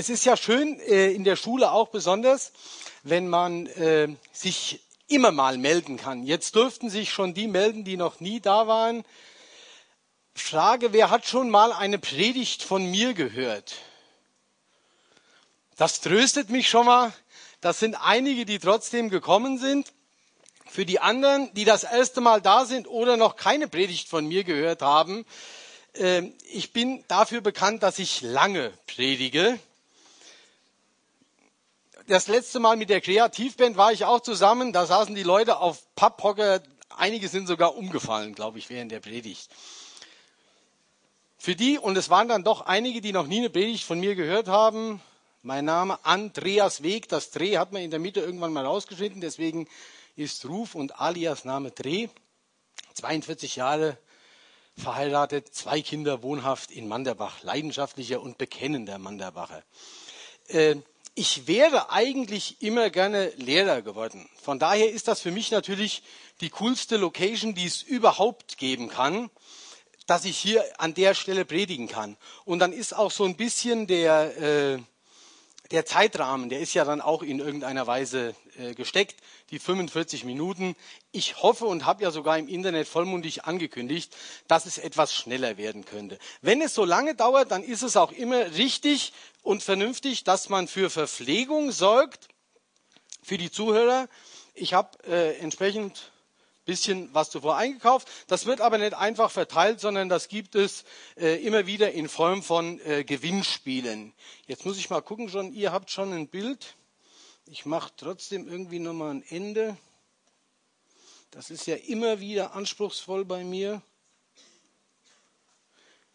Es 0.00 0.08
ist 0.08 0.24
ja 0.24 0.34
schön 0.34 0.80
äh, 0.80 1.12
in 1.12 1.24
der 1.24 1.36
Schule 1.36 1.72
auch 1.72 1.88
besonders, 1.88 2.52
wenn 3.02 3.28
man 3.28 3.66
äh, 3.66 4.08
sich 4.32 4.80
immer 5.08 5.30
mal 5.30 5.58
melden 5.58 5.98
kann. 5.98 6.22
Jetzt 6.24 6.54
dürften 6.54 6.88
sich 6.88 7.12
schon 7.12 7.34
die 7.34 7.46
melden, 7.46 7.84
die 7.84 7.98
noch 7.98 8.18
nie 8.18 8.40
da 8.40 8.66
waren. 8.66 9.04
Frage, 10.34 10.94
wer 10.94 11.10
hat 11.10 11.26
schon 11.26 11.50
mal 11.50 11.74
eine 11.74 11.98
Predigt 11.98 12.62
von 12.62 12.90
mir 12.90 13.12
gehört? 13.12 13.74
Das 15.76 16.00
tröstet 16.00 16.48
mich 16.48 16.70
schon 16.70 16.86
mal. 16.86 17.12
Das 17.60 17.78
sind 17.78 17.94
einige, 17.94 18.46
die 18.46 18.58
trotzdem 18.58 19.10
gekommen 19.10 19.58
sind. 19.58 19.92
Für 20.64 20.86
die 20.86 21.00
anderen, 21.00 21.52
die 21.52 21.66
das 21.66 21.84
erste 21.84 22.22
Mal 22.22 22.40
da 22.40 22.64
sind 22.64 22.88
oder 22.88 23.18
noch 23.18 23.36
keine 23.36 23.68
Predigt 23.68 24.08
von 24.08 24.26
mir 24.26 24.44
gehört 24.44 24.80
haben, 24.80 25.26
äh, 25.92 26.22
ich 26.50 26.72
bin 26.72 27.04
dafür 27.06 27.42
bekannt, 27.42 27.82
dass 27.82 27.98
ich 27.98 28.22
lange 28.22 28.72
predige 28.86 29.58
das 32.10 32.26
letzte 32.26 32.58
Mal 32.58 32.76
mit 32.76 32.90
der 32.90 33.00
Kreativband 33.00 33.76
war 33.76 33.92
ich 33.92 34.04
auch 34.04 34.20
zusammen. 34.20 34.72
Da 34.72 34.84
saßen 34.84 35.14
die 35.14 35.22
Leute 35.22 35.58
auf 35.58 35.86
Papphocker. 35.94 36.60
Einige 36.96 37.28
sind 37.28 37.46
sogar 37.46 37.76
umgefallen, 37.76 38.34
glaube 38.34 38.58
ich, 38.58 38.68
während 38.68 38.90
der 38.90 38.98
Predigt. 38.98 39.48
Für 41.38 41.54
die, 41.54 41.78
und 41.78 41.96
es 41.96 42.10
waren 42.10 42.26
dann 42.26 42.42
doch 42.42 42.62
einige, 42.62 43.00
die 43.00 43.12
noch 43.12 43.28
nie 43.28 43.38
eine 43.38 43.48
Predigt 43.48 43.84
von 43.84 44.00
mir 44.00 44.16
gehört 44.16 44.48
haben, 44.48 45.00
mein 45.42 45.64
Name 45.64 46.04
Andreas 46.04 46.82
Weg. 46.82 47.08
Das 47.08 47.30
Dreh 47.30 47.58
hat 47.58 47.72
man 47.72 47.80
in 47.80 47.92
der 47.92 48.00
Mitte 48.00 48.20
irgendwann 48.20 48.52
mal 48.52 48.66
rausgeschnitten, 48.66 49.20
deswegen 49.20 49.68
ist 50.16 50.44
Ruf 50.46 50.74
und 50.74 51.00
alias 51.00 51.44
Name 51.44 51.70
Dreh. 51.70 52.08
42 52.94 53.54
Jahre 53.54 53.96
verheiratet, 54.76 55.54
zwei 55.54 55.80
Kinder 55.80 56.24
wohnhaft 56.24 56.72
in 56.72 56.88
Manderbach, 56.88 57.44
leidenschaftlicher 57.44 58.20
und 58.20 58.36
bekennender 58.36 58.98
Manderbacher. 58.98 59.62
Äh, 60.48 60.76
ich 61.14 61.46
wäre 61.46 61.90
eigentlich 61.90 62.62
immer 62.62 62.90
gerne 62.90 63.32
Lehrer 63.36 63.82
geworden. 63.82 64.28
Von 64.42 64.58
daher 64.58 64.90
ist 64.90 65.08
das 65.08 65.20
für 65.20 65.30
mich 65.30 65.50
natürlich 65.50 66.02
die 66.40 66.50
coolste 66.50 66.96
Location, 66.96 67.54
die 67.54 67.66
es 67.66 67.82
überhaupt 67.82 68.58
geben 68.58 68.88
kann, 68.88 69.30
dass 70.06 70.24
ich 70.24 70.36
hier 70.38 70.64
an 70.80 70.94
der 70.94 71.14
Stelle 71.14 71.44
predigen 71.44 71.88
kann. 71.88 72.16
Und 72.44 72.58
dann 72.58 72.72
ist 72.72 72.94
auch 72.94 73.10
so 73.10 73.24
ein 73.24 73.36
bisschen 73.36 73.86
der, 73.86 74.36
äh, 74.38 74.78
der 75.70 75.86
Zeitrahmen, 75.86 76.48
der 76.48 76.60
ist 76.60 76.74
ja 76.74 76.84
dann 76.84 77.00
auch 77.00 77.22
in 77.22 77.38
irgendeiner 77.38 77.86
Weise 77.86 78.34
äh, 78.58 78.74
gesteckt, 78.74 79.16
die 79.50 79.58
45 79.58 80.24
Minuten. 80.24 80.74
Ich 81.12 81.42
hoffe 81.42 81.66
und 81.66 81.86
habe 81.86 82.02
ja 82.02 82.10
sogar 82.10 82.38
im 82.38 82.48
Internet 82.48 82.88
vollmundig 82.88 83.44
angekündigt, 83.44 84.16
dass 84.48 84.66
es 84.66 84.78
etwas 84.78 85.14
schneller 85.14 85.56
werden 85.56 85.84
könnte. 85.84 86.18
Wenn 86.42 86.60
es 86.60 86.74
so 86.74 86.84
lange 86.84 87.14
dauert, 87.14 87.52
dann 87.52 87.62
ist 87.62 87.82
es 87.82 87.96
auch 87.96 88.10
immer 88.10 88.52
richtig 88.56 89.12
und 89.42 89.62
vernünftig, 89.62 90.24
dass 90.24 90.48
man 90.48 90.66
für 90.66 90.90
Verpflegung 90.90 91.70
sorgt 91.70 92.28
für 93.22 93.38
die 93.38 93.50
Zuhörer. 93.50 94.08
Ich 94.54 94.74
habe 94.74 94.98
äh, 95.06 95.36
entsprechend 95.38 96.10
bisschen 96.70 97.12
was 97.12 97.30
zuvor 97.30 97.56
eingekauft. 97.56 98.08
Das 98.28 98.46
wird 98.46 98.60
aber 98.60 98.78
nicht 98.78 98.94
einfach 98.94 99.28
verteilt, 99.28 99.80
sondern 99.80 100.08
das 100.08 100.28
gibt 100.28 100.54
es 100.54 100.84
äh, 101.16 101.44
immer 101.44 101.66
wieder 101.66 101.90
in 101.90 102.08
Form 102.08 102.44
von 102.44 102.78
äh, 102.82 103.02
Gewinnspielen. 103.02 104.12
Jetzt 104.46 104.64
muss 104.64 104.78
ich 104.78 104.88
mal 104.88 105.00
gucken, 105.00 105.28
schon, 105.28 105.52
ihr 105.52 105.72
habt 105.72 105.90
schon 105.90 106.12
ein 106.12 106.28
Bild. 106.28 106.76
Ich 107.46 107.66
mache 107.66 107.92
trotzdem 107.96 108.46
irgendwie 108.46 108.78
nochmal 108.78 109.14
ein 109.14 109.24
Ende. 109.28 109.76
Das 111.32 111.50
ist 111.50 111.66
ja 111.66 111.74
immer 111.74 112.20
wieder 112.20 112.54
anspruchsvoll 112.54 113.24
bei 113.24 113.42
mir. 113.42 113.82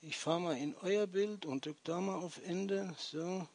Ich 0.01 0.15
fahre 0.15 0.39
mal 0.39 0.57
in 0.57 0.73
euer 0.83 1.05
Bild 1.05 1.45
und 1.45 1.65
drücke 1.65 1.81
da 1.83 1.99
mal 1.99 2.15
auf 2.15 2.39
Ende. 2.45 2.95
So. 2.97 3.45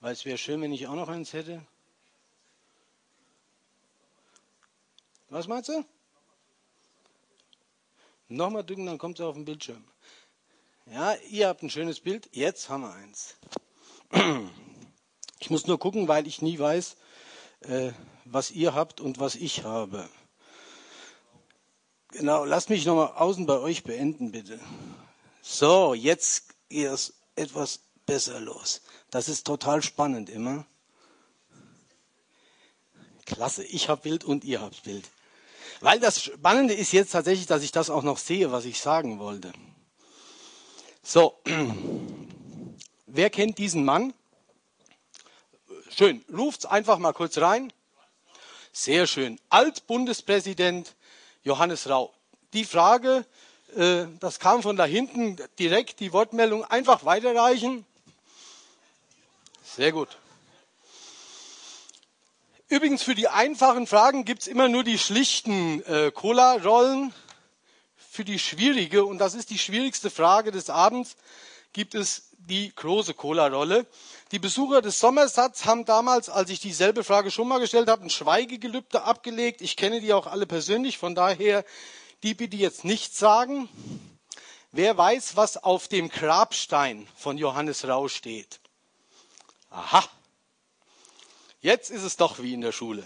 Weil 0.00 0.12
es 0.12 0.26
wäre 0.26 0.36
schön, 0.36 0.60
wenn 0.60 0.74
ich 0.74 0.86
auch 0.86 0.96
noch 0.96 1.08
eins 1.08 1.32
hätte. 1.32 1.66
Was 5.28 5.48
meinst 5.48 5.68
du? 5.68 5.84
Nochmal 8.28 8.64
drücken, 8.64 8.86
dann 8.86 8.98
kommt 8.98 9.18
es 9.18 9.24
auf 9.24 9.34
den 9.34 9.44
Bildschirm. 9.44 9.84
Ja, 10.86 11.14
ihr 11.30 11.48
habt 11.48 11.62
ein 11.62 11.70
schönes 11.70 12.00
Bild. 12.00 12.28
Jetzt 12.32 12.68
haben 12.68 12.82
wir 12.82 12.92
eins. 12.92 13.36
Ich 15.38 15.50
muss 15.50 15.66
nur 15.66 15.78
gucken, 15.78 16.08
weil 16.08 16.26
ich 16.26 16.40
nie 16.40 16.58
weiß, 16.58 16.96
äh, 17.60 17.92
was 18.24 18.50
ihr 18.50 18.74
habt 18.74 19.02
und 19.02 19.20
was 19.20 19.34
ich 19.34 19.64
habe. 19.64 20.08
Genau, 22.12 22.44
lasst 22.46 22.70
mich 22.70 22.86
nochmal 22.86 23.12
außen 23.14 23.44
bei 23.44 23.58
euch 23.58 23.84
beenden, 23.84 24.32
bitte. 24.32 24.58
So, 25.42 25.92
jetzt 25.92 26.54
geht 26.70 26.86
es 26.86 27.14
etwas 27.36 27.80
besser 28.06 28.40
los. 28.40 28.80
Das 29.10 29.28
ist 29.28 29.46
total 29.46 29.82
spannend 29.82 30.30
immer. 30.30 30.66
Klasse, 33.26 33.62
ich 33.62 33.88
habe 33.88 34.02
Bild 34.02 34.24
und 34.24 34.42
ihr 34.42 34.60
habt 34.60 34.82
Bild. 34.84 35.04
Weil 35.80 36.00
das 36.00 36.22
Spannende 36.22 36.74
ist 36.74 36.92
jetzt 36.92 37.12
tatsächlich, 37.12 37.46
dass 37.46 37.62
ich 37.62 37.72
das 37.72 37.90
auch 37.90 38.02
noch 38.02 38.18
sehe, 38.18 38.52
was 38.52 38.64
ich 38.64 38.80
sagen 38.80 39.18
wollte. 39.18 39.52
So, 41.02 41.38
wer 43.06 43.30
kennt 43.30 43.58
diesen 43.58 43.84
Mann? 43.84 44.12
Schön, 45.96 46.24
ruft's 46.32 46.66
einfach 46.66 46.98
mal 46.98 47.12
kurz 47.12 47.38
rein. 47.38 47.72
Sehr 48.72 49.06
schön. 49.06 49.38
Altbundespräsident 49.48 50.94
Johannes 51.42 51.88
Rau. 51.88 52.12
Die 52.52 52.64
Frage, 52.64 53.24
äh, 53.76 54.04
das 54.20 54.38
kam 54.38 54.62
von 54.62 54.76
da 54.76 54.84
hinten 54.84 55.36
direkt, 55.58 56.00
die 56.00 56.12
Wortmeldung 56.12 56.64
einfach 56.64 57.04
weiterreichen. 57.04 57.86
Sehr 59.64 59.92
gut. 59.92 60.18
Übrigens 62.68 63.04
für 63.04 63.14
die 63.14 63.28
einfachen 63.28 63.86
Fragen 63.86 64.24
gibt's 64.24 64.48
immer 64.48 64.68
nur 64.68 64.82
die 64.82 64.98
schlichten 64.98 65.84
äh, 65.84 66.10
Cola-Rollen. 66.10 67.14
Für 67.96 68.24
die 68.24 68.40
schwierige, 68.40 69.04
und 69.04 69.18
das 69.18 69.34
ist 69.34 69.50
die 69.50 69.58
schwierigste 69.58 70.10
Frage 70.10 70.50
des 70.50 70.68
Abends, 70.70 71.16
gibt 71.72 71.94
es 71.94 72.30
die 72.32 72.72
große 72.74 73.14
Cola-Rolle. 73.14 73.86
Die 74.32 74.40
Besucher 74.40 74.82
des 74.82 74.98
Sommersatz 74.98 75.64
haben 75.64 75.84
damals, 75.84 76.28
als 76.28 76.50
ich 76.50 76.58
dieselbe 76.58 77.04
Frage 77.04 77.30
schon 77.30 77.46
mal 77.46 77.60
gestellt 77.60 77.88
habe, 77.88 78.02
ein 78.02 78.10
Schweigegelübde 78.10 79.02
abgelegt. 79.02 79.60
Ich 79.60 79.76
kenne 79.76 80.00
die 80.00 80.12
auch 80.12 80.26
alle 80.26 80.46
persönlich, 80.46 80.98
von 80.98 81.14
daher 81.14 81.64
die 82.24 82.34
bitte 82.34 82.56
jetzt 82.56 82.84
nicht 82.84 83.14
sagen. 83.14 83.68
Wer 84.72 84.98
weiß, 84.98 85.36
was 85.36 85.62
auf 85.62 85.86
dem 85.86 86.08
Grabstein 86.08 87.06
von 87.16 87.38
Johannes 87.38 87.86
Rau 87.86 88.08
steht? 88.08 88.58
Aha, 89.70 90.02
Jetzt 91.60 91.90
ist 91.90 92.02
es 92.02 92.16
doch 92.16 92.38
wie 92.40 92.54
in 92.54 92.60
der 92.60 92.72
Schule. 92.72 93.04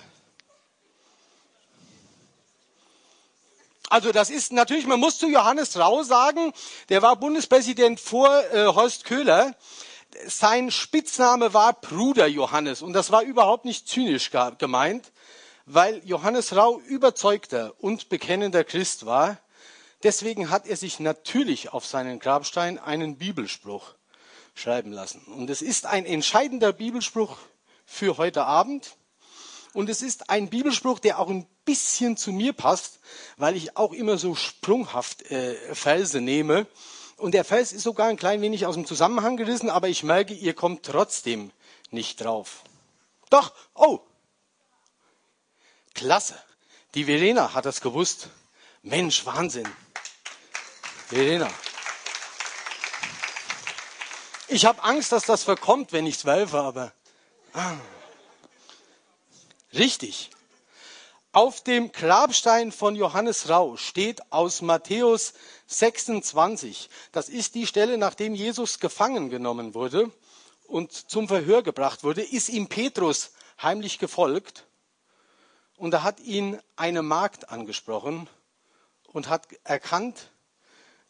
Also 3.91 4.13
das 4.13 4.31
ist 4.31 4.53
natürlich, 4.53 4.87
man 4.87 5.01
muss 5.01 5.19
zu 5.19 5.29
Johannes 5.29 5.77
Rau 5.77 6.05
sagen, 6.05 6.53
der 6.91 7.03
war 7.03 7.17
Bundespräsident 7.17 7.99
vor 7.99 8.29
äh, 8.53 8.67
Horst 8.67 9.05
Köhler. 9.05 9.57
Sein 10.27 10.71
Spitzname 10.71 11.55
war 11.55 11.73
Bruder 11.73 12.29
Johannes 12.29 12.83
und 12.83 12.93
das 12.93 13.11
war 13.11 13.23
überhaupt 13.23 13.65
nicht 13.65 13.89
zynisch 13.89 14.31
gemeint, 14.59 15.11
weil 15.67 16.01
Johannes 16.05 16.55
Rau 16.55 16.79
überzeugter 16.79 17.75
und 17.79 18.09
bekennender 18.09 18.63
Christ 18.63 19.07
war. 19.07 19.39
Deswegen 20.05 20.51
hat 20.51 20.67
er 20.69 20.77
sich 20.77 21.01
natürlich 21.01 21.73
auf 21.73 21.85
seinen 21.85 22.21
Grabstein 22.21 22.79
einen 22.79 23.17
Bibelspruch 23.17 23.95
schreiben 24.55 24.93
lassen. 24.93 25.25
Und 25.25 25.51
es 25.51 25.63
ist 25.63 25.87
ein 25.87 26.07
entscheidender 26.07 26.73
Bibelspruch 26.73 27.39
für 27.91 28.17
heute 28.19 28.45
Abend. 28.45 28.97
Und 29.73 29.91
es 29.91 30.01
ist 30.01 30.31
ein 30.31 30.49
Bibelspruch, 30.49 31.01
der 31.01 31.19
auch 31.19 31.29
ein 31.29 31.47
bisschen 31.65 32.17
zu 32.17 32.33
mir 32.33 32.53
passt, 32.53 33.01
weil 33.37 33.57
ich 33.57 33.77
auch 33.77 33.93
immer 33.93 34.17
so 34.17 34.35
sprunghaft 34.35 35.31
äh, 35.31 35.55
Verse 35.75 36.21
nehme. 36.21 36.67
Und 37.17 37.33
der 37.33 37.45
Vers 37.45 37.73
ist 37.73 37.83
sogar 37.83 38.09
ein 38.09 38.17
klein 38.17 38.41
wenig 38.41 38.65
aus 38.65 38.77
dem 38.77 38.87
Zusammenhang 38.87 39.37
gerissen, 39.37 39.69
aber 39.69 39.89
ich 39.89 40.05
merke, 40.05 40.35
ihr 40.35 40.55
kommt 40.55 40.87
trotzdem 40.87 41.51
nicht 41.91 42.25
drauf. 42.25 42.63
Doch, 43.29 43.53
oh, 43.75 44.01
klasse. 45.95 46.41
Die 46.95 47.05
Verena 47.05 47.55
hat 47.55 47.67
das 47.67 47.81
gewusst. 47.81 48.29
Mensch, 48.83 49.27
Wahnsinn. 49.27 49.69
Verena. 51.09 51.51
Ich 54.49 54.65
habe 54.65 54.83
Angst, 54.83 55.13
dass 55.13 55.25
das 55.25 55.45
verkommt, 55.45 55.93
wenn 55.93 56.07
ich 56.07 56.17
es 56.17 56.25
werfe, 56.25 56.61
aber. 56.61 56.93
Richtig. 59.73 60.31
Auf 61.33 61.63
dem 61.63 61.93
Grabstein 61.93 62.73
von 62.73 62.97
Johannes 62.97 63.49
Rau 63.49 63.77
steht 63.77 64.33
aus 64.33 64.63
Matthäus 64.63 65.33
26. 65.69 66.91
Das 67.13 67.29
ist 67.29 67.55
die 67.55 67.69
Stelle, 67.69 67.99
nachdem 67.99 68.35
Jesus 68.35 68.81
gefangen 68.81 69.31
genommen 69.31 69.75
wurde 69.75 70.11
und 70.67 70.93
zum 70.93 71.29
Verhör 71.29 71.63
gebracht 71.63 72.03
wurde, 72.03 72.23
ist 72.23 72.49
ihm 72.49 72.69
Petrus 72.69 73.31
heimlich 73.63 74.01
gefolgt 74.01 74.67
und 75.77 75.95
er 75.95 76.03
hat 76.03 76.19
ihn 76.19 76.61
eine 76.75 77.03
Magd 77.03 77.49
angesprochen 77.51 78.29
und 79.13 79.29
hat 79.29 79.47
erkannt, 79.63 80.31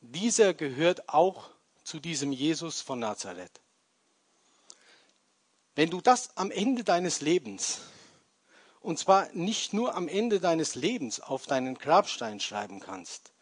dieser 0.01 0.53
gehört 0.53 1.09
auch 1.09 1.49
zu 1.83 1.99
diesem 1.99 2.33
Jesus 2.33 2.83
von 2.83 2.99
Nazareth. 2.99 3.61
Wenn 5.75 5.91
du 5.91 6.01
das 6.01 6.37
am 6.37 6.51
Ende 6.51 6.85
deines 6.85 7.21
Lebens, 7.21 7.81
und 8.81 8.99
zwar 8.99 9.29
nicht 9.33 9.73
nur 9.73 9.95
am 9.95 10.09
Ende 10.09 10.41
deines 10.41 10.75
Lebens 10.75 11.21
auf 11.21 11.47
deinen 11.47 11.77
Grabstein 11.77 12.41
schreiben 12.41 12.81
kannst, 12.81 13.33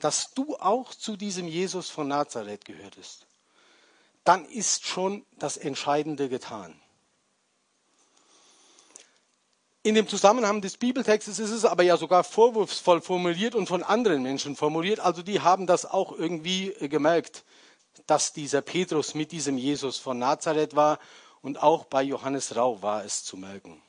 dass 0.00 0.32
du 0.32 0.56
auch 0.56 0.94
zu 0.94 1.16
diesem 1.16 1.46
Jesus 1.46 1.90
von 1.90 2.08
Nazareth 2.08 2.64
gehörtest, 2.64 3.26
dann 4.24 4.44
ist 4.44 4.86
schon 4.86 5.24
das 5.38 5.56
Entscheidende 5.56 6.28
getan. 6.28 6.80
In 9.82 9.94
dem 9.94 10.06
Zusammenhang 10.06 10.60
des 10.60 10.76
Bibeltextes 10.76 11.38
ist 11.38 11.50
es 11.50 11.64
aber 11.64 11.82
ja 11.82 11.96
sogar 11.96 12.22
vorwurfsvoll 12.22 13.00
formuliert 13.00 13.54
und 13.54 13.66
von 13.66 13.82
anderen 13.82 14.22
Menschen 14.22 14.54
formuliert. 14.54 15.00
Also 15.00 15.22
die 15.22 15.40
haben 15.40 15.66
das 15.66 15.86
auch 15.86 16.12
irgendwie 16.12 16.74
gemerkt, 16.80 17.44
dass 18.06 18.34
dieser 18.34 18.60
Petrus 18.60 19.14
mit 19.14 19.32
diesem 19.32 19.56
Jesus 19.56 19.96
von 19.96 20.18
Nazareth 20.18 20.76
war 20.76 20.98
und 21.42 21.62
auch 21.62 21.84
bei 21.84 22.02
Johannes 22.02 22.56
Rau 22.56 22.82
war 22.82 23.04
es 23.04 23.24
zu 23.24 23.36
merken. 23.36 23.82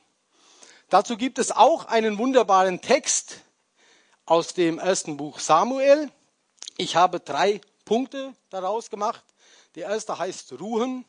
Dazu 0.88 1.16
gibt 1.16 1.38
es 1.38 1.52
auch 1.52 1.86
einen 1.86 2.18
wunderbaren 2.18 2.80
Text 2.80 3.40
aus 4.26 4.54
dem 4.54 4.78
ersten 4.78 5.16
Buch 5.16 5.38
Samuel. 5.38 6.10
Ich 6.76 6.96
habe 6.96 7.20
drei 7.20 7.60
Punkte 7.84 8.34
daraus 8.50 8.90
gemacht. 8.90 9.24
Der 9.74 9.88
erste 9.88 10.18
heißt 10.18 10.52
ruhen, 10.60 11.04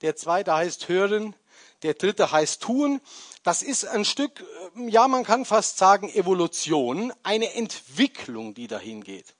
der 0.00 0.16
zweite 0.16 0.54
heißt 0.54 0.88
hören, 0.88 1.34
der 1.82 1.94
dritte 1.94 2.32
heißt 2.32 2.62
tun. 2.62 3.00
Das 3.42 3.62
ist 3.62 3.84
ein 3.84 4.04
Stück, 4.04 4.44
ja, 4.74 5.06
man 5.08 5.24
kann 5.24 5.44
fast 5.44 5.78
sagen 5.78 6.08
Evolution, 6.08 7.12
eine 7.22 7.54
Entwicklung, 7.54 8.54
die 8.54 8.66
dahin 8.66 9.04
geht. 9.04 9.34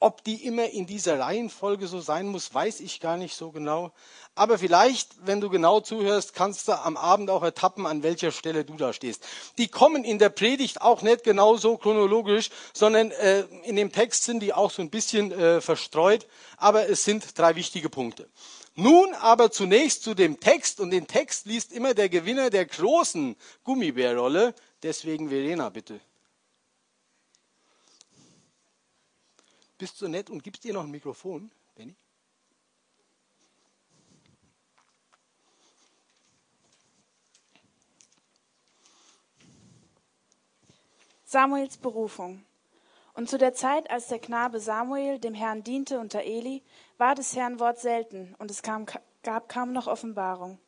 Ob 0.00 0.24
die 0.24 0.46
immer 0.46 0.68
in 0.70 0.86
dieser 0.86 1.20
Reihenfolge 1.20 1.86
so 1.86 2.00
sein 2.00 2.26
muss, 2.26 2.52
weiß 2.52 2.80
ich 2.80 3.00
gar 3.00 3.16
nicht 3.16 3.36
so 3.36 3.52
genau. 3.52 3.92
Aber 4.34 4.58
vielleicht, 4.58 5.26
wenn 5.26 5.40
du 5.42 5.50
genau 5.50 5.80
zuhörst, 5.80 6.34
kannst 6.34 6.66
du 6.68 6.72
am 6.72 6.96
Abend 6.96 7.28
auch 7.28 7.42
ertappen, 7.42 7.86
an 7.86 8.02
welcher 8.02 8.32
Stelle 8.32 8.64
du 8.64 8.76
da 8.76 8.92
stehst. 8.92 9.26
Die 9.58 9.68
kommen 9.68 10.04
in 10.04 10.18
der 10.18 10.30
Predigt 10.30 10.80
auch 10.80 11.02
nicht 11.02 11.22
genau 11.22 11.56
so 11.56 11.76
chronologisch, 11.76 12.48
sondern 12.72 13.10
äh, 13.10 13.42
in 13.64 13.76
dem 13.76 13.92
Text 13.92 14.24
sind 14.24 14.40
die 14.40 14.54
auch 14.54 14.70
so 14.70 14.80
ein 14.80 14.88
bisschen 14.88 15.32
äh, 15.32 15.60
verstreut. 15.60 16.26
Aber 16.56 16.88
es 16.88 17.04
sind 17.04 17.38
drei 17.38 17.56
wichtige 17.56 17.90
Punkte. 17.90 18.28
Nun 18.74 19.12
aber 19.14 19.50
zunächst 19.50 20.02
zu 20.02 20.14
dem 20.14 20.40
Text. 20.40 20.80
Und 20.80 20.92
den 20.92 21.06
Text 21.06 21.44
liest 21.44 21.70
immer 21.70 21.92
der 21.92 22.08
Gewinner 22.08 22.48
der 22.48 22.64
großen 22.64 23.36
Gummibärrolle. 23.64 24.54
Deswegen 24.82 25.28
Verena, 25.28 25.68
bitte. 25.68 26.00
bist 29.82 29.98
so 29.98 30.06
nett 30.06 30.30
und 30.30 30.44
gibst 30.44 30.62
dir 30.62 30.72
noch 30.72 30.84
ein 30.84 30.92
Mikrofon, 30.92 31.50
Benny? 31.74 31.96
Samuels 41.32 41.78
Berufung. 41.78 42.44
Und 43.14 43.30
zu 43.30 43.38
der 43.38 43.54
Zeit, 43.54 43.90
als 43.90 44.08
der 44.08 44.18
Knabe 44.18 44.60
Samuel 44.60 45.18
dem 45.18 45.32
Herrn 45.32 45.64
diente 45.64 45.98
unter 45.98 46.24
Eli, 46.24 46.62
war 46.98 47.14
des 47.14 47.34
Herrn 47.34 47.58
Wort 47.58 47.78
selten 47.78 48.34
und 48.38 48.50
es 48.50 48.60
kam, 48.60 48.84
gab 49.22 49.48
kaum 49.48 49.72
noch 49.72 49.86
Offenbarung. 49.86 50.58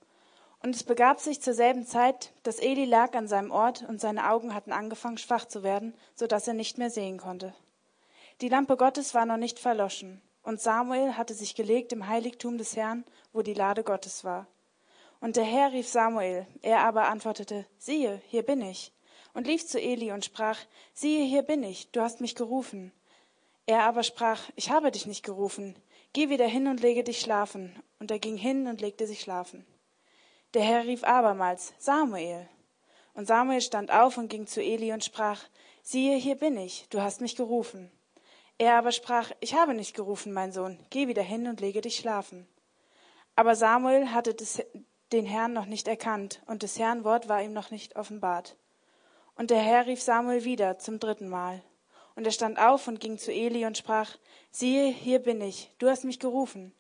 Und 0.63 0.75
es 0.75 0.83
begab 0.83 1.21
sich 1.21 1.43
zur 1.43 1.53
selben 1.53 1.85
Zeit, 1.85 2.33
dass 2.45 2.61
Eli 2.61 2.87
lag 2.87 3.13
an 3.13 3.29
seinem 3.29 3.51
Ort 3.51 3.85
und 3.87 4.01
seine 4.01 4.31
Augen 4.31 4.55
hatten 4.55 4.73
angefangen 4.73 5.19
schwach 5.19 5.45
zu 5.45 5.63
werden, 5.63 5.93
so 6.15 6.27
dass 6.27 6.49
er 6.49 6.55
nicht 6.55 6.79
mehr 6.79 6.89
sehen 6.89 7.19
konnte. 7.19 7.53
Die 8.41 8.49
Lampe 8.49 8.79
Gottes 8.79 9.13
war 9.13 9.27
noch 9.27 9.37
nicht 9.37 9.59
verloschen, 9.59 10.23
und 10.43 10.63
Samuel 10.63 11.19
hatte 11.19 11.35
sich 11.35 11.55
gelegt 11.55 11.93
im 11.93 12.09
Heiligtum 12.09 12.57
des 12.57 12.75
Herrn, 12.75 13.05
wo 13.35 13.43
die 13.43 13.53
Lade 13.53 13.85
Gottes 13.85 14.25
war. 14.25 14.47
Und 15.21 15.37
der 15.37 15.45
Herr 15.45 15.73
rief 15.73 15.89
Samuel, 15.89 16.47
er 16.63 16.81
aber 16.87 17.09
antwortete, 17.09 17.67
siehe, 17.77 18.23
hier 18.29 18.45
bin 18.45 18.63
ich, 18.63 18.94
und 19.35 19.47
lief 19.47 19.67
zu 19.67 19.81
Eli 19.81 20.13
und 20.13 20.25
sprach, 20.25 20.59
siehe, 20.95 21.25
hier 21.25 21.43
bin 21.43 21.63
ich, 21.63 21.91
du 21.91 22.01
hast 22.01 22.21
mich 22.21 22.35
gerufen. 22.35 22.93
Er 23.67 23.83
aber 23.83 24.03
sprach, 24.03 24.41
ich 24.57 24.71
habe 24.71 24.91
dich 24.91 25.07
nicht 25.07 25.25
gerufen, 25.25 25.77
geh 26.13 26.31
wieder 26.31 26.47
hin 26.47 26.69
und 26.69 26.81
lege 26.81 27.05
dich 27.05 27.21
schlafen. 27.21 27.75
Und 27.99 28.11
er 28.11 28.19
ging 28.19 28.37
hin 28.37 28.67
und 28.67 28.81
legte 28.81 29.07
sich 29.07 29.21
schlafen. 29.21 29.67
Der 30.53 30.63
Herr 30.63 30.85
rief 30.85 31.05
abermals, 31.05 31.73
Samuel. 31.79 32.49
Und 33.15 33.27
Samuel 33.27 33.61
stand 33.61 33.91
auf 33.91 34.19
und 34.19 34.29
ging 34.29 34.47
zu 34.47 34.63
Eli 34.63 34.93
und 34.93 35.05
sprach, 35.05 35.41
siehe, 35.83 36.17
hier 36.17 36.37
bin 36.37 36.57
ich, 36.57 36.87
du 36.91 37.01
hast 37.01 37.21
mich 37.21 37.35
gerufen. 37.35 37.91
Er 38.59 38.77
aber 38.77 38.93
sprach, 38.93 39.33
ich 39.41 39.55
habe 39.55 39.75
nicht 39.75 39.97
gerufen, 39.97 40.33
mein 40.33 40.53
Sohn, 40.53 40.79
geh 40.91 41.09
wieder 41.09 41.23
hin 41.23 41.49
und 41.49 41.61
lege 41.61 41.81
dich 41.81 41.97
schlafen. 41.97 42.47
Aber 43.37 43.57
Samuel 43.57 44.13
hatte 44.13 44.35
des, 44.35 44.63
den 45.13 45.27
Herrn 45.27 45.53
noch 45.53 45.67
nicht 45.67 45.89
erkannt, 45.89 46.43
und 46.47 46.63
des 46.63 46.79
Herrn 46.79 47.03
Wort 47.05 47.29
war 47.29 47.43
ihm 47.43 47.53
noch 47.53 47.71
nicht 47.71 47.97
offenbart. 47.97 48.57
Und 49.37 49.51
der 49.51 49.61
Herr 49.61 49.87
rief 49.87 50.01
Samuel 50.01 50.45
wieder 50.45 50.79
zum 50.79 51.01
dritten 51.01 51.29
Mal. 51.29 51.63
Und 52.15 52.25
er 52.25 52.33
stand 52.33 52.59
auf 52.59 52.87
und 52.87 53.01
ging 53.01 53.19
zu 53.19 53.33
Eli 53.33 53.67
und 53.67 53.77
sprach, 53.77 54.17
siehe, 54.51 54.87
hier 54.87 55.19
bin 55.19 55.41
ich, 55.41 55.71
du 55.79 55.89
hast 55.89 56.05
mich 56.05 56.21
gerufen. 56.21 56.73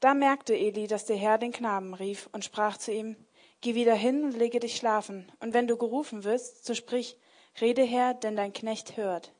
Da 0.00 0.14
merkte 0.14 0.54
Eli, 0.54 0.86
dass 0.86 1.06
der 1.06 1.16
Herr 1.16 1.38
den 1.38 1.52
Knaben 1.52 1.94
rief 1.94 2.28
und 2.32 2.44
sprach 2.44 2.76
zu 2.76 2.92
ihm, 2.92 3.16
Geh 3.62 3.76
wieder 3.76 3.94
hin 3.94 4.24
und 4.24 4.36
lege 4.36 4.58
dich 4.58 4.76
schlafen, 4.76 5.30
und 5.38 5.54
wenn 5.54 5.68
du 5.68 5.76
gerufen 5.76 6.24
wirst, 6.24 6.64
so 6.64 6.74
sprich, 6.74 7.16
Rede 7.60 7.84
Herr, 7.84 8.12
denn 8.12 8.34
dein 8.34 8.52
Knecht 8.52 8.96
hört. 8.96 9.32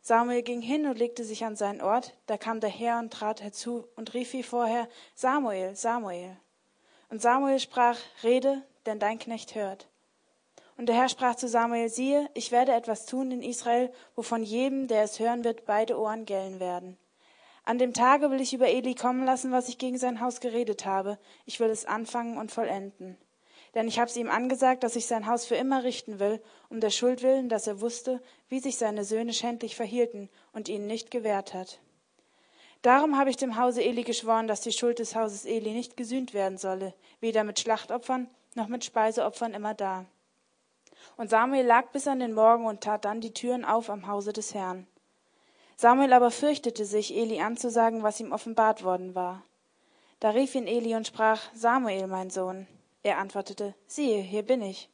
Samuel 0.00 0.42
ging 0.42 0.62
hin 0.62 0.86
und 0.86 0.98
legte 0.98 1.22
sich 1.22 1.44
an 1.44 1.54
seinen 1.54 1.82
Ort. 1.82 2.14
Da 2.26 2.38
kam 2.38 2.60
der 2.60 2.70
Herr 2.70 2.98
und 2.98 3.12
trat 3.12 3.42
herzu 3.42 3.86
und 3.94 4.14
rief 4.14 4.32
wie 4.32 4.42
vorher, 4.42 4.88
Samuel, 5.14 5.76
Samuel. 5.76 6.36
Und 7.10 7.20
Samuel 7.20 7.60
sprach, 7.60 7.98
Rede, 8.22 8.62
denn 8.86 8.98
dein 8.98 9.18
Knecht 9.18 9.54
hört. 9.54 9.86
Und 10.76 10.86
der 10.86 10.96
Herr 10.96 11.08
sprach 11.08 11.36
zu 11.36 11.48
Samuel, 11.48 11.88
siehe, 11.88 12.28
ich 12.34 12.50
werde 12.52 12.72
etwas 12.72 13.06
tun 13.06 13.30
in 13.30 13.42
Israel, 13.42 13.92
wovon 14.16 14.42
jedem, 14.42 14.88
der 14.88 15.02
es 15.02 15.20
hören 15.20 15.44
wird, 15.44 15.64
beide 15.66 15.98
Ohren 15.98 16.24
gellen 16.24 16.60
werden. 16.60 16.96
An 17.64 17.78
dem 17.78 17.94
Tage 17.94 18.30
will 18.30 18.40
ich 18.40 18.54
über 18.54 18.68
Eli 18.68 18.94
kommen 18.94 19.24
lassen, 19.24 19.52
was 19.52 19.68
ich 19.68 19.78
gegen 19.78 19.98
sein 19.98 20.20
Haus 20.20 20.40
geredet 20.40 20.84
habe. 20.84 21.18
Ich 21.46 21.60
will 21.60 21.70
es 21.70 21.86
anfangen 21.86 22.36
und 22.36 22.50
vollenden. 22.50 23.16
Denn 23.74 23.88
ich 23.88 23.98
habe 23.98 24.10
es 24.10 24.16
ihm 24.16 24.30
angesagt, 24.30 24.82
dass 24.82 24.96
ich 24.96 25.06
sein 25.06 25.26
Haus 25.26 25.46
für 25.46 25.54
immer 25.54 25.84
richten 25.84 26.18
will, 26.18 26.42
um 26.68 26.80
der 26.80 26.90
Schuld 26.90 27.22
willen, 27.22 27.48
dass 27.48 27.66
er 27.66 27.80
wusste, 27.80 28.20
wie 28.48 28.58
sich 28.58 28.76
seine 28.76 29.04
Söhne 29.04 29.32
schändlich 29.32 29.76
verhielten 29.76 30.28
und 30.52 30.68
ihnen 30.68 30.86
nicht 30.86 31.10
gewährt 31.10 31.54
hat. 31.54 31.80
Darum 32.82 33.16
habe 33.16 33.30
ich 33.30 33.36
dem 33.36 33.56
Hause 33.56 33.82
Eli 33.82 34.02
geschworen, 34.02 34.48
dass 34.48 34.60
die 34.60 34.72
Schuld 34.72 34.98
des 34.98 35.14
Hauses 35.14 35.44
Eli 35.44 35.70
nicht 35.70 35.96
gesühnt 35.96 36.34
werden 36.34 36.58
solle, 36.58 36.94
weder 37.20 37.44
mit 37.44 37.60
Schlachtopfern 37.60 38.28
noch 38.54 38.66
mit 38.66 38.84
Speiseopfern 38.84 39.54
immer 39.54 39.72
da. 39.72 40.04
Und 41.16 41.30
Samuel 41.30 41.66
lag 41.66 41.90
bis 41.92 42.06
an 42.06 42.20
den 42.20 42.34
Morgen 42.34 42.66
und 42.66 42.82
tat 42.82 43.04
dann 43.04 43.20
die 43.20 43.34
Türen 43.34 43.64
auf 43.64 43.90
am 43.90 44.06
Hause 44.06 44.32
des 44.32 44.54
Herrn. 44.54 44.86
Samuel 45.76 46.12
aber 46.12 46.30
fürchtete 46.30 46.84
sich, 46.84 47.16
Eli 47.16 47.40
anzusagen, 47.40 48.02
was 48.02 48.20
ihm 48.20 48.32
offenbart 48.32 48.84
worden 48.84 49.14
war. 49.14 49.42
Da 50.20 50.30
rief 50.30 50.54
ihn 50.54 50.66
Eli 50.66 50.94
und 50.94 51.06
sprach, 51.06 51.40
Samuel, 51.54 52.06
mein 52.06 52.30
Sohn. 52.30 52.68
Er 53.02 53.18
antwortete, 53.18 53.74
siehe, 53.86 54.20
hier 54.20 54.44
bin 54.44 54.62
ich. 54.62 54.88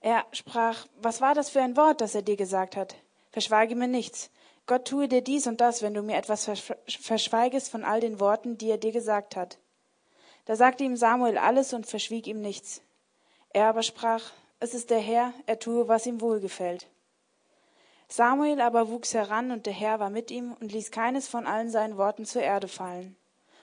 Er 0.00 0.24
sprach, 0.32 0.86
was 0.96 1.20
war 1.20 1.34
das 1.34 1.50
für 1.50 1.62
ein 1.62 1.76
Wort, 1.76 2.00
das 2.00 2.16
er 2.16 2.22
dir 2.22 2.36
gesagt 2.36 2.76
hat? 2.76 2.96
Verschweige 3.30 3.76
mir 3.76 3.86
nichts. 3.86 4.30
Gott 4.66 4.86
tue 4.86 5.08
dir 5.08 5.22
dies 5.22 5.46
und 5.46 5.60
das, 5.60 5.82
wenn 5.82 5.94
du 5.94 6.02
mir 6.02 6.16
etwas 6.16 6.50
verschweigest 6.86 7.70
von 7.70 7.84
all 7.84 8.00
den 8.00 8.18
Worten, 8.18 8.58
die 8.58 8.70
er 8.70 8.78
dir 8.78 8.92
gesagt 8.92 9.36
hat. 9.36 9.58
Da 10.44 10.56
sagte 10.56 10.82
ihm 10.82 10.96
Samuel 10.96 11.38
alles 11.38 11.72
und 11.72 11.86
verschwieg 11.86 12.26
ihm 12.26 12.40
nichts. 12.40 12.82
Er 13.50 13.66
aber 13.68 13.82
sprach, 13.82 14.32
es 14.62 14.74
ist 14.74 14.90
der 14.90 15.00
Herr, 15.00 15.34
er 15.46 15.58
tue, 15.58 15.88
was 15.88 16.06
ihm 16.06 16.20
wohlgefällt. 16.20 16.86
Samuel 18.06 18.60
aber 18.60 18.88
wuchs 18.90 19.12
heran, 19.12 19.50
und 19.50 19.66
der 19.66 19.72
Herr 19.72 19.98
war 19.98 20.08
mit 20.08 20.30
ihm 20.30 20.52
und 20.60 20.70
ließ 20.70 20.92
keines 20.92 21.26
von 21.26 21.48
allen 21.48 21.68
seinen 21.68 21.96
Worten 21.96 22.24
zur 22.24 22.42
Erde 22.42 22.68
fallen. 22.68 23.16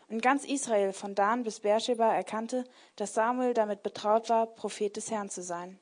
Und 0.10 0.22
ganz 0.22 0.44
Israel 0.44 0.92
von 0.92 1.16
Dan 1.16 1.44
bis 1.44 1.62
Beersheba 1.62 2.14
erkannte, 2.14 2.66
dass 2.98 3.14
Samuel 3.14 3.54
damit 3.54 3.82
betraut 3.82 4.28
war, 4.28 4.48
Prophet 4.48 4.98
des 4.98 5.10
Herrn 5.10 5.30
zu 5.30 5.42
sein. 5.42 5.80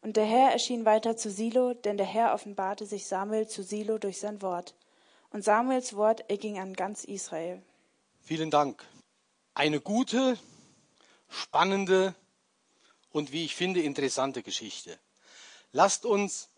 Und 0.00 0.16
der 0.16 0.26
Herr 0.26 0.52
erschien 0.52 0.84
weiter 0.84 1.16
zu 1.16 1.28
Silo, 1.28 1.74
denn 1.74 1.96
der 1.96 2.06
Herr 2.06 2.32
offenbarte 2.32 2.86
sich 2.86 3.08
Samuel 3.08 3.48
zu 3.48 3.64
Silo 3.64 3.98
durch 3.98 4.20
sein 4.20 4.42
Wort. 4.42 4.76
Und 5.30 5.42
Samuels 5.42 5.96
Wort 5.96 6.30
erging 6.30 6.60
an 6.60 6.74
ganz 6.74 7.02
Israel. 7.02 7.60
Vielen 8.20 8.52
Dank. 8.52 8.84
Eine 9.54 9.80
gute, 9.80 10.38
spannende 11.28 12.14
und 13.12 13.32
wie 13.32 13.44
ich 13.44 13.54
finde 13.54 13.82
interessante 13.82 14.42
Geschichte. 14.42 14.98
Lasst 15.72 16.04
uns 16.04 16.48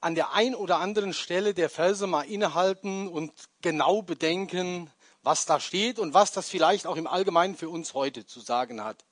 an 0.00 0.14
der 0.14 0.32
ein 0.32 0.54
oder 0.54 0.78
anderen 0.78 1.12
Stelle 1.12 1.54
der 1.54 1.70
Verse 1.70 2.06
mal 2.06 2.22
innehalten 2.22 3.08
und 3.08 3.32
genau 3.62 4.02
bedenken, 4.02 4.90
was 5.22 5.44
da 5.44 5.58
steht 5.60 5.98
und 5.98 6.14
was 6.14 6.32
das 6.32 6.48
vielleicht 6.48 6.86
auch 6.86 6.96
im 6.96 7.06
Allgemeinen 7.06 7.56
für 7.56 7.68
uns 7.68 7.94
heute 7.94 8.26
zu 8.26 8.40
sagen 8.40 8.84
hat. 8.84 9.04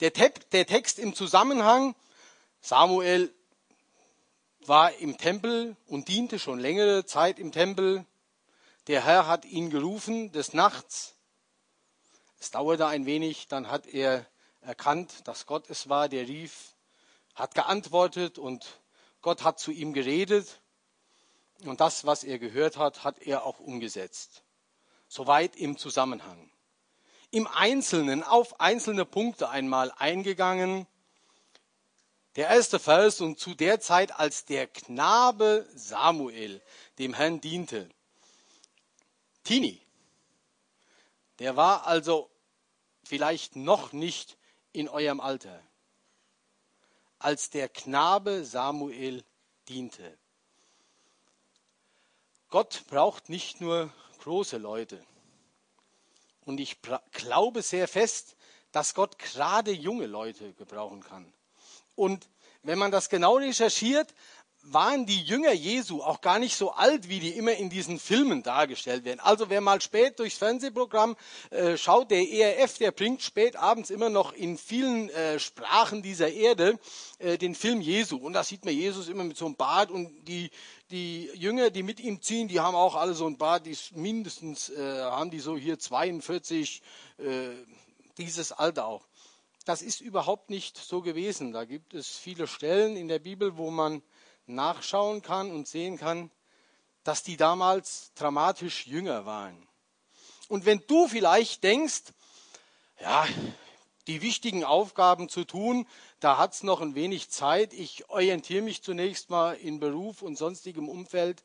Der, 0.00 0.10
der 0.10 0.66
Text 0.66 0.98
im 0.98 1.14
Zusammenhang, 1.14 1.94
Samuel 2.60 3.32
war 4.60 4.92
im 4.94 5.18
Tempel 5.18 5.76
und 5.86 6.08
diente 6.08 6.38
schon 6.38 6.58
längere 6.58 7.04
Zeit 7.06 7.38
im 7.38 7.52
Tempel. 7.52 8.04
Der 8.86 9.04
Herr 9.04 9.26
hat 9.26 9.44
ihn 9.44 9.70
gerufen 9.70 10.32
des 10.32 10.52
Nachts. 10.52 11.14
Es 12.38 12.50
dauerte 12.50 12.86
ein 12.86 13.06
wenig, 13.06 13.48
dann 13.48 13.70
hat 13.70 13.86
er 13.86 14.26
erkannt, 14.64 15.26
dass 15.28 15.46
Gott 15.46 15.70
es 15.70 15.88
war, 15.88 16.08
der 16.08 16.26
rief, 16.26 16.74
hat 17.34 17.54
geantwortet 17.54 18.38
und 18.38 18.80
Gott 19.20 19.42
hat 19.42 19.58
zu 19.58 19.70
ihm 19.70 19.92
geredet. 19.92 20.60
Und 21.64 21.80
das, 21.80 22.04
was 22.04 22.24
er 22.24 22.38
gehört 22.38 22.76
hat, 22.76 23.04
hat 23.04 23.18
er 23.20 23.44
auch 23.44 23.60
umgesetzt. 23.60 24.42
Soweit 25.08 25.56
im 25.56 25.78
Zusammenhang. 25.78 26.50
Im 27.30 27.46
Einzelnen 27.46 28.22
auf 28.22 28.60
einzelne 28.60 29.04
Punkte 29.04 29.48
einmal 29.48 29.92
eingegangen. 29.96 30.86
Der 32.36 32.48
erste 32.48 32.78
Vers, 32.78 33.20
und 33.20 33.38
zu 33.38 33.54
der 33.54 33.80
Zeit, 33.80 34.18
als 34.18 34.44
der 34.44 34.66
Knabe 34.66 35.68
Samuel 35.74 36.60
dem 36.98 37.14
Herrn 37.14 37.40
diente. 37.40 37.88
Tini. 39.44 39.80
Der 41.38 41.56
war 41.56 41.86
also 41.86 42.30
vielleicht 43.04 43.56
noch 43.56 43.92
nicht 43.92 44.36
in 44.74 44.88
eurem 44.88 45.20
Alter, 45.20 45.62
als 47.18 47.48
der 47.48 47.68
Knabe 47.70 48.44
Samuel 48.44 49.24
diente. 49.68 50.18
Gott 52.50 52.84
braucht 52.88 53.30
nicht 53.30 53.60
nur 53.60 53.90
große 54.18 54.58
Leute. 54.58 55.02
Und 56.44 56.58
ich 56.58 56.78
glaube 57.12 57.62
sehr 57.62 57.88
fest, 57.88 58.36
dass 58.72 58.94
Gott 58.94 59.18
gerade 59.18 59.70
junge 59.70 60.06
Leute 60.06 60.52
gebrauchen 60.54 61.02
kann. 61.02 61.32
Und 61.94 62.28
wenn 62.62 62.78
man 62.78 62.90
das 62.90 63.08
genau 63.08 63.36
recherchiert, 63.36 64.12
waren 64.66 65.06
die 65.06 65.20
Jünger 65.20 65.52
Jesu 65.52 66.02
auch 66.02 66.20
gar 66.20 66.38
nicht 66.38 66.56
so 66.56 66.72
alt, 66.72 67.08
wie 67.08 67.20
die 67.20 67.30
immer 67.30 67.52
in 67.54 67.68
diesen 67.70 67.98
Filmen 67.98 68.42
dargestellt 68.42 69.04
werden. 69.04 69.20
Also 69.20 69.50
wer 69.50 69.60
mal 69.60 69.80
spät 69.80 70.18
durchs 70.18 70.38
Fernsehprogramm 70.38 71.16
äh, 71.50 71.76
schaut, 71.76 72.10
der 72.10 72.28
ERF, 72.28 72.78
der 72.78 72.90
bringt 72.90 73.22
spät 73.22 73.56
abends 73.56 73.90
immer 73.90 74.08
noch 74.08 74.32
in 74.32 74.56
vielen 74.56 75.10
äh, 75.10 75.38
Sprachen 75.38 76.02
dieser 76.02 76.30
Erde 76.30 76.78
äh, 77.18 77.36
den 77.36 77.54
Film 77.54 77.80
Jesu. 77.80 78.16
Und 78.16 78.32
da 78.32 78.42
sieht 78.42 78.64
man 78.64 78.74
Jesus 78.74 79.08
immer 79.08 79.24
mit 79.24 79.36
so 79.36 79.46
einem 79.46 79.56
Bart 79.56 79.90
und 79.90 80.24
die, 80.26 80.50
die 80.90 81.30
Jünger, 81.34 81.70
die 81.70 81.82
mit 81.82 82.00
ihm 82.00 82.22
ziehen, 82.22 82.48
die 82.48 82.60
haben 82.60 82.74
auch 82.74 82.94
alle 82.94 83.14
so 83.14 83.26
ein 83.26 83.36
Bart, 83.36 83.66
die 83.66 83.76
mindestens 83.94 84.70
äh, 84.70 85.02
haben 85.02 85.30
die 85.30 85.40
so 85.40 85.56
hier 85.56 85.78
42, 85.78 86.82
äh, 87.18 87.50
dieses 88.16 88.52
Alter 88.52 88.86
auch. 88.86 89.06
Das 89.64 89.82
ist 89.82 90.00
überhaupt 90.00 90.50
nicht 90.50 90.76
so 90.76 91.00
gewesen. 91.00 91.52
Da 91.52 91.64
gibt 91.64 91.94
es 91.94 92.16
viele 92.16 92.46
Stellen 92.46 92.96
in 92.96 93.08
der 93.08 93.18
Bibel, 93.18 93.56
wo 93.56 93.70
man 93.70 94.02
nachschauen 94.46 95.22
kann 95.22 95.50
und 95.50 95.68
sehen 95.68 95.98
kann, 95.98 96.30
dass 97.02 97.22
die 97.22 97.36
damals 97.36 98.12
dramatisch 98.14 98.86
jünger 98.86 99.26
waren. 99.26 99.68
Und 100.48 100.66
wenn 100.66 100.82
du 100.86 101.08
vielleicht 101.08 101.64
denkst, 101.64 102.02
ja, 103.00 103.26
die 104.06 104.22
wichtigen 104.22 104.64
Aufgaben 104.64 105.28
zu 105.28 105.44
tun, 105.44 105.86
da 106.20 106.36
hat 106.36 106.52
es 106.54 106.62
noch 106.62 106.80
ein 106.80 106.94
wenig 106.94 107.30
Zeit, 107.30 107.72
ich 107.72 108.08
orientiere 108.10 108.62
mich 108.62 108.82
zunächst 108.82 109.30
mal 109.30 109.54
in 109.54 109.80
Beruf 109.80 110.22
und 110.22 110.36
sonstigem 110.36 110.88
Umfeld. 110.88 111.44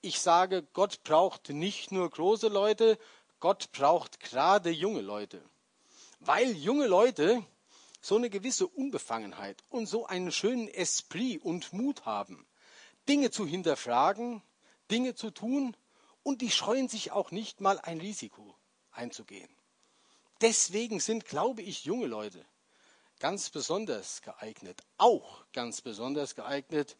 Ich 0.00 0.20
sage, 0.20 0.66
Gott 0.72 1.02
braucht 1.04 1.50
nicht 1.50 1.92
nur 1.92 2.10
große 2.10 2.48
Leute, 2.48 2.98
Gott 3.38 3.70
braucht 3.72 4.20
gerade 4.20 4.70
junge 4.70 5.00
Leute. 5.00 5.42
Weil 6.18 6.52
junge 6.56 6.86
Leute 6.86 7.44
so 8.02 8.16
eine 8.16 8.28
gewisse 8.28 8.66
Unbefangenheit 8.66 9.62
und 9.70 9.86
so 9.86 10.06
einen 10.06 10.32
schönen 10.32 10.68
Esprit 10.68 11.42
und 11.42 11.72
Mut 11.72 12.04
haben, 12.04 12.46
Dinge 13.08 13.30
zu 13.30 13.46
hinterfragen, 13.46 14.42
Dinge 14.90 15.14
zu 15.14 15.30
tun 15.30 15.76
und 16.24 16.42
die 16.42 16.50
scheuen 16.50 16.88
sich 16.88 17.12
auch 17.12 17.30
nicht 17.30 17.60
mal 17.60 17.78
ein 17.78 18.00
Risiko 18.00 18.54
einzugehen. 18.90 19.48
Deswegen 20.40 20.98
sind, 20.98 21.24
glaube 21.24 21.62
ich, 21.62 21.84
junge 21.84 22.06
Leute 22.06 22.44
ganz 23.20 23.50
besonders 23.50 24.20
geeignet, 24.22 24.82
auch 24.98 25.44
ganz 25.52 25.80
besonders 25.80 26.34
geeignet, 26.34 26.96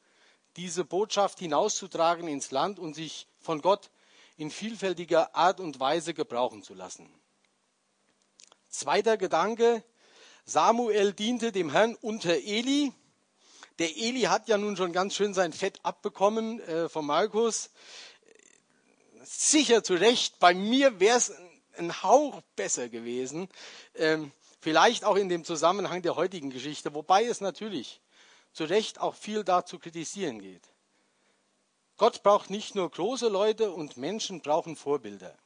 diese 0.57 0.85
Botschaft 0.85 1.41
hinauszutragen 1.41 2.29
ins 2.29 2.53
Land 2.53 2.79
und 2.79 2.95
sich 2.95 3.27
von 3.41 3.61
Gott 3.61 3.91
in 4.37 4.53
vielfältiger 4.53 5.35
Art 5.35 5.59
und 5.59 5.81
Weise 5.81 6.15
gebrauchen 6.15 6.63
zu 6.63 6.75
lassen. 6.75 7.13
Zweiter 8.71 9.17
Gedanke, 9.17 9.83
Samuel 10.45 11.13
diente 11.13 11.53
dem 11.53 11.71
Herrn 11.71 11.95
unter 12.01 12.35
Eli. 12.35 12.93
Der 13.79 13.97
Eli 13.97 14.23
hat 14.23 14.49
ja 14.49 14.59
nun 14.59 14.77
schon 14.77 14.93
ganz 14.93 15.15
schön 15.15 15.35
sein 15.35 15.53
Fett 15.53 15.81
abbekommen 15.83 16.61
äh, 16.61 16.89
von 16.89 17.07
Markus. 17.07 17.71
Sicher 19.25 19.85
zu 19.85 19.95
Recht, 19.95 20.39
bei 20.41 20.53
mir 20.53 21.01
wäre 21.01 21.17
es 21.17 21.33
ein 21.79 22.03
Hauch 22.03 22.43
besser 22.57 22.89
gewesen. 22.89 23.49
Ähm, 23.95 24.33
vielleicht 24.61 25.05
auch 25.05 25.17
in 25.17 25.29
dem 25.29 25.45
Zusammenhang 25.45 26.03
der 26.03 26.17
heutigen 26.17 26.51
Geschichte, 26.51 26.93
wobei 26.95 27.25
es 27.25 27.41
natürlich 27.41 28.01
zu 28.53 28.65
Recht 28.65 29.01
auch 29.01 29.15
viel 29.15 29.45
da 29.45 29.65
zu 29.65 29.79
kritisieren 29.79 30.41
geht. 30.41 30.63
Gott 31.97 32.23
braucht 32.23 32.51
nicht 32.51 32.75
nur 32.75 32.91
große 32.91 33.29
Leute 33.29 33.71
und 33.71 33.97
Menschen 33.97 34.41
brauchen 34.41 34.77
Vorbilder. 34.77 35.37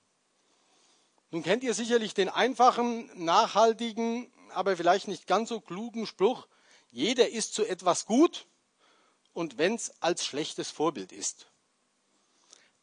Nun 1.31 1.43
kennt 1.43 1.63
ihr 1.65 1.75
sicherlich 1.75 2.15
den 2.15 2.29
einfachen, 2.29 3.11
nachhaltigen 3.15 4.33
aber 4.51 4.77
vielleicht 4.77 5.09
nicht 5.09 5.27
ganz 5.27 5.49
so 5.49 5.61
klugen 5.61 6.07
Spruch, 6.07 6.47
jeder 6.91 7.29
ist 7.29 7.55
zu 7.55 7.65
etwas 7.65 8.07
gut 8.07 8.47
und 9.33 9.59
wenn 9.59 9.75
es 9.75 9.93
als 10.01 10.25
schlechtes 10.25 10.71
Vorbild 10.71 11.13
ist. 11.13 11.47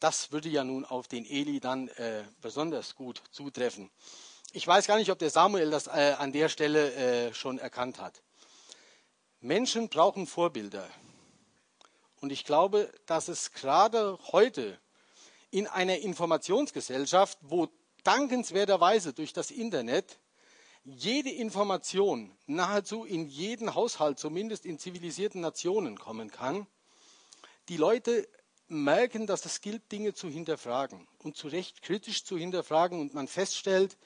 Das 0.00 0.32
würde 0.32 0.48
ja 0.48 0.64
nun 0.64 0.84
auf 0.84 1.08
den 1.08 1.24
Eli 1.24 1.60
dann 1.60 1.88
äh, 1.88 2.24
besonders 2.40 2.94
gut 2.94 3.22
zutreffen. 3.30 3.90
Ich 4.52 4.66
weiß 4.66 4.86
gar 4.86 4.98
nicht, 4.98 5.10
ob 5.10 5.18
der 5.18 5.30
Samuel 5.30 5.70
das 5.70 5.86
äh, 5.86 6.14
an 6.18 6.32
der 6.32 6.48
Stelle 6.48 6.92
äh, 6.94 7.34
schon 7.34 7.58
erkannt 7.58 8.00
hat. 8.00 8.22
Menschen 9.40 9.88
brauchen 9.88 10.26
Vorbilder. 10.26 10.88
Und 12.20 12.30
ich 12.30 12.44
glaube, 12.44 12.92
dass 13.06 13.28
es 13.28 13.52
gerade 13.52 14.18
heute 14.32 14.78
in 15.50 15.66
einer 15.66 15.98
Informationsgesellschaft, 15.98 17.38
wo 17.42 17.68
dankenswerterweise 18.04 19.12
durch 19.12 19.32
das 19.32 19.50
Internet 19.50 20.18
jede 20.84 21.30
Information 21.30 22.36
nahezu 22.46 23.04
in 23.04 23.26
jeden 23.26 23.74
Haushalt, 23.74 24.18
zumindest 24.18 24.66
in 24.66 24.78
zivilisierten 24.78 25.40
Nationen, 25.40 25.98
kommen 25.98 26.30
kann. 26.30 26.66
Die 27.68 27.78
Leute 27.78 28.28
merken, 28.68 29.26
dass 29.26 29.44
es 29.46 29.60
gilt, 29.60 29.90
Dinge 29.90 30.14
zu 30.14 30.28
hinterfragen 30.28 31.06
und 31.22 31.36
zu 31.36 31.48
Recht 31.48 31.82
kritisch 31.82 32.24
zu 32.24 32.36
hinterfragen 32.36 33.00
und 33.00 33.14
man 33.14 33.28
feststellt, 33.28 33.96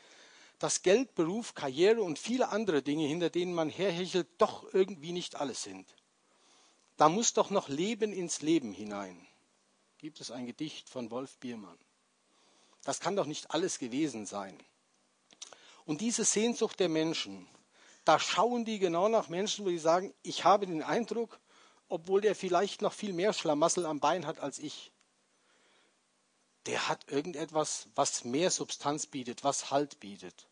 dass 0.58 0.82
Geld, 0.82 1.14
Beruf, 1.14 1.54
Karriere 1.54 2.02
und 2.02 2.18
viele 2.18 2.48
andere 2.48 2.82
Dinge, 2.82 3.06
hinter 3.06 3.30
denen 3.30 3.54
man 3.54 3.68
herhechelt, 3.68 4.28
doch 4.38 4.72
irgendwie 4.72 5.12
nicht 5.12 5.36
alles 5.36 5.62
sind. 5.62 5.86
Da 6.96 7.08
muss 7.08 7.32
doch 7.32 7.50
noch 7.50 7.68
Leben 7.68 8.12
ins 8.12 8.42
Leben 8.42 8.72
hinein. 8.72 9.24
Gibt 9.98 10.20
es 10.20 10.30
ein 10.30 10.46
Gedicht 10.46 10.88
von 10.88 11.10
Wolf 11.10 11.38
Biermann. 11.38 11.78
Das 12.84 13.00
kann 13.00 13.16
doch 13.16 13.26
nicht 13.26 13.50
alles 13.52 13.78
gewesen 13.78 14.26
sein. 14.26 14.56
Und 15.88 16.02
diese 16.02 16.26
Sehnsucht 16.26 16.80
der 16.80 16.90
Menschen, 16.90 17.48
da 18.04 18.18
schauen 18.18 18.66
die 18.66 18.78
genau 18.78 19.08
nach 19.08 19.30
Menschen, 19.30 19.64
wo 19.64 19.70
die 19.70 19.78
sagen, 19.78 20.12
ich 20.22 20.44
habe 20.44 20.66
den 20.66 20.82
Eindruck, 20.82 21.40
obwohl 21.88 22.20
der 22.20 22.36
vielleicht 22.36 22.82
noch 22.82 22.92
viel 22.92 23.14
mehr 23.14 23.32
Schlamassel 23.32 23.86
am 23.86 23.98
Bein 23.98 24.26
hat 24.26 24.38
als 24.38 24.58
ich, 24.58 24.92
der 26.66 26.88
hat 26.88 27.10
irgendetwas, 27.10 27.88
was 27.94 28.24
mehr 28.24 28.50
Substanz 28.50 29.06
bietet, 29.06 29.44
was 29.44 29.70
Halt 29.70 29.98
bietet. 29.98 30.46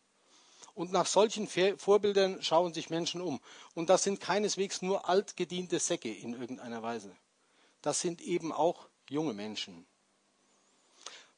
Und 0.73 0.91
nach 0.91 1.05
solchen 1.05 1.47
Vorbildern 1.47 2.41
schauen 2.41 2.73
sich 2.73 2.89
Menschen 2.89 3.21
um. 3.21 3.39
Und 3.75 3.91
das 3.91 4.01
sind 4.01 4.19
keineswegs 4.19 4.81
nur 4.81 5.07
altgediente 5.07 5.77
Säcke 5.77 6.11
in 6.11 6.33
irgendeiner 6.33 6.81
Weise. 6.81 7.15
Das 7.83 8.01
sind 8.01 8.21
eben 8.21 8.51
auch 8.51 8.87
junge 9.07 9.33
Menschen. 9.33 9.85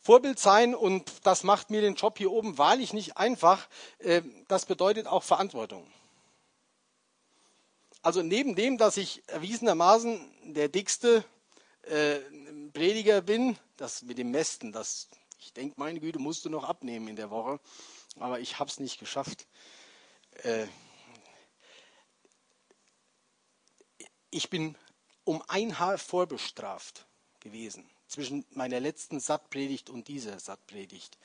Vorbild 0.10 0.40
sein 0.40 0.74
und 0.74 1.24
das 1.24 1.44
macht 1.44 1.70
mir 1.70 1.82
den 1.82 1.94
Job 1.94 2.18
hier 2.18 2.32
oben 2.32 2.58
wahrlich 2.58 2.94
nicht 2.94 3.18
einfach. 3.18 3.68
Äh, 4.00 4.24
das 4.48 4.66
bedeutet 4.66 5.06
auch 5.06 5.22
Verantwortung. 5.22 5.86
Also 8.02 8.24
neben 8.24 8.56
dem, 8.56 8.80
dass 8.80 8.98
ich 8.98 9.22
erwiesenermaßen 9.28 10.20
der 10.56 10.68
dickste 10.68 11.24
äh, 11.84 12.18
Prediger 12.74 13.22
bin, 13.22 13.56
das 13.78 14.02
mit 14.02 14.18
dem 14.18 14.32
Mästen, 14.32 14.72
das, 14.72 15.10
ich 15.38 15.54
denke, 15.54 15.76
meine 15.78 16.00
Güte, 16.00 16.18
musst 16.18 16.44
du 16.44 16.50
noch 16.50 16.64
abnehmen 16.64 17.08
in 17.08 17.16
der 17.16 17.30
Woche, 17.30 17.60
aber 18.18 18.40
ich 18.40 18.58
habe 18.58 18.72
es 18.72 18.80
nicht 18.80 19.00
geschafft. 19.00 19.46
Äh, 20.42 20.66
ich 24.32 24.50
bin 24.50 24.76
um 25.24 25.44
ein 25.48 25.78
Haar 25.78 26.00
vorbestraft 26.00 27.06
gewesen 27.42 27.88
zwischen 28.10 28.46
meiner 28.52 28.80
letzten 28.80 29.20
Sattpredigt 29.20 29.90
und 29.90 30.08
dieser 30.08 30.40
Sattpredigt. 30.40 31.18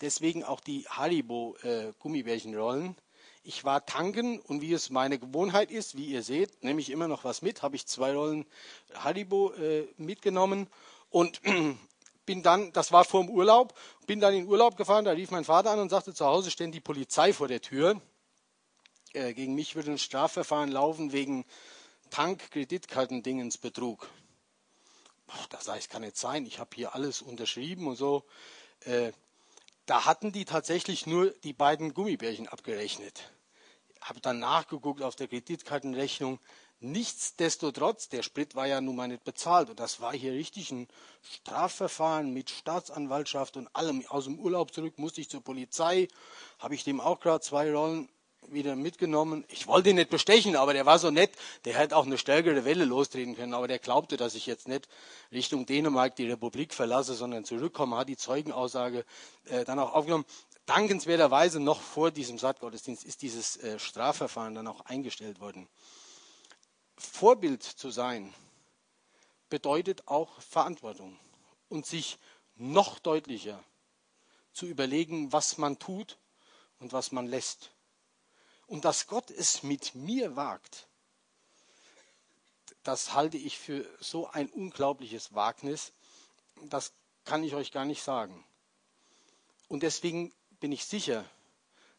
Deswegen 0.00 0.44
auch 0.44 0.60
die 0.60 0.86
Haribo 0.88 1.56
äh, 1.62 1.92
Gummibärchenrollen. 1.98 2.96
Ich 3.42 3.64
war 3.64 3.84
tanken 3.84 4.38
und 4.38 4.60
wie 4.60 4.72
es 4.72 4.90
meine 4.90 5.18
Gewohnheit 5.18 5.70
ist, 5.70 5.96
wie 5.96 6.06
ihr 6.06 6.22
seht, 6.22 6.62
nehme 6.62 6.80
ich 6.80 6.90
immer 6.90 7.08
noch 7.08 7.24
was 7.24 7.42
mit, 7.42 7.62
habe 7.62 7.76
ich 7.76 7.86
zwei 7.86 8.14
Rollen 8.14 8.46
Haribo 8.94 9.52
äh, 9.54 9.88
mitgenommen 9.96 10.68
und 11.08 11.40
bin 12.26 12.42
dann, 12.42 12.72
das 12.72 12.92
war 12.92 13.04
vor 13.04 13.22
dem 13.22 13.30
Urlaub, 13.30 13.74
bin 14.06 14.20
dann 14.20 14.34
in 14.34 14.46
Urlaub 14.46 14.76
gefahren, 14.76 15.04
da 15.04 15.12
rief 15.12 15.30
mein 15.30 15.44
Vater 15.44 15.70
an 15.70 15.80
und 15.80 15.88
sagte, 15.88 16.14
zu 16.14 16.26
Hause 16.26 16.50
steht 16.50 16.72
die 16.74 16.80
Polizei 16.80 17.32
vor 17.32 17.48
der 17.48 17.60
Tür. 17.60 18.00
Äh, 19.12 19.34
gegen 19.34 19.54
mich 19.54 19.74
würde 19.74 19.90
ein 19.90 19.98
Strafverfahren 19.98 20.70
laufen 20.70 21.12
wegen 21.12 21.44
Tank-Kreditkartendingensbetrug. 22.10 24.08
Da 25.48 25.60
sage 25.60 25.78
ich, 25.78 25.88
kann 25.88 26.02
nicht 26.02 26.16
sein, 26.16 26.46
ich 26.46 26.58
habe 26.58 26.70
hier 26.74 26.94
alles 26.94 27.22
unterschrieben 27.22 27.86
und 27.86 27.96
so. 27.96 28.24
Äh, 28.84 29.12
da 29.86 30.04
hatten 30.04 30.32
die 30.32 30.44
tatsächlich 30.44 31.06
nur 31.06 31.30
die 31.42 31.52
beiden 31.52 31.94
Gummibärchen 31.94 32.48
abgerechnet. 32.48 33.32
Habe 34.00 34.20
dann 34.20 34.38
nachgeguckt 34.38 35.02
auf 35.02 35.16
der 35.16 35.28
Kreditkartenrechnung. 35.28 36.38
Nichtsdestotrotz, 36.78 38.08
der 38.08 38.22
Sprit 38.22 38.54
war 38.54 38.66
ja 38.66 38.80
nun 38.80 38.96
mal 38.96 39.08
nicht 39.08 39.24
bezahlt. 39.24 39.68
Und 39.68 39.80
das 39.80 40.00
war 40.00 40.14
hier 40.14 40.32
richtig 40.32 40.70
ein 40.70 40.88
Strafverfahren 41.22 42.32
mit 42.32 42.48
Staatsanwaltschaft 42.50 43.56
und 43.56 43.68
allem. 43.74 44.06
Aus 44.06 44.24
dem 44.24 44.38
Urlaub 44.38 44.72
zurück 44.72 44.98
musste 44.98 45.20
ich 45.20 45.28
zur 45.28 45.42
Polizei. 45.42 46.08
Habe 46.58 46.74
ich 46.74 46.84
dem 46.84 47.00
auch 47.00 47.20
gerade 47.20 47.40
zwei 47.40 47.70
Rollen 47.70 48.08
wieder 48.48 48.76
mitgenommen. 48.76 49.44
Ich 49.48 49.66
wollte 49.66 49.90
ihn 49.90 49.96
nicht 49.96 50.10
bestechen, 50.10 50.56
aber 50.56 50.72
der 50.72 50.86
war 50.86 50.98
so 50.98 51.10
nett, 51.10 51.30
der 51.64 51.74
hätte 51.74 51.96
auch 51.96 52.06
eine 52.06 52.18
stärkere 52.18 52.64
Welle 52.64 52.84
lostreten 52.84 53.36
können. 53.36 53.54
Aber 53.54 53.68
der 53.68 53.78
glaubte, 53.78 54.16
dass 54.16 54.34
ich 54.34 54.46
jetzt 54.46 54.68
nicht 54.68 54.88
Richtung 55.32 55.66
Dänemark 55.66 56.16
die 56.16 56.28
Republik 56.28 56.74
verlasse, 56.74 57.14
sondern 57.14 57.44
zurückkomme, 57.44 57.96
hat 57.96 58.08
die 58.08 58.16
Zeugenaussage 58.16 59.04
äh, 59.44 59.64
dann 59.64 59.78
auch 59.78 59.92
aufgenommen. 59.92 60.24
Dankenswerterweise 60.66 61.60
noch 61.60 61.80
vor 61.80 62.10
diesem 62.10 62.38
Sattgottesdienst 62.38 63.04
ist 63.04 63.22
dieses 63.22 63.56
äh, 63.56 63.78
Strafverfahren 63.78 64.54
dann 64.54 64.66
auch 64.66 64.80
eingestellt 64.86 65.40
worden. 65.40 65.68
Vorbild 66.96 67.62
zu 67.62 67.90
sein 67.90 68.32
bedeutet 69.48 70.06
auch 70.06 70.40
Verantwortung 70.40 71.18
und 71.68 71.86
sich 71.86 72.18
noch 72.56 72.98
deutlicher 72.98 73.62
zu 74.52 74.66
überlegen, 74.66 75.32
was 75.32 75.58
man 75.58 75.78
tut 75.78 76.18
und 76.78 76.92
was 76.92 77.12
man 77.12 77.26
lässt. 77.26 77.72
Und 78.70 78.84
dass 78.84 79.08
Gott 79.08 79.32
es 79.32 79.64
mit 79.64 79.96
mir 79.96 80.36
wagt, 80.36 80.86
das 82.84 83.14
halte 83.14 83.36
ich 83.36 83.58
für 83.58 83.84
so 83.98 84.28
ein 84.28 84.48
unglaubliches 84.48 85.34
Wagnis, 85.34 85.90
das 86.66 86.92
kann 87.24 87.42
ich 87.42 87.56
euch 87.56 87.72
gar 87.72 87.84
nicht 87.84 88.04
sagen. 88.04 88.44
Und 89.66 89.82
deswegen 89.82 90.32
bin 90.60 90.70
ich 90.70 90.84
sicher, 90.84 91.24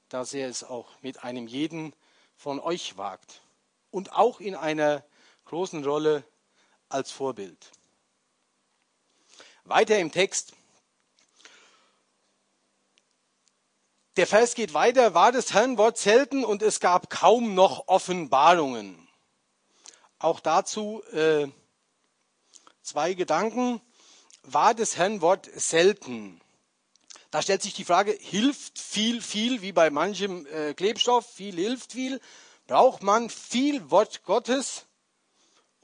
dass 0.07 0.33
er 0.33 0.47
es 0.47 0.63
auch 0.63 0.87
mit 1.01 1.25
einem 1.25 1.45
jeden 1.45 1.93
von 2.37 2.57
euch 2.61 2.95
wagt 2.95 3.41
und 3.89 4.13
auch 4.13 4.39
in 4.39 4.55
einer 4.55 5.03
großen 5.43 5.83
Rolle 5.83 6.23
als 6.87 7.11
Vorbild. 7.11 7.69
Weiter 9.65 9.99
im 9.99 10.13
Text 10.13 10.53
Der 14.17 14.27
Vers 14.27 14.55
geht 14.55 14.73
weiter, 14.73 15.13
war 15.13 15.31
des 15.31 15.53
Herrn 15.53 15.77
Wort 15.77 15.97
selten 15.97 16.43
und 16.43 16.61
es 16.61 16.81
gab 16.81 17.09
kaum 17.09 17.55
noch 17.55 17.87
Offenbarungen. 17.87 19.07
Auch 20.19 20.41
dazu 20.41 21.01
äh, 21.13 21.47
zwei 22.81 23.13
Gedanken. 23.13 23.81
War 24.43 24.73
des 24.73 24.97
Herrn 24.97 25.21
Wort 25.21 25.49
selten? 25.55 26.41
Da 27.29 27.41
stellt 27.41 27.61
sich 27.61 27.73
die 27.73 27.85
Frage, 27.85 28.11
hilft 28.11 28.79
viel, 28.79 29.21
viel, 29.21 29.61
wie 29.61 29.71
bei 29.71 29.89
manchem 29.89 30.45
äh, 30.47 30.73
Klebstoff, 30.73 31.25
viel 31.25 31.55
hilft 31.55 31.93
viel? 31.93 32.19
Braucht 32.67 33.03
man 33.03 33.29
viel 33.29 33.91
Wort 33.91 34.23
Gottes, 34.23 34.87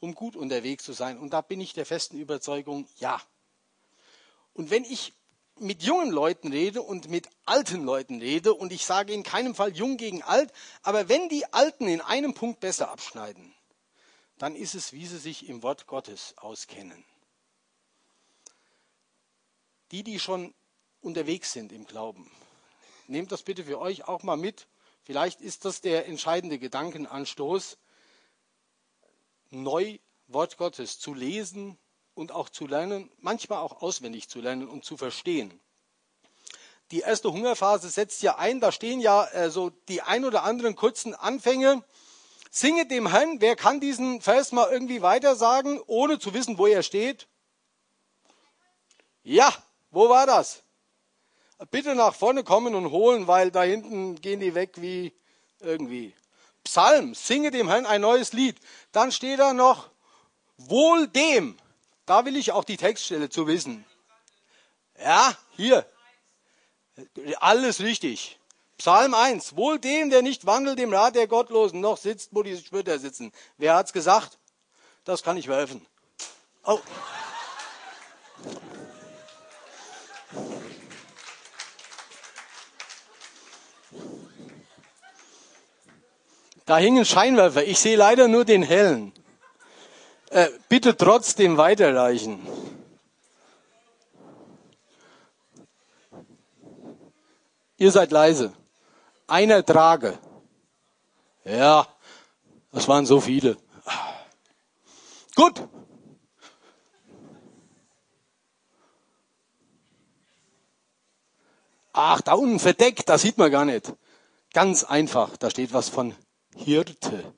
um 0.02 0.14
gut 0.16 0.36
unterwegs 0.36 0.84
zu 0.84 0.92
sein? 0.92 1.18
Und 1.18 1.32
da 1.32 1.40
bin 1.40 1.62
ich 1.62 1.72
der 1.72 1.86
festen 1.86 2.18
Überzeugung, 2.18 2.90
ja. 2.98 3.22
Und 4.52 4.70
wenn 4.70 4.84
ich 4.84 5.14
mit 5.60 5.84
jungen 5.84 6.12
Leuten 6.12 6.52
rede 6.52 6.82
und 6.82 7.10
mit 7.10 7.30
alten 7.46 7.84
Leuten 7.84 8.20
rede 8.20 8.54
und 8.54 8.72
ich 8.72 8.86
sage 8.86 9.14
in 9.14 9.24
keinem 9.24 9.56
Fall 9.56 9.76
jung 9.76 9.98
gegen 9.98 10.24
alt, 10.24 10.52
aber 10.84 11.10
wenn 11.10 11.30
die 11.30 11.52
Alten 11.54 11.88
in 11.88 12.02
einem 12.02 12.34
Punkt 12.34 12.60
besser 12.60 12.89
abschneiden, 12.91 13.54
dann 14.38 14.56
ist 14.56 14.76
es, 14.76 14.93
wie 14.93 15.06
sie 15.06 15.17
sich 15.17 15.50
im 15.50 15.63
Wort 15.63 15.88
Gottes 15.88 16.34
auskennen. 16.38 17.04
Die, 19.91 20.04
die 20.04 20.20
schon 20.20 20.54
unterwegs 21.02 21.54
sind 21.54 21.72
im 21.72 21.86
Glauben, 21.86 22.30
nehmt 23.08 23.32
das 23.32 23.43
bitte 23.43 23.63
für 23.63 23.80
euch 23.80 24.08
auch 24.08 24.24
mal 24.24 24.38
mit. 24.38 24.67
Vielleicht 25.04 25.41
ist 25.41 25.65
das 25.65 25.82
der 25.82 26.08
entscheidende 26.08 26.60
Gedankenanstoß, 26.60 27.78
neu 29.50 30.00
Wort 30.28 30.58
Gottes 30.58 31.00
zu 31.00 31.13
lesen, 31.13 31.78
und 32.17 32.32
auch 32.32 32.49
zu 32.49 32.67
lernen, 32.67 33.10
manchmal 33.19 33.60
auch 33.60 33.82
auswendig 33.82 34.27
zu 34.27 34.41
lernen 34.41 34.67
und 34.67 34.84
zu 34.84 34.97
verstehen. 34.97 35.60
Die 36.91 37.01
erste 37.01 37.32
Hungerphase 37.32 37.89
setzt 37.89 38.21
ja 38.21 38.38
ein, 38.38 38.60
da 38.60 38.71
stehen 38.71 38.99
ja 38.99 39.25
äh, 39.25 39.49
so 39.51 39.69
die 39.88 40.01
ein 40.01 40.25
oder 40.25 40.43
anderen 40.43 40.75
kurzen 40.75 41.13
Anfänge. 41.13 41.84
Singe 42.49 42.88
dem 42.88 43.08
Herrn, 43.08 43.41
wer 43.41 43.56
kann 43.56 43.80
diesen 43.80 44.21
Vers 44.21 44.51
mal 44.51 44.71
irgendwie 44.71 45.01
weiter 45.01 45.36
sagen, 45.36 45.82
ohne 45.86 46.17
zu 46.17 46.34
wissen, 46.34 46.58
wo 46.58 46.65
er 46.65 46.82
steht? 46.82 47.27
Ja, 49.23 49.53
wo 49.91 50.10
war 50.10 50.25
das? 50.25 50.63
Bitte 51.71 51.93
nach 51.93 52.15
vorne 52.15 52.43
kommen 52.43 52.73
und 52.73 52.91
holen, 52.91 53.27
weil 53.27 53.51
da 53.51 53.63
hinten 53.63 54.15
gehen 54.21 54.39
die 54.39 54.56
weg 54.56 54.75
wie 54.77 55.13
irgendwie. 55.60 56.13
Psalm, 56.63 57.13
singe 57.15 57.51
dem 57.51 57.67
Herrn 57.67 57.86
ein 57.86 58.01
neues 58.01 58.32
Lied. 58.32 58.58
Dann 58.91 59.12
steht 59.12 59.39
da 59.39 59.53
noch, 59.53 59.89
wohl 60.58 61.08
dem, 61.08 61.58
da 62.08 62.26
will 62.26 62.38
ich 62.38 62.54
auch 62.54 62.63
die 62.63 62.78
Textstelle 62.78 63.30
zu 63.30 63.46
wissen. 63.46 63.86
Ja, 65.00 65.38
hier. 65.56 65.86
Alles 67.39 67.82
richtig. 67.82 68.39
Psalm 68.78 69.13
1. 69.13 69.56
Wohl 69.56 69.78
dem, 69.78 70.10
der 70.10 70.22
nicht 70.22 70.46
wandelt 70.46 70.80
im 70.80 70.93
Rat 70.93 71.15
der 71.15 71.28
Gottlosen, 71.28 71.82
noch 71.82 71.98
sitzt, 71.98 72.30
wo 72.32 72.43
die 72.43 72.58
Spötter 72.58 72.98
sitzen. 72.98 73.32
Wer 73.58 73.76
hat's 73.76 73.93
gesagt? 73.93 74.39
Das 75.04 75.22
kann 75.22 75.38
ich 75.38 75.48
werfen. 75.48 75.86
Oh. 76.63 76.80
Da 86.65 86.78
hingen 86.78 87.06
Scheinwerfer. 87.06 87.65
Ich 87.65 87.80
sehe 87.80 87.98
leider 87.98 88.28
nur 88.28 88.46
den 88.46 88.63
hellen. 88.63 89.13
Äh, 90.30 90.50
bitte 90.68 90.98
trotzdem 90.98 91.58
weiterreichen. 91.58 92.46
Ihr 97.78 97.92
seid 97.92 98.12
leise. 98.12 98.54
Einer 99.28 99.63
trage. 99.66 100.18
Ja, 101.46 101.88
das 102.72 102.88
waren 102.88 103.06
so 103.06 103.22
viele. 103.22 103.58
Gut. 105.36 105.62
Ach, 111.94 112.22
da 112.22 112.34
unten 112.34 112.60
verdeckt, 112.60 113.10
das 113.10 113.22
sieht 113.22 113.38
man 113.38 113.52
gar 113.52 113.66
nicht. 113.66 113.94
Ganz 114.54 114.84
einfach, 114.84 115.38
da 115.38 115.50
steht 115.50 115.74
was 115.74 115.90
von 115.90 116.16
Hirte. 116.56 117.34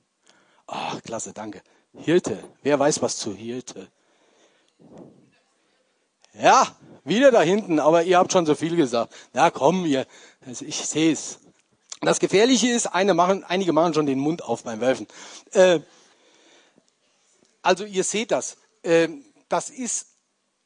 Ach, 0.66 1.00
klasse, 1.02 1.32
danke. 1.32 1.62
Hirte. 1.94 2.42
Wer 2.62 2.78
weiß 2.78 3.02
was 3.02 3.16
zu 3.16 3.34
Hirte? 3.34 3.88
Ja, 6.34 6.74
wieder 7.04 7.30
da 7.30 7.42
hinten, 7.42 7.80
aber 7.80 8.02
ihr 8.04 8.18
habt 8.18 8.32
schon 8.32 8.46
so 8.46 8.54
viel 8.54 8.76
gesagt. 8.76 9.14
Na 9.32 9.50
komm, 9.50 9.84
ihr, 9.84 10.06
also 10.46 10.64
ich 10.64 10.76
sehe 10.76 11.12
es. 11.12 11.38
Das 12.00 12.18
Gefährliche 12.18 12.68
ist, 12.68 12.86
eine 12.86 13.12
machen, 13.12 13.44
einige 13.44 13.72
machen 13.72 13.92
schon 13.92 14.06
den 14.06 14.18
Mund 14.18 14.42
auf 14.42 14.62
beim 14.62 14.80
Werfen. 14.80 15.06
Äh, 15.52 15.80
also 17.62 17.84
ihr 17.84 18.04
seht 18.04 18.30
das. 18.30 18.56
Äh, 18.82 19.08
das 19.48 19.68
ist 19.68 20.06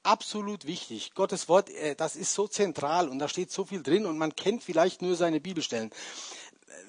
absolut 0.04 0.66
wichtig. 0.66 1.14
Gottes 1.14 1.48
Wort, 1.48 1.70
äh, 1.70 1.96
das 1.96 2.14
ist 2.14 2.34
so 2.34 2.46
zentral 2.46 3.08
und 3.08 3.18
da 3.18 3.28
steht 3.28 3.50
so 3.50 3.64
viel 3.64 3.82
drin 3.82 4.06
und 4.06 4.16
man 4.16 4.36
kennt 4.36 4.62
vielleicht 4.62 5.02
nur 5.02 5.16
seine 5.16 5.40
Bibelstellen. 5.40 5.90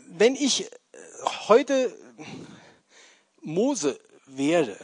Wenn 0.08 0.36
ich 0.36 0.66
äh, 0.66 0.70
heute 1.48 1.96
Mose 3.42 4.00
wäre 4.26 4.78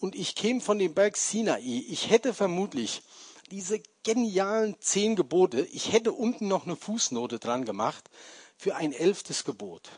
und 0.00 0.14
ich 0.14 0.34
käme 0.34 0.60
von 0.60 0.78
dem 0.78 0.94
Berg 0.94 1.16
Sinai, 1.16 1.60
ich 1.60 2.10
hätte 2.10 2.32
vermutlich 2.32 3.02
diese 3.50 3.82
genialen 4.02 4.80
zehn 4.80 5.14
Gebote, 5.14 5.60
ich 5.60 5.92
hätte 5.92 6.12
unten 6.12 6.48
noch 6.48 6.64
eine 6.64 6.76
Fußnote 6.76 7.38
dran 7.38 7.64
gemacht 7.64 8.08
für 8.56 8.76
ein 8.76 8.92
elftes 8.92 9.44
Gebot. 9.44 9.90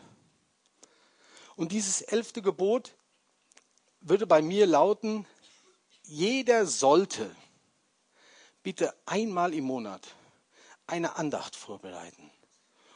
Und 1.54 1.72
dieses 1.72 2.02
elfte 2.02 2.42
Gebot 2.42 2.94
würde 4.00 4.26
bei 4.26 4.42
mir 4.42 4.66
lauten, 4.66 5.26
jeder 6.02 6.66
sollte 6.66 7.30
bitte 8.62 8.94
einmal 9.06 9.54
im 9.54 9.64
Monat 9.64 10.16
eine 10.86 11.16
Andacht 11.16 11.54
vorbereiten. 11.54 12.30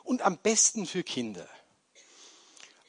Und 0.02 0.22
am 0.22 0.38
besten 0.38 0.86
für 0.86 1.02
Kinder. 1.02 1.48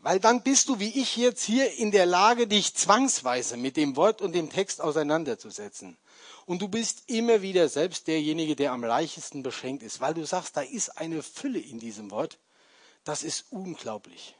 Weil 0.07 0.21
dann 0.21 0.41
bist 0.41 0.69
du, 0.69 0.79
wie 0.79 1.01
ich 1.01 1.17
jetzt 1.17 1.43
hier, 1.43 1.69
in 1.79 1.91
der 1.91 2.05
Lage, 2.05 2.47
dich 2.47 2.73
zwangsweise 2.73 3.57
mit 3.57 3.75
dem 3.75 3.97
Wort 3.97 4.21
und 4.21 4.31
dem 4.31 4.49
Text 4.49 4.79
auseinanderzusetzen. 4.79 5.97
Und 6.45 6.61
du 6.61 6.69
bist 6.69 7.09
immer 7.09 7.41
wieder 7.41 7.67
selbst 7.67 8.07
derjenige, 8.07 8.55
der 8.55 8.71
am 8.71 8.85
leichtesten 8.85 9.43
beschränkt 9.43 9.83
ist, 9.83 9.99
weil 9.99 10.13
du 10.13 10.25
sagst, 10.25 10.55
da 10.55 10.61
ist 10.61 10.97
eine 10.97 11.21
Fülle 11.21 11.59
in 11.59 11.77
diesem 11.77 12.09
Wort. 12.09 12.39
Das 13.03 13.21
ist 13.21 13.47
unglaublich. 13.49 14.33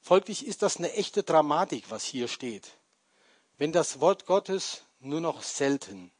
Folglich 0.00 0.46
ist 0.46 0.62
das 0.62 0.78
eine 0.78 0.94
echte 0.94 1.22
Dramatik, 1.22 1.90
was 1.90 2.04
hier 2.04 2.26
steht, 2.26 2.78
wenn 3.58 3.72
das 3.72 4.00
Wort 4.00 4.24
Gottes 4.24 4.84
nur 5.00 5.20
noch 5.20 5.42
selten 5.42 6.10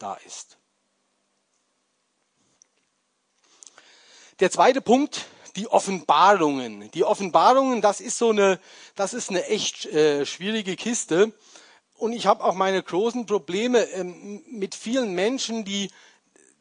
da 0.00 0.14
ist. 0.26 0.56
Der 4.40 4.50
zweite 4.50 4.80
Punkt, 4.80 5.26
die 5.56 5.68
Offenbarungen. 5.68 6.90
Die 6.92 7.04
Offenbarungen, 7.04 7.80
das 7.80 8.00
ist 8.00 8.18
so 8.18 8.30
eine, 8.30 8.58
das 8.96 9.14
ist 9.14 9.30
eine 9.30 9.46
echt 9.46 9.86
äh, 9.86 10.26
schwierige 10.26 10.76
Kiste. 10.76 11.32
Und 11.96 12.12
ich 12.12 12.26
habe 12.26 12.42
auch 12.42 12.54
meine 12.54 12.82
großen 12.82 13.26
Probleme 13.26 13.78
ähm, 13.92 14.42
mit 14.50 14.74
vielen 14.74 15.14
Menschen, 15.14 15.64
die 15.64 15.90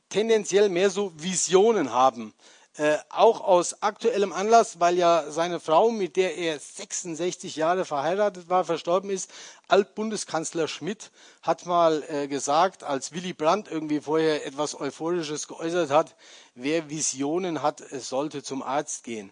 tendenziell 0.10 0.69
mehr 0.69 0.89
so 0.89 1.12
Visionen 1.15 1.91
haben. 1.91 2.34
Äh, 2.75 2.97
auch 3.09 3.41
aus 3.41 3.83
aktuellem 3.83 4.33
Anlass, 4.33 4.79
weil 4.79 4.97
ja 4.97 5.29
seine 5.29 5.59
Frau, 5.59 5.91
mit 5.91 6.15
der 6.15 6.36
er 6.38 6.57
66 6.57 7.55
Jahre 7.55 7.86
verheiratet 7.86 8.49
war, 8.49 8.65
verstorben 8.65 9.12
ist. 9.12 9.29
Altbundeskanzler 9.67 10.67
Schmidt 10.67 11.12
hat 11.43 11.67
mal 11.67 12.03
äh, 12.09 12.27
gesagt, 12.27 12.83
als 12.83 13.12
Willy 13.12 13.33
Brandt 13.33 13.69
irgendwie 13.69 14.01
vorher 14.01 14.47
etwas 14.47 14.79
Euphorisches 14.79 15.47
geäußert 15.47 15.91
hat, 15.91 16.15
wer 16.55 16.89
Visionen 16.89 17.62
hat, 17.62 17.83
sollte 17.91 18.41
zum 18.41 18.63
Arzt 18.63 19.03
gehen. 19.03 19.31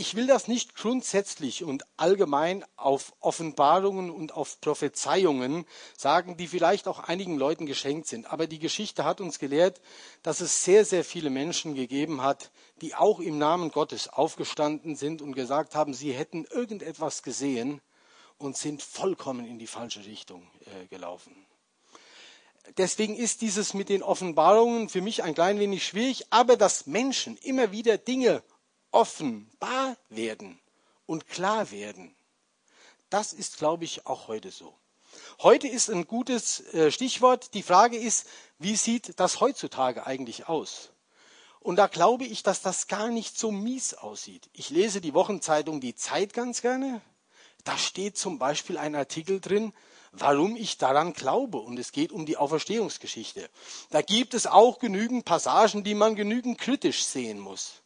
Ich 0.00 0.14
will 0.14 0.26
das 0.26 0.48
nicht 0.48 0.76
grundsätzlich 0.76 1.62
und 1.62 1.84
allgemein 1.98 2.64
auf 2.76 3.12
Offenbarungen 3.20 4.10
und 4.10 4.32
auf 4.32 4.58
Prophezeiungen 4.62 5.66
sagen, 5.94 6.38
die 6.38 6.46
vielleicht 6.46 6.88
auch 6.88 7.00
einigen 7.00 7.36
Leuten 7.36 7.66
geschenkt 7.66 8.06
sind. 8.06 8.32
Aber 8.32 8.46
die 8.46 8.58
Geschichte 8.58 9.04
hat 9.04 9.20
uns 9.20 9.38
gelehrt, 9.38 9.82
dass 10.22 10.40
es 10.40 10.64
sehr, 10.64 10.86
sehr 10.86 11.04
viele 11.04 11.28
Menschen 11.28 11.74
gegeben 11.74 12.22
hat, 12.22 12.50
die 12.80 12.94
auch 12.94 13.20
im 13.20 13.36
Namen 13.36 13.72
Gottes 13.72 14.08
aufgestanden 14.08 14.96
sind 14.96 15.20
und 15.20 15.34
gesagt 15.34 15.74
haben, 15.74 15.92
sie 15.92 16.12
hätten 16.12 16.46
irgendetwas 16.46 17.22
gesehen 17.22 17.82
und 18.38 18.56
sind 18.56 18.80
vollkommen 18.80 19.44
in 19.44 19.58
die 19.58 19.66
falsche 19.66 20.06
Richtung 20.06 20.48
äh, 20.64 20.86
gelaufen. 20.86 21.36
Deswegen 22.78 23.16
ist 23.16 23.42
dieses 23.42 23.74
mit 23.74 23.90
den 23.90 24.02
Offenbarungen 24.02 24.88
für 24.88 25.02
mich 25.02 25.24
ein 25.24 25.34
klein 25.34 25.60
wenig 25.60 25.84
schwierig, 25.84 26.24
aber 26.30 26.56
dass 26.56 26.86
Menschen 26.86 27.36
immer 27.36 27.70
wieder 27.70 27.98
Dinge 27.98 28.42
offenbar 28.92 29.96
werden 30.08 30.58
und 31.06 31.28
klar 31.28 31.70
werden. 31.70 32.14
Das 33.08 33.32
ist, 33.32 33.58
glaube 33.58 33.84
ich, 33.84 34.06
auch 34.06 34.28
heute 34.28 34.50
so. 34.50 34.74
Heute 35.42 35.66
ist 35.66 35.90
ein 35.90 36.06
gutes 36.06 36.60
äh, 36.72 36.92
Stichwort. 36.92 37.54
Die 37.54 37.62
Frage 37.62 37.96
ist, 37.96 38.26
wie 38.58 38.76
sieht 38.76 39.18
das 39.18 39.40
heutzutage 39.40 40.06
eigentlich 40.06 40.48
aus? 40.48 40.90
Und 41.58 41.76
da 41.76 41.88
glaube 41.88 42.24
ich, 42.24 42.42
dass 42.42 42.62
das 42.62 42.86
gar 42.86 43.08
nicht 43.08 43.38
so 43.38 43.50
mies 43.50 43.94
aussieht. 43.94 44.48
Ich 44.52 44.70
lese 44.70 45.00
die 45.00 45.12
Wochenzeitung 45.12 45.80
Die 45.80 45.94
Zeit 45.94 46.32
ganz 46.32 46.62
gerne. 46.62 47.02
Da 47.64 47.76
steht 47.76 48.16
zum 48.16 48.38
Beispiel 48.38 48.78
ein 48.78 48.94
Artikel 48.94 49.40
drin, 49.40 49.74
warum 50.12 50.56
ich 50.56 50.78
daran 50.78 51.12
glaube. 51.12 51.58
Und 51.58 51.78
es 51.78 51.92
geht 51.92 52.12
um 52.12 52.24
die 52.24 52.36
Auferstehungsgeschichte. 52.36 53.50
Da 53.90 54.00
gibt 54.02 54.32
es 54.32 54.46
auch 54.46 54.78
genügend 54.78 55.24
Passagen, 55.24 55.84
die 55.84 55.94
man 55.94 56.14
genügend 56.14 56.58
kritisch 56.58 57.04
sehen 57.04 57.38
muss 57.38 57.79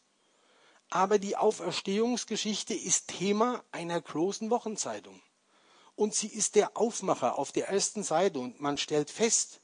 aber 0.89 1.19
die 1.19 1.35
Auferstehungsgeschichte 1.35 2.73
ist 2.73 3.07
Thema 3.07 3.63
einer 3.71 3.99
großen 3.99 4.49
Wochenzeitung. 4.49 5.21
Und 5.95 6.13
sie 6.13 6.27
ist 6.27 6.55
der 6.55 6.77
Aufmacher 6.77 7.37
auf 7.39 7.51
der 7.51 7.69
ersten 7.69 8.03
Seite 8.03 8.39
und 8.39 8.59
man 8.59 8.77
stellt 8.77 9.09
fest, 9.09 9.61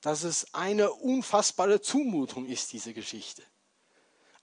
dass 0.00 0.22
es 0.22 0.54
eine 0.54 0.92
unfassbare 0.92 1.80
Zumutung 1.80 2.46
ist, 2.46 2.72
diese 2.72 2.94
Geschichte. 2.94 3.42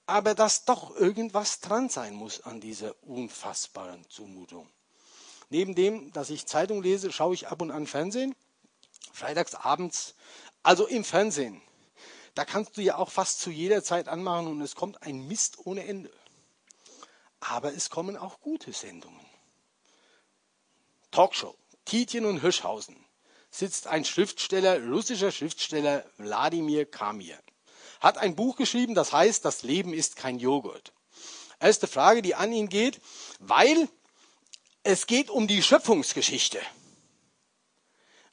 Aber 0.06 0.36
dass 0.36 0.66
doch 0.66 0.96
irgendwas 0.96 1.62
dran 1.62 1.90
sein 1.90 2.14
muss 2.14 2.42
an 2.42 2.60
dieser 2.60 2.96
unfassbaren 3.04 4.08
Zumutung. 4.10 4.70
Neben 5.50 5.74
dem, 5.74 6.12
dass 6.12 6.30
ich 6.30 6.46
Zeitung 6.46 6.84
lese, 6.84 7.12
schaue 7.12 7.34
ich 7.34 7.48
ab 7.48 7.62
und 7.62 7.72
an 7.72 7.88
Fernsehen. 7.88 8.36
Freitags 9.14 9.56
abends, 9.56 10.16
also 10.64 10.86
im 10.88 11.04
Fernsehen. 11.04 11.62
Da 12.36 12.44
kannst 12.44 12.78
du 12.78 12.82
ja 12.82 12.98
auch 12.98 13.10
fast 13.10 13.40
zu 13.40 13.50
jeder 13.50 13.84
Zeit 13.84 14.08
anmachen 14.10 14.48
und 14.48 14.62
es 14.62 14.76
kommt 14.76 15.02
ein 15.02 15.28
Mist 15.28 15.66
ohne 15.66 15.86
Ende. 15.86 16.12
Aber 17.40 17.74
es 17.74 17.90
kommen 17.90 18.18
auch 18.18 18.42
gute 18.42 18.74
Sendungen. 18.74 19.26
Talkshow. 21.12 21.56
Tietjen 21.86 22.26
und 22.26 22.42
Hirschhausen 22.42 22.98
sitzt 23.52 23.88
ein 23.88 24.04
Schriftsteller, 24.04 24.84
russischer 24.86 25.32
Schriftsteller 25.32 26.04
Wladimir 26.18 26.86
Kamir. 26.86 27.40
Hat 28.02 28.18
ein 28.18 28.36
Buch 28.36 28.58
geschrieben, 28.58 28.96
das 28.96 29.14
heißt, 29.14 29.46
das 29.46 29.64
Leben 29.64 29.94
ist 29.94 30.16
kein 30.16 30.40
Joghurt. 30.40 30.92
Erste 31.60 31.88
Frage, 31.88 32.22
die 32.22 32.36
an 32.36 32.52
ihn 32.52 32.68
geht, 32.68 33.00
weil 33.40 33.88
es 34.84 35.08
geht 35.08 35.30
um 35.30 35.48
die 35.48 35.64
Schöpfungsgeschichte. 35.64 36.60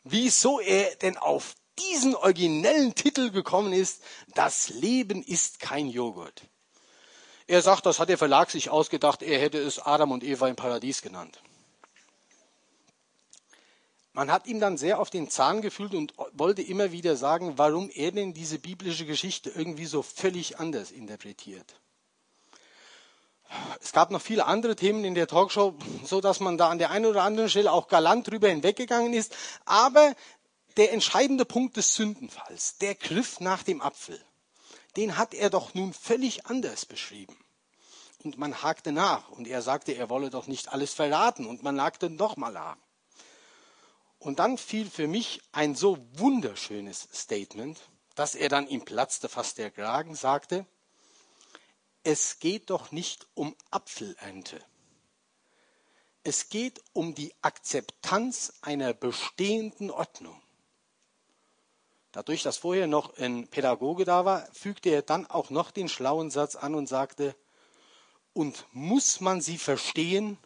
Wieso 0.02 0.58
er 0.58 0.96
denn 0.96 1.16
auf 1.16 1.54
diesen 1.90 2.14
originellen 2.14 2.94
Titel 2.94 3.30
gekommen 3.30 3.72
ist, 3.72 4.02
das 4.34 4.68
Leben 4.68 5.22
ist 5.22 5.60
kein 5.60 5.88
Joghurt. 5.88 6.42
Er 7.46 7.62
sagt, 7.62 7.86
das 7.86 7.98
hat 7.98 8.08
der 8.08 8.18
Verlag 8.18 8.50
sich 8.50 8.70
ausgedacht, 8.70 9.22
er 9.22 9.40
hätte 9.40 9.58
es 9.58 9.78
Adam 9.78 10.12
und 10.12 10.24
Eva 10.24 10.48
im 10.48 10.56
Paradies 10.56 11.02
genannt. 11.02 11.42
Man 14.14 14.30
hat 14.30 14.46
ihm 14.46 14.60
dann 14.60 14.76
sehr 14.76 15.00
auf 15.00 15.08
den 15.08 15.30
Zahn 15.30 15.62
gefühlt 15.62 15.94
und 15.94 16.12
wollte 16.32 16.60
immer 16.60 16.92
wieder 16.92 17.16
sagen, 17.16 17.54
warum 17.56 17.88
er 17.90 18.12
denn 18.12 18.34
diese 18.34 18.58
biblische 18.58 19.06
Geschichte 19.06 19.50
irgendwie 19.50 19.86
so 19.86 20.02
völlig 20.02 20.58
anders 20.58 20.90
interpretiert. 20.90 21.80
Es 23.80 23.92
gab 23.92 24.10
noch 24.10 24.20
viele 24.20 24.46
andere 24.46 24.76
Themen 24.76 25.04
in 25.04 25.14
der 25.14 25.26
Talkshow, 25.26 25.74
so 26.04 26.20
dass 26.20 26.40
man 26.40 26.58
da 26.58 26.68
an 26.68 26.78
der 26.78 26.90
einen 26.90 27.06
oder 27.06 27.22
anderen 27.22 27.50
Stelle 27.50 27.72
auch 27.72 27.88
galant 27.88 28.28
drüber 28.28 28.48
hinweggegangen 28.48 29.12
ist. 29.12 29.34
Aber 29.64 30.14
der 30.76 30.92
entscheidende 30.92 31.44
Punkt 31.44 31.76
des 31.76 31.94
Sündenfalls, 31.94 32.78
der 32.78 32.94
Griff 32.94 33.40
nach 33.40 33.62
dem 33.62 33.80
Apfel, 33.80 34.22
den 34.96 35.16
hat 35.16 35.34
er 35.34 35.50
doch 35.50 35.74
nun 35.74 35.92
völlig 35.92 36.46
anders 36.46 36.86
beschrieben. 36.86 37.36
Und 38.24 38.38
man 38.38 38.62
hakte 38.62 38.92
nach 38.92 39.30
und 39.30 39.48
er 39.48 39.62
sagte, 39.62 39.92
er 39.92 40.08
wolle 40.10 40.30
doch 40.30 40.46
nicht 40.46 40.68
alles 40.68 40.94
verraten 40.94 41.46
und 41.46 41.62
man 41.62 41.80
hakte 41.80 42.08
nochmal 42.10 42.52
nach. 42.52 42.76
Und 44.18 44.38
dann 44.38 44.58
fiel 44.58 44.88
für 44.88 45.08
mich 45.08 45.40
ein 45.50 45.74
so 45.74 45.98
wunderschönes 46.12 47.08
Statement, 47.12 47.80
dass 48.14 48.34
er 48.34 48.48
dann 48.48 48.68
ihm 48.68 48.84
platzte 48.84 49.28
fast 49.28 49.58
der 49.58 49.70
Kragen, 49.70 50.14
sagte, 50.14 50.66
es 52.04 52.40
geht 52.40 52.70
doch 52.70 52.90
nicht 52.90 53.28
um 53.34 53.54
Apfelernte. 53.70 54.60
Es 56.24 56.48
geht 56.48 56.82
um 56.92 57.14
die 57.14 57.32
Akzeptanz 57.42 58.54
einer 58.60 58.92
bestehenden 58.92 59.90
Ordnung. 59.90 60.41
Dadurch, 62.12 62.42
dass 62.42 62.58
vorher 62.58 62.86
noch 62.86 63.16
ein 63.16 63.48
Pädagoge 63.48 64.04
da 64.04 64.26
war, 64.26 64.46
fügte 64.52 64.90
er 64.90 65.02
dann 65.02 65.26
auch 65.26 65.48
noch 65.48 65.70
den 65.70 65.88
schlauen 65.88 66.30
Satz 66.30 66.56
an 66.56 66.74
und 66.74 66.86
sagte, 66.86 67.34
und 68.34 68.66
muss 68.72 69.20
man 69.20 69.40
sie 69.40 69.58
verstehen, 69.58 70.38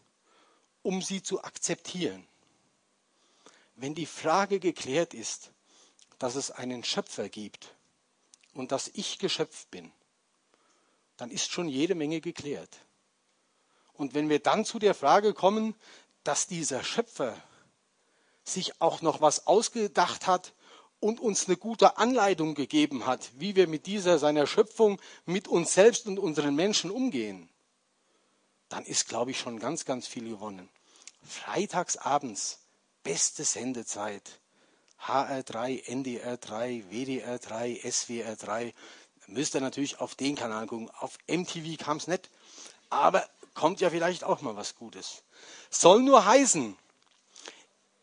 um 0.83 1.03
sie 1.03 1.23
zu 1.23 1.43
akzeptieren? 1.43 2.27
Wenn 3.75 3.95
die 3.95 4.07
Frage 4.07 4.61
geklärt 4.61 5.13
ist, 5.13 5.51
dass 6.19 6.37
es 6.37 6.51
einen 6.51 6.85
Schöpfer 6.85 7.29
gibt 7.29 7.75
und 8.55 8.73
dass 8.73 8.89
ich 8.95 9.19
Geschöpf 9.19 9.67
bin, 9.67 9.93
dann 11.17 11.31
ist 11.31 11.51
schon 11.51 11.69
jede 11.69 11.95
Menge 11.95 12.21
geklärt. 12.21 12.79
Und 13.93 14.15
wenn 14.15 14.29
wir 14.29 14.39
dann 14.39 14.65
zu 14.65 14.79
der 14.79 14.95
Frage 14.95 15.35
kommen, 15.35 15.75
dass 16.23 16.47
dieser 16.47 16.85
Schöpfer 16.85 17.37
sich 18.45 18.81
auch 18.81 19.03
noch 19.03 19.21
was 19.21 19.47
ausgedacht 19.47 20.27
hat, 20.27 20.53
und 21.01 21.21
uns 21.21 21.47
eine 21.47 21.57
gute 21.57 21.99
Anleitung 21.99 22.55
gegeben 22.55 23.07
hat, 23.07 23.31
wie 23.37 23.57
wir 23.57 23.69
mit 23.69 23.87
dieser 23.87 24.19
seiner 24.19 24.47
Schöpfung, 24.47 25.01
mit 25.25 25.49
uns 25.49 25.75
selbst 25.75 26.07
und 26.07 26.19
unseren 26.19 26.55
Menschen 26.55 26.91
umgehen, 26.91 27.49
dann 28.69 28.85
ist, 28.85 29.09
glaube 29.09 29.31
ich, 29.31 29.39
schon 29.39 29.59
ganz, 29.59 29.85
ganz 29.85 30.07
viel 30.07 30.29
gewonnen. 30.29 30.69
Freitags 31.23 31.97
abends, 31.97 32.61
beste 33.03 33.45
Sendezeit. 33.45 34.41
HR3, 35.01 35.85
NDR3, 35.85 36.85
WDR3, 36.91 37.85
SWR3. 37.85 38.73
Müsst 39.29 39.55
ihr 39.55 39.61
natürlich 39.61 40.01
auf 40.01 40.15
den 40.15 40.35
Kanal 40.35 40.67
gucken. 40.67 40.91
Auf 40.99 41.19
MTV 41.29 41.77
kam 41.79 41.99
es 41.99 42.07
nicht. 42.07 42.31
Aber 42.89 43.29
kommt 43.55 43.81
ja 43.81 43.91
vielleicht 43.91 44.25
auch 44.25 44.41
mal 44.41 44.57
was 44.57 44.77
Gutes. 44.77 45.23
Soll 45.71 46.03
nur 46.03 46.25
heißen, 46.25 46.77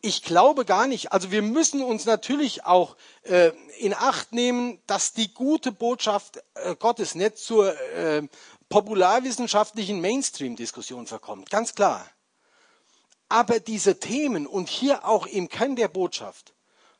ich 0.04 0.22
glaube 0.22 0.66
gar 0.66 0.86
nicht, 0.86 1.12
also 1.12 1.30
wir 1.30 1.40
müssen 1.40 1.82
uns 1.82 2.04
natürlich 2.04 2.66
auch 2.66 2.94
äh, 3.22 3.52
in 3.78 3.94
Acht 3.94 4.32
nehmen, 4.32 4.78
dass 4.86 5.14
die 5.14 5.32
gute 5.32 5.72
Botschaft 5.72 6.42
äh, 6.54 6.76
Gottes 6.76 7.14
nicht 7.14 7.38
zur 7.38 7.74
äh, 7.94 8.22
popularwissenschaftlichen 8.68 10.02
Mainstream-Diskussion 10.02 11.06
verkommt, 11.06 11.48
ganz 11.48 11.74
klar. 11.74 12.06
Aber 13.30 13.60
diese 13.60 13.98
Themen 13.98 14.46
und 14.46 14.68
hier 14.68 15.06
auch 15.06 15.26
im 15.26 15.48
Kern 15.48 15.74
der 15.74 15.88
Botschaft 15.88 16.52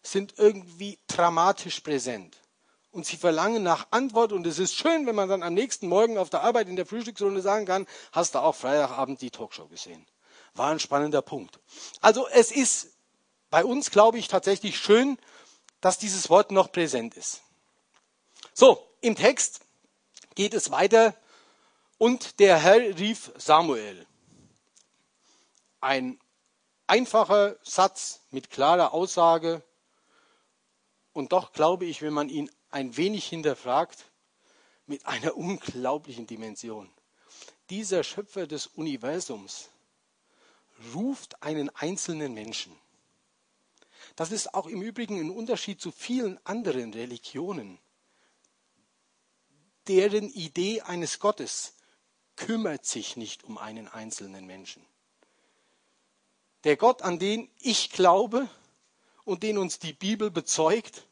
sind 0.03 0.35
irgendwie 0.39 0.99
dramatisch 1.07 1.81
präsent. 1.81 2.39
Und 2.91 3.05
sie 3.05 3.19
verlangen 3.19 3.63
nach 3.63 3.89
Antwort. 3.91 4.33
Und 4.33 4.47
es 4.47 4.59
ist 4.59 4.75
schön, 4.75 5.07
wenn 5.07 5.15
man 5.15 5.29
dann 5.29 5.43
am 5.43 5.53
nächsten 5.53 5.89
Morgen 5.89 6.17
auf 6.17 6.31
der 6.31 6.43
Arbeit 6.43 6.69
in 6.69 6.77
der 6.77 6.87
Frühstücksrunde 6.87 7.43
sagen 7.43 7.67
kann, 7.67 7.87
hast 8.13 8.35
du 8.35 8.39
auch 8.39 8.55
Freitagabend 8.55 9.21
die 9.21 9.31
Talkshow 9.31 9.67
gesehen. 9.67 10.07
War 10.55 10.71
ein 10.71 10.79
spannender 10.79 11.21
Punkt. 11.21 11.59
Also 12.01 12.29
es 12.29 12.53
ist 12.53 12.94
bei 13.55 13.65
uns, 13.65 13.93
glaube 13.93 14.19
ich, 14.19 14.27
tatsächlich 14.27 14.77
schön, 14.77 15.17
dass 15.81 15.97
dieses 15.97 16.29
Wort 16.29 16.51
noch 16.51 16.73
präsent 16.73 17.15
ist. 17.15 17.41
So, 18.53 18.85
im 19.01 19.15
Text 19.15 19.61
geht 20.35 20.55
es 20.55 20.73
weiter. 20.73 21.15
Und 21.97 22.41
der 22.41 22.59
Herr 22.59 22.81
rief 22.99 23.31
Samuel. 23.37 24.09
Ein 25.81 26.19
einfacher 26.89 27.55
Satz 27.63 28.23
mit 28.33 28.51
klarer 28.51 28.93
Aussage. 28.93 29.63
Und 31.13 31.31
doch 31.31 31.53
glaube 31.53 31.85
ich, 31.85 32.03
wenn 32.03 32.13
man 32.13 32.29
ihn 32.29 32.51
ein 32.73 32.97
wenig 32.97 33.25
hinterfragt, 33.25 34.11
mit 34.87 35.07
einer 35.07 35.37
unglaublichen 35.37 36.27
Dimension. 36.27 36.93
Dieser 37.71 38.03
Schöpfer 38.03 38.49
des 38.49 38.67
Universums 38.67 39.69
ruft 40.93 41.41
einen 41.41 41.71
einzelnen 41.77 42.35
Menschen. 42.35 42.77
Das 44.17 44.31
ist 44.31 44.55
auch 44.55 44.67
im 44.67 44.83
Übrigen 44.83 45.19
ein 45.19 45.31
Unterschied 45.31 45.81
zu 45.81 45.91
vielen 45.91 46.39
anderen 46.47 46.93
Religionen. 46.93 47.79
Deren 49.89 50.31
Idee 50.31 50.83
eines 50.83 51.19
Gottes 51.19 51.75
kümmert 52.37 52.87
sich 52.87 53.17
nicht 53.17 53.45
um 53.45 53.59
einen 53.59 53.89
einzelnen 53.89 54.47
Menschen. 54.47 54.85
Der 56.65 56.77
Gott, 56.77 57.03
an 57.03 57.19
den 57.19 57.51
ich 57.59 57.91
glaube 57.91 58.49
und 59.25 59.43
den 59.43 59.59
uns 59.59 59.79
die 59.79 59.93
Bibel 59.93 60.31
bezeugt, 60.31 61.07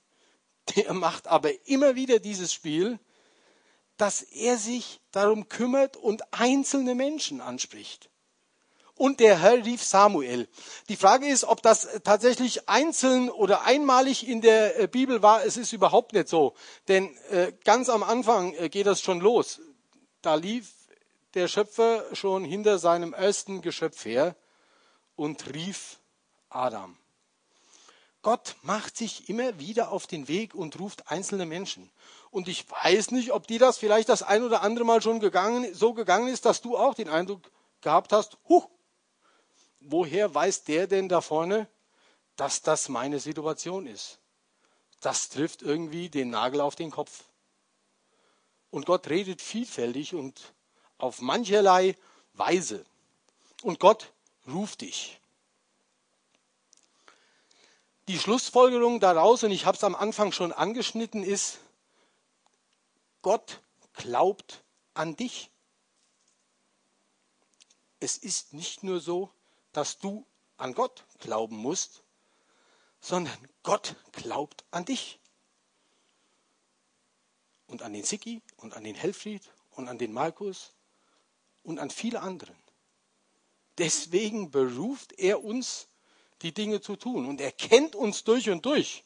der 0.75 0.95
macht 0.95 1.27
aber 1.27 1.67
immer 1.67 1.95
wieder 1.95 2.21
dieses 2.21 2.53
Spiel, 2.53 2.99
dass 3.97 4.23
er 4.23 4.57
sich 4.57 5.01
darum 5.11 5.49
kümmert 5.49 5.97
und 5.97 6.33
einzelne 6.33 6.95
Menschen 6.95 7.41
anspricht. 7.41 8.11
Und 9.03 9.19
der 9.19 9.41
Herr 9.41 9.65
rief 9.65 9.83
Samuel. 9.83 10.47
Die 10.88 10.95
Frage 10.95 11.27
ist, 11.27 11.43
ob 11.43 11.61
das 11.61 11.88
tatsächlich 12.05 12.69
einzeln 12.69 13.31
oder 13.31 13.62
einmalig 13.62 14.29
in 14.29 14.41
der 14.41 14.79
äh, 14.79 14.87
Bibel 14.87 15.23
war. 15.23 15.45
Es 15.45 15.57
ist 15.57 15.73
überhaupt 15.73 16.12
nicht 16.12 16.29
so. 16.29 16.55
Denn 16.87 17.12
äh, 17.31 17.53
ganz 17.65 17.88
am 17.88 18.05
Anfang 18.05 18.55
äh, 18.55 18.69
geht 18.69 18.87
das 18.87 19.01
schon 19.01 19.19
los. 19.19 19.61
Da 20.21 20.37
lief 20.37 20.71
der 21.35 21.49
Schöpfer 21.49 22.05
schon 22.15 22.45
hinter 22.45 22.79
seinem 22.79 23.12
ersten 23.12 23.61
Geschöpf 23.61 24.05
her 24.05 24.37
und 25.17 25.53
rief 25.53 25.99
Adam. 26.49 26.97
Gott 28.23 28.55
macht 28.62 28.97
sich 28.97 29.29
immer 29.29 29.59
wieder 29.59 29.91
auf 29.91 30.07
den 30.07 30.29
Weg 30.29 30.55
und 30.55 30.79
ruft 30.79 31.11
einzelne 31.11 31.45
Menschen. 31.45 31.91
Und 32.31 32.47
ich 32.47 32.71
weiß 32.71 33.11
nicht, 33.11 33.33
ob 33.33 33.49
dir 33.49 33.59
das 33.59 33.79
vielleicht 33.79 34.11
das 34.11 34.23
ein 34.23 34.45
oder 34.45 34.62
andere 34.62 34.85
Mal 34.85 35.03
schon 35.03 35.19
gegangen, 35.19 35.75
so 35.75 35.93
gegangen 35.93 36.29
ist, 36.29 36.45
dass 36.45 36.61
du 36.61 36.77
auch 36.77 36.95
den 36.95 37.09
Eindruck 37.09 37.51
gehabt 37.81 38.12
hast, 38.12 38.38
huh, 38.49 38.62
woher 39.85 40.35
weiß 40.35 40.64
der 40.64 40.87
denn 40.87 41.09
da 41.09 41.21
vorne, 41.21 41.68
dass 42.37 42.62
das 42.62 42.88
meine 42.88 43.21
Situation 43.21 43.87
ist? 43.87 44.18
Das 45.01 45.29
trifft 45.29 45.62
irgendwie 45.62 46.09
den 46.09 46.31
Nagel 46.31 46.61
auf 46.61 46.77
den 46.77 46.90
Kopf. 46.90 47.25
Und 48.71 48.87
Gott 48.87 49.09
redet 49.09 49.42
vielfältig 49.42 50.14
und 50.14 50.55
auf 50.99 51.21
mancherlei 51.21 51.97
Weise. 52.35 52.85
Und 53.62 53.81
Gott 53.81 54.12
ruft 54.47 54.81
dich. 54.81 55.21
Die 58.09 58.18
Schlussfolgerung 58.18 58.99
daraus, 58.99 59.42
und 59.42 59.51
ich 59.53 59.66
habe 59.66 59.77
es 59.77 59.85
am 59.85 59.95
Anfang 59.95 60.33
schon 60.33 60.53
angeschnitten, 60.53 61.23
ist, 61.23 61.59
Gott 63.21 63.61
glaubt 63.95 64.62
an 64.95 65.16
dich. 65.16 65.51
Es 68.01 68.18
ist 68.18 68.53
nicht 68.53 68.83
nur 68.83 69.01
so, 69.01 69.31
dass 69.73 69.99
du 69.99 70.27
an 70.57 70.75
Gott 70.75 71.05
glauben 71.19 71.57
musst, 71.57 72.03
sondern 73.01 73.37
Gott 73.63 73.97
glaubt 74.13 74.65
an 74.71 74.85
dich. 74.85 75.19
Und 77.67 77.83
an 77.83 77.93
den 77.93 78.05
Siki 78.05 78.43
und 78.57 78.75
an 78.75 78.85
den 78.85 78.95
Helfried 78.95 79.43
und 79.71 79.89
an 79.89 79.99
den 79.99 80.13
Markus 80.13 80.73
und 81.63 81.79
an 81.79 81.91
viele 81.91 82.21
anderen. 82.21 82.57
Deswegen 83.79 84.51
beruft 84.51 85.13
er 85.19 85.43
uns, 85.43 85.89
die 86.43 86.53
Dinge 86.53 86.81
zu 86.81 86.97
tun. 86.97 87.27
Und 87.27 87.41
er 87.41 87.53
kennt 87.53 87.97
uns 87.97 88.25
durch 88.25 88.51
und 88.51 88.67
durch. 88.67 89.05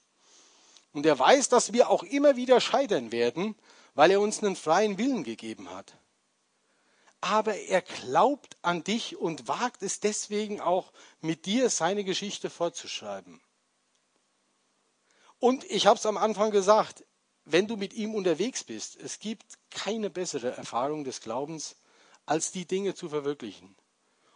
Und 0.92 1.06
er 1.06 1.18
weiß, 1.18 1.48
dass 1.48 1.72
wir 1.72 1.90
auch 1.90 2.02
immer 2.02 2.36
wieder 2.36 2.60
scheitern 2.60 3.12
werden, 3.12 3.54
weil 3.94 4.10
er 4.10 4.20
uns 4.20 4.42
einen 4.42 4.56
freien 4.56 4.98
Willen 4.98 5.24
gegeben 5.24 5.70
hat. 5.70 5.94
Aber 7.28 7.56
er 7.56 7.82
glaubt 7.82 8.56
an 8.62 8.84
dich 8.84 9.16
und 9.16 9.48
wagt 9.48 9.82
es 9.82 9.98
deswegen 9.98 10.60
auch, 10.60 10.92
mit 11.20 11.44
dir 11.44 11.70
seine 11.70 12.04
Geschichte 12.04 12.50
fortzuschreiben. 12.50 13.40
Und 15.40 15.64
ich 15.64 15.88
habe 15.88 15.98
es 15.98 16.06
am 16.06 16.18
Anfang 16.18 16.52
gesagt, 16.52 17.04
wenn 17.44 17.66
du 17.66 17.76
mit 17.76 17.94
ihm 17.94 18.14
unterwegs 18.14 18.62
bist, 18.62 18.94
es 18.94 19.18
gibt 19.18 19.58
keine 19.70 20.08
bessere 20.08 20.56
Erfahrung 20.56 21.02
des 21.02 21.20
Glaubens, 21.20 21.74
als 22.26 22.52
die 22.52 22.64
Dinge 22.64 22.94
zu 22.94 23.08
verwirklichen 23.08 23.74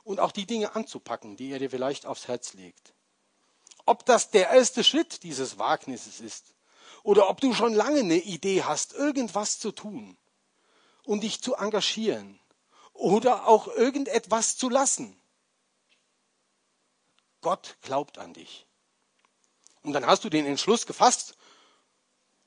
und 0.02 0.18
auch 0.18 0.32
die 0.32 0.46
Dinge 0.46 0.74
anzupacken, 0.74 1.36
die 1.36 1.52
er 1.52 1.60
dir 1.60 1.70
vielleicht 1.70 2.06
aufs 2.06 2.26
Herz 2.26 2.54
legt. 2.54 2.92
Ob 3.86 4.04
das 4.04 4.30
der 4.30 4.50
erste 4.50 4.82
Schritt 4.82 5.22
dieses 5.22 5.60
Wagnisses 5.60 6.20
ist 6.20 6.54
oder 7.04 7.30
ob 7.30 7.40
du 7.40 7.54
schon 7.54 7.72
lange 7.72 8.00
eine 8.00 8.18
Idee 8.18 8.64
hast, 8.64 8.94
irgendwas 8.94 9.60
zu 9.60 9.70
tun 9.70 10.16
und 11.04 11.22
dich 11.22 11.40
zu 11.40 11.54
engagieren 11.54 12.40
oder 13.00 13.48
auch 13.48 13.66
irgendetwas 13.66 14.56
zu 14.56 14.68
lassen. 14.68 15.18
Gott 17.40 17.78
glaubt 17.80 18.18
an 18.18 18.34
dich. 18.34 18.66
Und 19.82 19.94
dann 19.94 20.06
hast 20.06 20.24
du 20.24 20.28
den 20.28 20.44
Entschluss 20.44 20.86
gefasst 20.86 21.36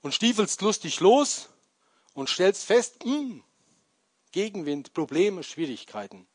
und 0.02 0.14
stiefelst 0.14 0.62
lustig 0.62 1.00
los 1.00 1.50
und 2.14 2.30
stellst 2.30 2.66
fest, 2.66 3.04
mh, 3.04 3.12
hm, 3.12 3.44
Gegenwind, 4.32 4.94
Probleme, 4.94 5.44
Schwierigkeiten. 5.44 6.28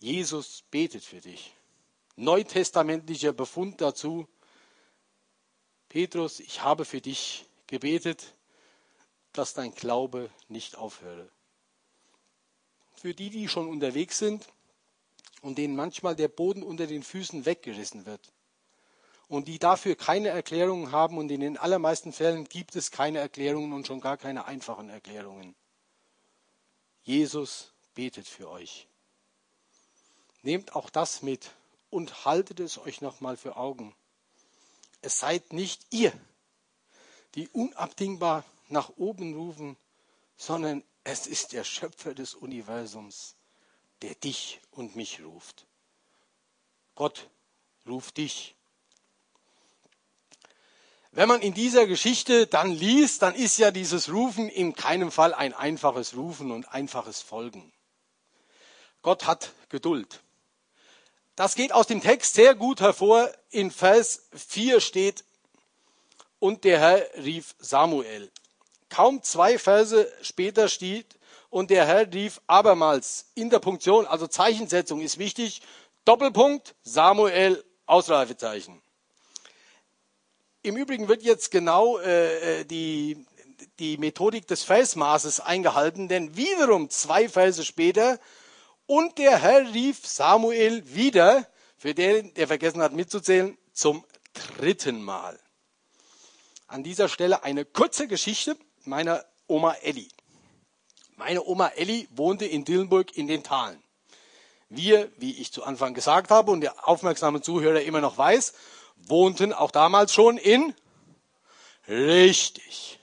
Jesus 0.00 0.62
betet 0.70 1.04
für 1.04 1.20
dich. 1.20 1.52
Neutestamentlicher 2.14 3.32
Befund 3.32 3.80
dazu. 3.80 4.28
Petrus, 5.88 6.38
ich 6.38 6.62
habe 6.62 6.84
für 6.84 7.00
dich 7.00 7.46
gebetet, 7.66 8.34
dass 9.32 9.54
dein 9.54 9.74
Glaube 9.74 10.30
nicht 10.48 10.76
aufhöre. 10.76 11.28
Für 12.94 13.14
die, 13.14 13.30
die 13.30 13.48
schon 13.48 13.68
unterwegs 13.68 14.18
sind 14.18 14.46
und 15.42 15.58
denen 15.58 15.76
manchmal 15.76 16.16
der 16.16 16.28
Boden 16.28 16.62
unter 16.62 16.86
den 16.86 17.02
Füßen 17.02 17.46
weggerissen 17.46 18.06
wird 18.06 18.32
und 19.28 19.46
die 19.46 19.58
dafür 19.58 19.94
keine 19.94 20.28
Erklärungen 20.28 20.90
haben 20.90 21.16
und 21.16 21.30
in 21.30 21.40
den 21.40 21.56
allermeisten 21.56 22.12
Fällen 22.12 22.44
gibt 22.48 22.74
es 22.74 22.90
keine 22.90 23.20
Erklärungen 23.20 23.72
und 23.72 23.86
schon 23.86 24.00
gar 24.00 24.16
keine 24.16 24.44
einfachen 24.46 24.90
Erklärungen. 24.90 25.54
Jesus 27.02 27.72
betet 27.94 28.26
für 28.26 28.50
euch. 28.50 28.88
Nehmt 30.42 30.74
auch 30.74 30.90
das 30.90 31.22
mit 31.22 31.52
und 31.90 32.24
haltet 32.24 32.60
es 32.60 32.78
euch 32.78 33.00
nochmal 33.00 33.36
für 33.36 33.56
Augen. 33.56 33.94
Es 35.00 35.20
seid 35.20 35.52
nicht 35.52 35.86
ihr, 35.90 36.12
die 37.36 37.48
unabdingbar 37.48 38.44
nach 38.70 38.90
oben 38.96 39.34
rufen, 39.34 39.76
sondern 40.36 40.82
es 41.04 41.26
ist 41.26 41.52
der 41.52 41.64
Schöpfer 41.64 42.14
des 42.14 42.34
Universums, 42.34 43.36
der 44.02 44.14
dich 44.14 44.60
und 44.70 44.96
mich 44.96 45.22
ruft. 45.22 45.66
Gott 46.94 47.28
ruft 47.86 48.16
dich. 48.16 48.54
Wenn 51.12 51.28
man 51.28 51.42
in 51.42 51.54
dieser 51.54 51.86
Geschichte 51.86 52.46
dann 52.46 52.70
liest, 52.70 53.22
dann 53.22 53.34
ist 53.34 53.58
ja 53.58 53.72
dieses 53.72 54.12
Rufen 54.12 54.48
in 54.48 54.74
keinem 54.74 55.10
Fall 55.10 55.34
ein 55.34 55.54
einfaches 55.54 56.14
Rufen 56.14 56.52
und 56.52 56.68
einfaches 56.68 57.20
Folgen. 57.20 57.72
Gott 59.02 59.26
hat 59.26 59.52
Geduld. 59.70 60.20
Das 61.34 61.54
geht 61.54 61.72
aus 61.72 61.86
dem 61.86 62.00
Text 62.00 62.34
sehr 62.34 62.54
gut 62.54 62.80
hervor. 62.80 63.32
In 63.50 63.70
Vers 63.70 64.28
4 64.34 64.80
steht, 64.80 65.24
und 66.38 66.64
der 66.64 66.78
Herr 66.78 67.24
rief 67.24 67.54
Samuel. 67.58 68.30
Kaum 68.90 69.22
zwei 69.22 69.58
Verse 69.58 70.12
später 70.20 70.68
steht, 70.68 71.16
und 71.50 71.70
der 71.70 71.86
Herr 71.86 72.12
rief 72.12 72.40
abermals 72.46 73.26
in 73.34 73.50
der 73.50 73.58
Punktion, 73.58 74.06
also 74.06 74.26
Zeichensetzung 74.26 75.00
ist 75.00 75.18
wichtig. 75.18 75.62
Doppelpunkt, 76.04 76.74
Samuel, 76.82 77.64
Ausreifezeichen. 77.86 78.80
Im 80.62 80.76
Übrigen 80.76 81.08
wird 81.08 81.22
jetzt 81.22 81.50
genau 81.50 81.98
äh, 81.98 82.60
äh, 82.60 82.64
die, 82.64 83.26
die 83.78 83.98
Methodik 83.98 84.46
des 84.46 84.62
Versmaßes 84.62 85.40
eingehalten, 85.40 86.06
denn 86.08 86.36
wiederum 86.36 86.88
zwei 86.90 87.28
Verse 87.28 87.64
später, 87.64 88.18
und 88.86 89.18
der 89.18 89.38
Herr 89.38 89.72
rief 89.72 90.06
Samuel 90.06 90.82
wieder, 90.94 91.46
für 91.76 91.94
den, 91.94 92.34
der 92.34 92.46
vergessen 92.46 92.82
hat 92.82 92.92
mitzuzählen, 92.92 93.56
zum 93.72 94.04
dritten 94.58 95.02
Mal. 95.02 95.38
An 96.66 96.84
dieser 96.84 97.08
Stelle 97.08 97.42
eine 97.42 97.64
kurze 97.64 98.06
Geschichte 98.06 98.56
meiner 98.84 99.24
Oma 99.46 99.72
Elli. 99.82 100.08
Meine 101.16 101.44
Oma 101.44 101.68
Elli 101.68 102.08
wohnte 102.12 102.46
in 102.46 102.64
Dillenburg 102.64 103.16
in 103.16 103.26
den 103.26 103.42
Talen. 103.42 103.82
Wir, 104.68 105.10
wie 105.16 105.38
ich 105.38 105.52
zu 105.52 105.64
Anfang 105.64 105.94
gesagt 105.94 106.30
habe 106.30 106.52
und 106.52 106.60
der 106.60 106.88
aufmerksame 106.88 107.42
Zuhörer 107.42 107.82
immer 107.82 108.00
noch 108.00 108.16
weiß, 108.16 108.54
wohnten 108.96 109.52
auch 109.52 109.70
damals 109.70 110.14
schon 110.14 110.38
in 110.38 110.74
richtig. 111.88 112.98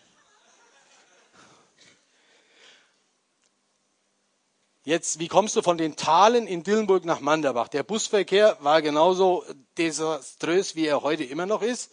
Jetzt, 4.87 5.19
wie 5.19 5.27
kommst 5.27 5.53
du 5.57 5.61
von 5.61 5.77
den 5.77 5.97
Talen 5.97 6.47
in 6.47 6.63
Dillenburg 6.63 7.03
nach 7.03 7.19
Manderbach? 7.19 7.67
Der 7.67 7.83
Busverkehr 7.83 8.55
war 8.61 8.81
genauso 8.81 9.43
desaströs, 9.77 10.75
wie 10.75 10.87
er 10.87 11.01
heute 11.01 11.25
immer 11.25 11.45
noch 11.45 11.61
ist. 11.61 11.91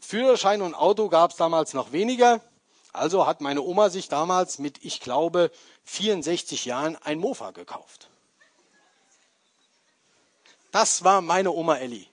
Führerschein 0.00 0.62
und 0.62 0.74
Auto 0.74 1.10
gab 1.10 1.32
es 1.32 1.36
damals 1.36 1.74
noch 1.74 1.92
weniger. 1.92 2.40
Also 2.92 3.26
hat 3.26 3.40
meine 3.40 3.62
Oma 3.62 3.90
sich 3.90 4.08
damals 4.08 4.58
mit, 4.58 4.84
ich 4.84 5.00
glaube, 5.00 5.50
64 5.84 6.64
Jahren 6.64 6.96
ein 6.96 7.18
Mofa 7.18 7.50
gekauft. 7.50 8.08
Das 10.70 11.04
war 11.04 11.20
meine 11.20 11.52
Oma 11.52 11.76
Elli. 11.76 12.08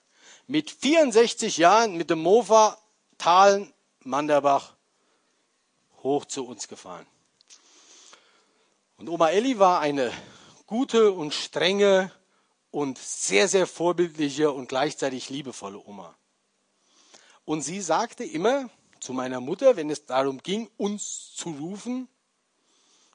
Mit 0.48 0.72
64 0.72 1.58
Jahren 1.58 1.96
mit 1.96 2.10
dem 2.10 2.20
Mofa 2.20 2.78
Talen, 3.18 3.74
Manderbach 4.02 4.74
hoch 6.04 6.26
zu 6.26 6.46
uns 6.46 6.68
gefahren. 6.68 7.08
Und 8.98 9.10
Oma 9.10 9.30
Elli 9.30 9.60
war 9.60 9.80
eine 9.80 10.12
gute 10.68 11.12
und 11.12 11.34
strenge 11.34 12.12
und 12.72 12.98
sehr, 12.98 13.48
sehr 13.48 13.68
vorbildliche 13.68 14.52
und 14.52 14.68
gleichzeitig 14.68 15.30
liebevolle 15.30 15.82
Oma. 15.86 16.16
Und 17.46 17.62
sie 17.62 17.82
sagte 17.82 18.24
immer, 18.24 18.70
zu 19.06 19.13
meiner 19.13 19.39
Mutter, 19.39 19.76
wenn 19.76 19.91
es 19.91 20.08
darum 20.08 20.39
ging, 20.41 20.68
uns 20.78 21.36
zu 21.36 21.52
rufen, 21.52 22.10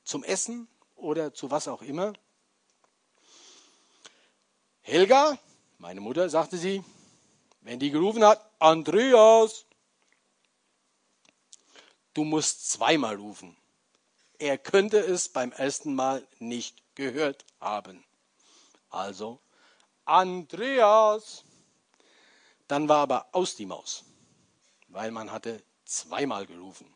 zum 0.05 0.23
Essen 0.23 0.69
oder 0.95 1.35
zu 1.35 1.51
was 1.51 1.67
auch 1.67 1.83
immer. 1.83 2.13
Helga, 4.83 5.37
meine 5.79 6.01
Mutter, 6.01 6.31
sagte 6.31 6.59
sie, 6.59 6.85
wenn 7.63 7.81
die 7.81 7.91
gerufen 7.91 8.25
hat, 8.25 8.41
Andreas, 8.61 9.67
du 12.15 12.23
musst 12.23 12.71
zweimal 12.71 13.17
rufen. 13.17 13.57
Er 14.39 14.59
könnte 14.59 14.99
es 15.01 15.29
beim 15.29 15.51
ersten 15.51 15.97
Mal 15.97 16.25
nicht 16.39 16.85
gehört 16.95 17.45
haben. 17.61 18.05
Also, 18.91 19.41
Andreas. 20.05 21.43
Dann 22.69 22.89
war 22.89 22.99
aber 22.99 23.27
aus 23.33 23.57
die 23.57 23.67
Maus, 23.67 24.05
weil 24.87 25.11
man 25.11 25.33
hatte 25.33 25.61
zweimal 25.91 26.47
gerufen. 26.47 26.87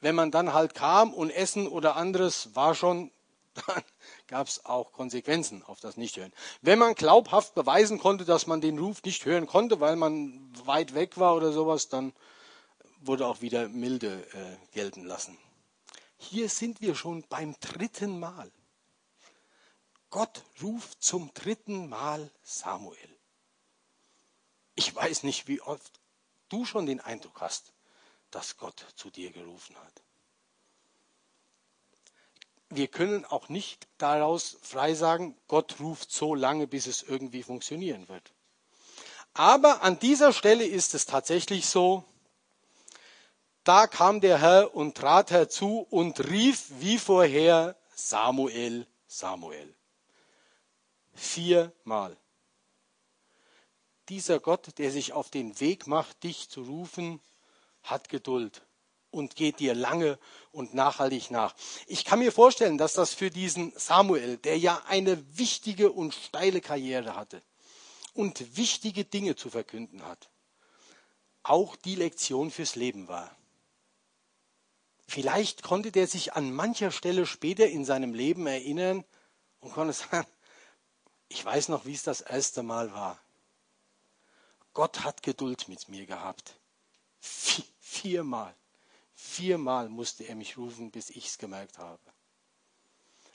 Wenn 0.00 0.14
man 0.14 0.30
dann 0.30 0.52
halt 0.52 0.74
kam 0.74 1.12
und 1.12 1.30
Essen 1.30 1.66
oder 1.66 1.96
anderes 1.96 2.54
war 2.54 2.74
schon, 2.74 3.10
dann 3.66 3.82
gab 4.26 4.46
es 4.46 4.64
auch 4.64 4.92
Konsequenzen 4.92 5.62
auf 5.64 5.80
das 5.80 5.96
Nichthören. 5.96 6.32
Wenn 6.62 6.78
man 6.78 6.94
glaubhaft 6.94 7.54
beweisen 7.54 7.98
konnte, 7.98 8.24
dass 8.24 8.46
man 8.46 8.60
den 8.60 8.78
Ruf 8.78 9.02
nicht 9.02 9.24
hören 9.24 9.46
konnte, 9.46 9.80
weil 9.80 9.96
man 9.96 10.52
weit 10.64 10.94
weg 10.94 11.18
war 11.18 11.34
oder 11.34 11.52
sowas, 11.52 11.88
dann 11.88 12.12
wurde 13.00 13.26
auch 13.26 13.40
wieder 13.40 13.68
Milde 13.68 14.26
äh, 14.32 14.74
gelten 14.74 15.04
lassen. 15.04 15.36
Hier 16.16 16.48
sind 16.48 16.80
wir 16.80 16.94
schon 16.94 17.24
beim 17.28 17.54
dritten 17.60 18.18
Mal. 18.18 18.50
Gott 20.10 20.42
ruft 20.62 21.02
zum 21.02 21.32
dritten 21.34 21.88
Mal 21.88 22.30
Samuel. 22.42 23.16
Ich 24.74 24.94
weiß 24.94 25.22
nicht, 25.22 25.48
wie 25.48 25.60
oft 25.60 26.00
du 26.48 26.64
schon 26.64 26.86
den 26.86 27.00
Eindruck 27.00 27.40
hast, 27.40 27.72
dass 28.30 28.56
Gott 28.56 28.84
zu 28.96 29.10
dir 29.10 29.30
gerufen 29.30 29.76
hat. 29.76 30.02
Wir 32.70 32.88
können 32.88 33.24
auch 33.24 33.48
nicht 33.48 33.88
daraus 33.96 34.58
frei 34.60 34.94
sagen, 34.94 35.36
Gott 35.46 35.80
ruft 35.80 36.12
so 36.12 36.34
lange, 36.34 36.66
bis 36.66 36.86
es 36.86 37.02
irgendwie 37.02 37.42
funktionieren 37.42 38.08
wird. 38.08 38.32
Aber 39.32 39.82
an 39.82 39.98
dieser 39.98 40.32
Stelle 40.32 40.66
ist 40.66 40.94
es 40.94 41.06
tatsächlich 41.06 41.66
so, 41.66 42.04
da 43.64 43.86
kam 43.86 44.20
der 44.20 44.40
Herr 44.40 44.74
und 44.74 44.96
trat 44.96 45.30
herzu 45.30 45.86
und 45.90 46.28
rief 46.28 46.66
wie 46.80 46.98
vorher 46.98 47.76
Samuel, 47.94 48.86
Samuel. 49.06 49.74
Viermal 51.14 52.16
dieser 54.08 54.40
Gott, 54.40 54.78
der 54.78 54.90
sich 54.90 55.12
auf 55.12 55.30
den 55.30 55.58
Weg 55.60 55.86
macht, 55.86 56.22
dich 56.22 56.48
zu 56.48 56.62
rufen, 56.62 57.20
hat 57.82 58.08
Geduld 58.08 58.62
und 59.10 59.36
geht 59.36 59.60
dir 59.60 59.74
lange 59.74 60.18
und 60.52 60.74
nachhaltig 60.74 61.30
nach. 61.30 61.54
Ich 61.86 62.04
kann 62.04 62.18
mir 62.18 62.32
vorstellen, 62.32 62.78
dass 62.78 62.92
das 62.92 63.14
für 63.14 63.30
diesen 63.30 63.72
Samuel, 63.76 64.36
der 64.38 64.58
ja 64.58 64.82
eine 64.86 65.22
wichtige 65.38 65.92
und 65.92 66.14
steile 66.14 66.60
Karriere 66.60 67.16
hatte 67.16 67.42
und 68.14 68.56
wichtige 68.56 69.04
Dinge 69.04 69.36
zu 69.36 69.50
verkünden 69.50 70.04
hat, 70.04 70.28
auch 71.42 71.76
die 71.76 71.94
Lektion 71.94 72.50
fürs 72.50 72.74
Leben 72.74 73.08
war. 73.08 73.34
Vielleicht 75.06 75.62
konnte 75.62 75.90
der 75.90 76.06
sich 76.06 76.34
an 76.34 76.52
mancher 76.52 76.90
Stelle 76.90 77.24
später 77.24 77.66
in 77.66 77.86
seinem 77.86 78.12
Leben 78.12 78.46
erinnern 78.46 79.04
und 79.60 79.72
konnte 79.72 79.94
sagen, 79.94 80.26
ich 81.28 81.42
weiß 81.42 81.68
noch, 81.68 81.86
wie 81.86 81.94
es 81.94 82.02
das 82.02 82.20
erste 82.20 82.62
Mal 82.62 82.92
war. 82.92 83.18
Gott 84.78 85.02
hat 85.02 85.24
Geduld 85.24 85.66
mit 85.66 85.88
mir 85.88 86.06
gehabt. 86.06 86.54
viermal. 87.80 88.54
Viermal 89.16 89.88
musste 89.88 90.22
er 90.22 90.36
mich 90.36 90.56
rufen, 90.56 90.92
bis 90.92 91.10
ich 91.10 91.26
es 91.26 91.38
gemerkt 91.38 91.78
habe. 91.78 91.98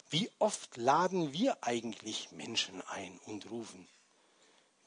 Wie 0.10 0.32
oft 0.39 0.77
laden 0.77 1.34
wir 1.34 1.58
eigentlich 1.60 2.32
Menschen 2.32 2.82
ein 2.84 3.19
und 3.25 3.51
rufen? 3.51 3.86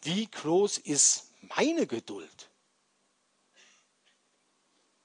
Wie 0.01 0.31
groß 0.31 0.79
ist 0.79 1.31
meine 1.43 1.87
Geduld? 1.87 2.49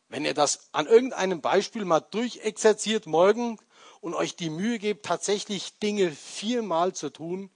Wenn 0.08 0.24
ihr 0.24 0.34
das 0.34 0.70
an 0.72 0.88
irgendeinem 0.88 1.42
Beispiel 1.42 1.84
mal 1.84 2.00
durchexerziert 2.00 3.08
morgen 3.08 3.60
und 4.00 4.14
euch 4.14 4.38
die 4.38 4.50
Mühe 4.50 4.80
gebt, 4.80 5.06
tatsächlich 5.06 5.78
Dinge 5.80 6.12
viermal 6.12 6.96
zu 6.96 7.10
tun, 7.10 7.52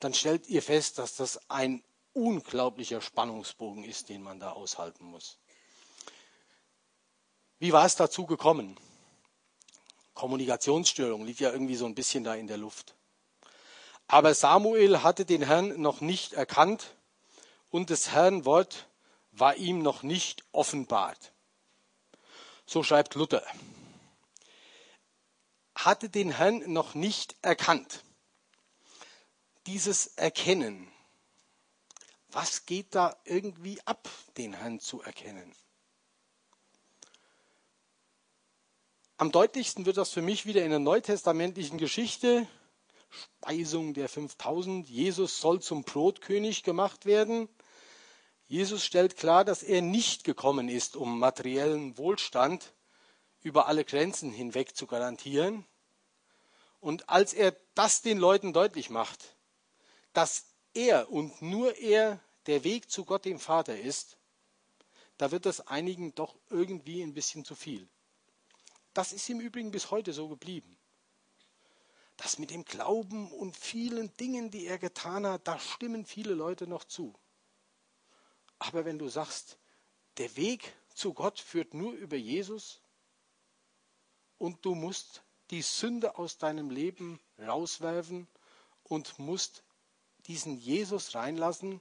dann 0.00 0.14
stellt 0.14 0.48
ihr 0.48 0.62
fest, 0.62 0.96
dass 0.96 1.16
das 1.16 1.50
ein 1.50 1.84
unglaublicher 2.12 3.00
Spannungsbogen 3.00 3.84
ist, 3.84 4.08
den 4.08 4.22
man 4.22 4.40
da 4.40 4.52
aushalten 4.52 5.04
muss. 5.04 5.38
Wie 7.58 7.72
war 7.72 7.84
es 7.84 7.96
dazu 7.96 8.26
gekommen? 8.26 8.76
Kommunikationsstörung 10.14 11.24
liegt 11.24 11.40
ja 11.40 11.52
irgendwie 11.52 11.76
so 11.76 11.86
ein 11.86 11.94
bisschen 11.94 12.24
da 12.24 12.34
in 12.34 12.46
der 12.46 12.56
Luft. 12.56 12.94
Aber 14.06 14.34
Samuel 14.34 15.02
hatte 15.02 15.24
den 15.24 15.42
Herrn 15.42 15.80
noch 15.80 16.00
nicht 16.00 16.32
erkannt 16.32 16.94
und 17.70 17.90
des 17.90 18.10
Herrn 18.10 18.44
Wort 18.44 18.88
war 19.32 19.56
ihm 19.56 19.82
noch 19.82 20.02
nicht 20.02 20.44
offenbart. 20.52 21.32
So 22.66 22.82
schreibt 22.82 23.14
Luther. 23.14 23.44
Hatte 25.74 26.08
den 26.08 26.30
Herrn 26.30 26.72
noch 26.72 26.94
nicht 26.94 27.36
erkannt. 27.42 28.02
Dieses 29.66 30.06
Erkennen 30.16 30.90
was 32.40 32.66
geht 32.66 32.94
da 32.94 33.16
irgendwie 33.24 33.80
ab, 33.84 34.08
den 34.36 34.52
Herrn 34.52 34.78
zu 34.78 35.02
erkennen? 35.02 35.52
Am 39.16 39.32
deutlichsten 39.32 39.86
wird 39.86 39.96
das 39.96 40.10
für 40.10 40.22
mich 40.22 40.46
wieder 40.46 40.62
in 40.62 40.70
der 40.70 40.78
neutestamentlichen 40.78 41.78
Geschichte. 41.78 42.46
Speisung 43.10 43.92
der 43.92 44.08
5000. 44.08 44.88
Jesus 44.88 45.40
soll 45.40 45.60
zum 45.60 45.82
Brotkönig 45.82 46.62
gemacht 46.62 47.06
werden. 47.06 47.48
Jesus 48.46 48.84
stellt 48.84 49.16
klar, 49.16 49.44
dass 49.44 49.64
er 49.64 49.82
nicht 49.82 50.22
gekommen 50.22 50.68
ist, 50.68 50.94
um 50.94 51.18
materiellen 51.18 51.98
Wohlstand 51.98 52.72
über 53.40 53.66
alle 53.66 53.84
Grenzen 53.84 54.30
hinweg 54.30 54.76
zu 54.76 54.86
garantieren. 54.86 55.66
Und 56.78 57.08
als 57.08 57.34
er 57.34 57.56
das 57.74 58.00
den 58.00 58.18
Leuten 58.18 58.52
deutlich 58.52 58.90
macht, 58.90 59.34
dass 60.12 60.44
er 60.72 61.10
und 61.10 61.42
nur 61.42 61.76
er 61.78 62.20
der 62.48 62.64
Weg 62.64 62.90
zu 62.90 63.04
Gott 63.04 63.26
dem 63.26 63.38
Vater 63.38 63.78
ist, 63.78 64.16
da 65.18 65.30
wird 65.30 65.46
das 65.46 65.66
einigen 65.68 66.14
doch 66.14 66.34
irgendwie 66.48 67.02
ein 67.02 67.12
bisschen 67.12 67.44
zu 67.44 67.54
viel. 67.54 67.86
Das 68.94 69.12
ist 69.12 69.28
im 69.28 69.38
Übrigen 69.38 69.70
bis 69.70 69.90
heute 69.90 70.12
so 70.12 70.28
geblieben. 70.28 70.74
das 72.16 72.40
mit 72.40 72.50
dem 72.50 72.64
Glauben 72.64 73.30
und 73.30 73.56
vielen 73.56 74.12
Dingen, 74.16 74.50
die 74.50 74.66
er 74.66 74.78
getan 74.78 75.24
hat, 75.24 75.46
da 75.46 75.56
stimmen 75.60 76.04
viele 76.04 76.34
Leute 76.34 76.66
noch 76.66 76.82
zu. 76.82 77.14
Aber 78.58 78.84
wenn 78.84 78.98
du 78.98 79.08
sagst, 79.08 79.56
der 80.16 80.34
Weg 80.36 80.74
zu 80.92 81.14
Gott 81.14 81.38
führt 81.38 81.74
nur 81.74 81.92
über 81.92 82.16
Jesus 82.16 82.80
und 84.36 84.64
du 84.64 84.74
musst 84.74 85.22
die 85.50 85.62
Sünde 85.62 86.18
aus 86.18 86.38
deinem 86.38 86.70
Leben 86.70 87.20
rauswerfen 87.38 88.26
und 88.82 89.20
musst 89.20 89.62
diesen 90.26 90.58
Jesus 90.58 91.14
reinlassen, 91.14 91.80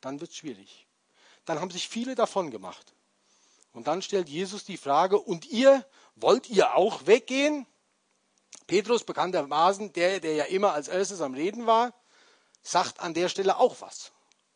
dann 0.00 0.20
wird 0.20 0.30
es 0.30 0.36
schwierig. 0.36 0.86
Dann 1.44 1.60
haben 1.60 1.70
sich 1.70 1.88
viele 1.88 2.14
davon 2.14 2.50
gemacht. 2.50 2.94
Und 3.72 3.86
dann 3.86 4.02
stellt 4.02 4.28
Jesus 4.28 4.64
die 4.64 4.76
Frage, 4.76 5.18
und 5.18 5.46
ihr, 5.46 5.86
wollt 6.16 6.48
ihr 6.50 6.74
auch 6.74 7.06
weggehen? 7.06 7.66
Petrus, 8.66 9.04
bekanntermaßen, 9.04 9.92
der, 9.92 10.20
der 10.20 10.34
ja 10.34 10.44
immer 10.44 10.72
als 10.72 10.88
erstes 10.88 11.20
am 11.20 11.34
Reden 11.34 11.66
war, 11.66 11.94
sagt 12.62 13.00
an 13.00 13.14
der 13.14 13.28
Stelle 13.28 13.58
auch 13.58 13.80
was. 13.80 14.12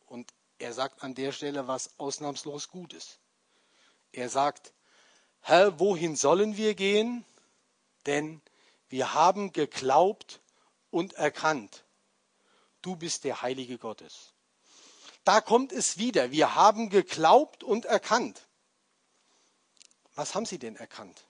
Und 0.07 0.31
er 0.59 0.73
sagt 0.73 1.03
an 1.03 1.15
der 1.15 1.31
Stelle 1.31 1.67
was 1.67 1.99
ausnahmslos 1.99 2.69
Gutes. 2.69 3.19
Er 4.11 4.29
sagt, 4.29 4.73
Herr, 5.41 5.79
wohin 5.79 6.15
sollen 6.15 6.55
wir 6.57 6.75
gehen? 6.75 7.25
Denn 8.05 8.41
wir 8.89 9.13
haben 9.13 9.51
geglaubt 9.51 10.39
und 10.91 11.13
erkannt, 11.13 11.82
du 12.83 12.95
bist 12.95 13.23
der 13.23 13.41
Heilige 13.41 13.79
Gottes. 13.79 14.33
Da 15.23 15.41
kommt 15.41 15.71
es 15.71 15.97
wieder. 15.97 16.31
Wir 16.31 16.53
haben 16.53 16.89
geglaubt 16.89 17.63
und 17.63 17.85
erkannt. 17.85 18.47
Was 20.15 20.35
haben 20.35 20.45
sie 20.45 20.59
denn 20.59 20.75
erkannt? 20.75 21.25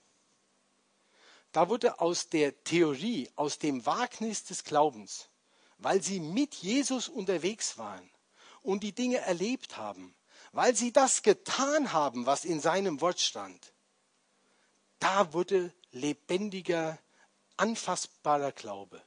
Da 1.52 1.68
wurde 1.68 2.00
aus 2.00 2.28
der 2.28 2.64
Theorie, 2.64 3.30
aus 3.36 3.58
dem 3.58 3.86
Wagnis 3.86 4.44
des 4.44 4.64
Glaubens, 4.64 5.30
weil 5.78 6.02
sie 6.02 6.20
mit 6.20 6.54
Jesus 6.56 7.08
unterwegs 7.08 7.78
waren 7.78 8.10
und 8.62 8.82
die 8.82 8.92
Dinge 8.92 9.18
erlebt 9.18 9.76
haben, 9.76 10.14
weil 10.52 10.74
sie 10.74 10.92
das 10.92 11.22
getan 11.22 11.92
haben, 11.92 12.26
was 12.26 12.44
in 12.44 12.60
seinem 12.60 13.00
Wort 13.00 13.20
stand, 13.20 13.72
da 14.98 15.32
wurde 15.32 15.72
lebendiger, 15.90 16.98
anfassbarer 17.56 18.52
Glaube. 18.52 19.02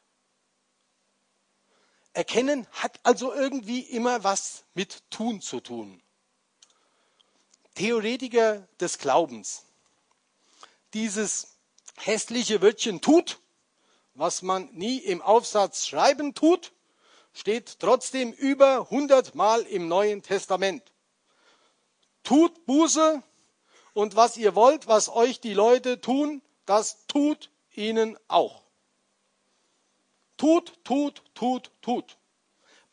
Erkennen 2.17 2.65
hat 2.71 2.99
also 3.03 3.31
irgendwie 3.31 3.81
immer 3.81 4.23
was 4.23 4.63
mit 4.73 5.03
Tun 5.11 5.39
zu 5.39 5.59
tun. 5.59 6.01
Theoretiker 7.75 8.67
des 8.79 8.97
Glaubens. 8.97 9.65
Dieses 10.95 11.59
hässliche 11.95 12.63
Wörtchen 12.63 13.01
tut, 13.01 13.39
was 14.15 14.41
man 14.41 14.67
nie 14.73 14.97
im 14.97 15.21
Aufsatz 15.21 15.85
schreiben 15.85 16.33
tut, 16.33 16.73
steht 17.33 17.77
trotzdem 17.79 18.33
über 18.33 18.89
100 18.89 19.35
Mal 19.35 19.61
im 19.61 19.87
Neuen 19.87 20.23
Testament. 20.23 20.91
Tut 22.23 22.65
Buße 22.65 23.21
und 23.93 24.15
was 24.15 24.37
ihr 24.37 24.55
wollt, 24.55 24.87
was 24.87 25.07
euch 25.09 25.39
die 25.39 25.53
Leute 25.53 26.01
tun, 26.01 26.41
das 26.65 27.05
tut 27.05 27.51
ihnen 27.75 28.17
auch. 28.27 28.66
Tut, 30.37 30.83
tut, 30.83 31.23
tut, 31.33 31.71
tut. 31.81 32.17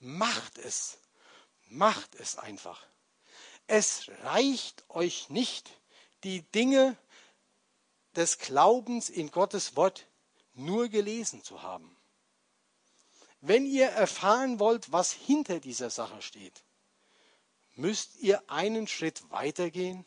Macht 0.01 0.59
es. 0.59 0.99
Macht 1.69 2.15
es 2.15 2.37
einfach. 2.37 2.87
Es 3.67 4.09
reicht 4.23 4.85
euch 4.89 5.31
nicht, 5.31 5.71
die 6.25 6.43
Dinge 6.53 6.97
des 8.17 8.39
Glaubens 8.39 9.09
in 9.09 9.31
Gottes 9.31 9.77
Wort 9.77 10.07
nur 10.55 10.89
gelesen 10.89 11.43
zu 11.43 11.63
haben. 11.63 11.97
Wenn 13.41 13.67
ihr 13.67 13.89
erfahren 13.89 14.59
wollt, 14.59 14.91
was 14.93 15.13
hinter 15.13 15.61
dieser 15.61 15.91
Sache 15.91 16.23
steht, 16.23 16.65
müsst 17.75 18.17
ihr 18.17 18.43
einen 18.51 18.87
Schritt 18.87 19.31
weitergehen 19.31 20.07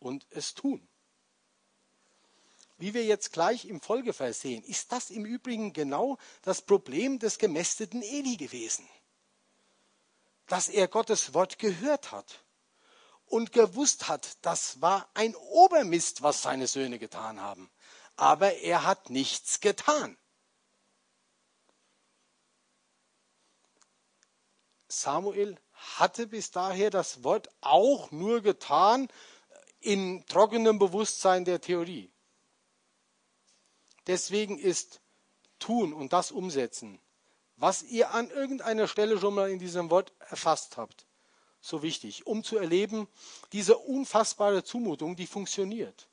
und 0.00 0.26
es 0.30 0.54
tun. 0.54 0.86
Wie 2.84 2.92
wir 2.92 3.06
jetzt 3.06 3.32
gleich 3.32 3.64
im 3.64 3.80
Folgevers 3.80 4.42
sehen, 4.42 4.62
ist 4.62 4.92
das 4.92 5.08
im 5.08 5.24
Übrigen 5.24 5.72
genau 5.72 6.18
das 6.42 6.60
Problem 6.60 7.18
des 7.18 7.38
gemästeten 7.38 8.02
Eli 8.02 8.36
gewesen. 8.36 8.86
Dass 10.48 10.68
er 10.68 10.86
Gottes 10.86 11.32
Wort 11.32 11.58
gehört 11.58 12.12
hat 12.12 12.44
und 13.24 13.52
gewusst 13.52 14.08
hat, 14.08 14.36
das 14.42 14.82
war 14.82 15.08
ein 15.14 15.34
Obermist, 15.34 16.20
was 16.20 16.42
seine 16.42 16.66
Söhne 16.66 16.98
getan 16.98 17.40
haben. 17.40 17.70
Aber 18.16 18.52
er 18.52 18.84
hat 18.84 19.08
nichts 19.08 19.60
getan. 19.60 20.18
Samuel 24.88 25.58
hatte 25.72 26.26
bis 26.26 26.50
daher 26.50 26.90
das 26.90 27.24
Wort 27.24 27.48
auch 27.62 28.10
nur 28.10 28.42
getan 28.42 29.08
in 29.80 30.26
trockenem 30.26 30.78
Bewusstsein 30.78 31.46
der 31.46 31.62
Theorie. 31.62 32.13
Deswegen 34.06 34.58
ist 34.58 35.00
tun 35.58 35.92
und 35.92 36.12
das 36.12 36.30
umsetzen, 36.30 37.00
was 37.56 37.82
ihr 37.82 38.12
an 38.12 38.30
irgendeiner 38.30 38.88
Stelle 38.88 39.18
schon 39.18 39.34
mal 39.34 39.50
in 39.50 39.58
diesem 39.58 39.90
Wort 39.90 40.12
erfasst 40.18 40.76
habt, 40.76 41.06
so 41.60 41.82
wichtig, 41.82 42.26
um 42.26 42.44
zu 42.44 42.58
erleben, 42.58 43.08
diese 43.52 43.78
unfassbare 43.78 44.64
Zumutung, 44.64 45.16
die 45.16 45.26
funktioniert. 45.26 46.08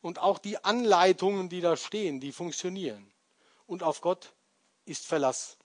Und 0.00 0.18
auch 0.18 0.38
die 0.38 0.62
Anleitungen, 0.64 1.48
die 1.48 1.60
da 1.60 1.76
stehen, 1.76 2.20
die 2.20 2.32
funktionieren. 2.32 3.12
Und 3.66 3.82
auf 3.82 4.00
Gott 4.00 4.34
ist 4.84 5.04
Verlass. 5.04 5.58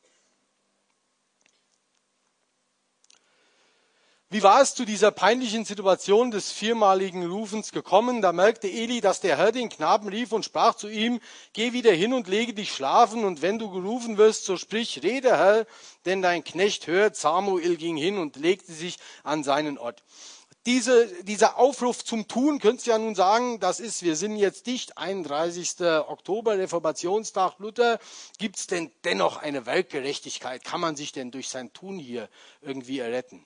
Wie 4.34 4.44
war 4.44 4.62
es 4.62 4.76
zu 4.76 4.86
dieser 4.86 5.12
peinlichen 5.12 5.66
Situation 5.66 6.32
des 6.32 6.54
viermaligen 6.54 7.30
Rufens 7.30 7.74
gekommen? 7.74 8.22
Da 8.22 8.32
merkte 8.32 8.70
Eli, 8.70 9.02
dass 9.02 9.20
der 9.20 9.38
Herr 9.38 9.52
den 9.52 9.68
Knaben 9.68 10.08
rief 10.08 10.32
und 10.32 10.46
sprach 10.46 10.76
zu 10.76 10.88
ihm, 10.88 11.20
geh 11.52 11.74
wieder 11.74 11.92
hin 11.92 12.14
und 12.14 12.30
lege 12.30 12.54
dich 12.54 12.72
schlafen, 12.72 13.26
und 13.26 13.42
wenn 13.42 13.60
du 13.60 13.70
gerufen 13.70 14.18
wirst, 14.18 14.46
so 14.46 14.56
sprich, 14.56 15.04
rede 15.04 15.32
Herr, 15.32 15.66
denn 16.06 16.22
dein 16.22 16.46
Knecht 16.46 16.88
hört. 16.88 17.18
Samuel 17.18 17.76
ging 17.76 17.98
hin 17.98 18.18
und 18.18 18.38
legte 18.38 18.72
sich 18.72 19.00
an 19.24 19.44
seinen 19.44 19.78
Ort. 19.78 20.02
Diese, 20.66 21.08
dieser 21.24 21.58
Aufruf 21.58 22.06
zum 22.06 22.30
Tun, 22.30 22.60
könntest 22.60 22.88
du 22.88 22.92
ja 22.92 23.00
nun 23.00 23.16
sagen, 23.16 23.60
das 23.60 23.82
ist, 23.82 24.02
wir 24.02 24.16
sind 24.16 24.38
jetzt 24.38 24.66
dicht, 24.66 24.98
31. 24.98 25.82
Oktober, 26.08 26.58
Reformationstag 26.58 27.60
Luther. 27.60 28.00
Gibt 28.38 28.56
es 28.56 28.68
denn 28.68 28.92
dennoch 29.04 29.36
eine 29.42 29.66
Weltgerechtigkeit? 29.66 30.64
Kann 30.64 30.80
man 30.80 30.96
sich 30.96 31.12
denn 31.12 31.32
durch 31.32 31.50
sein 31.50 31.74
Tun 31.74 32.00
hier 32.00 32.30
irgendwie 32.62 33.00
erretten? 33.00 33.46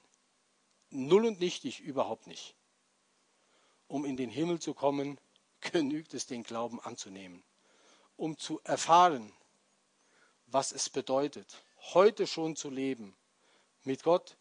Null 0.96 1.26
und 1.26 1.40
nichtig, 1.40 1.80
überhaupt 1.82 2.28
nicht. 2.28 2.56
Um 3.88 4.06
in 4.06 4.18
den 4.18 4.30
Himmel 4.30 4.60
zu 4.60 4.74
kommen, 4.74 5.20
genügt 5.60 6.14
es, 6.14 6.26
den 6.26 6.44
Glauben 6.44 6.80
anzunehmen. 6.80 7.44
Um 8.18 8.38
zu 8.38 8.62
erfahren, 8.64 9.34
was 10.48 10.72
es 10.72 10.90
bedeutet, 10.90 11.64
heute 11.94 12.28
schon 12.28 12.56
zu 12.56 12.70
leben. 12.70 13.16
Mit 13.84 14.04
Gott 14.04 14.38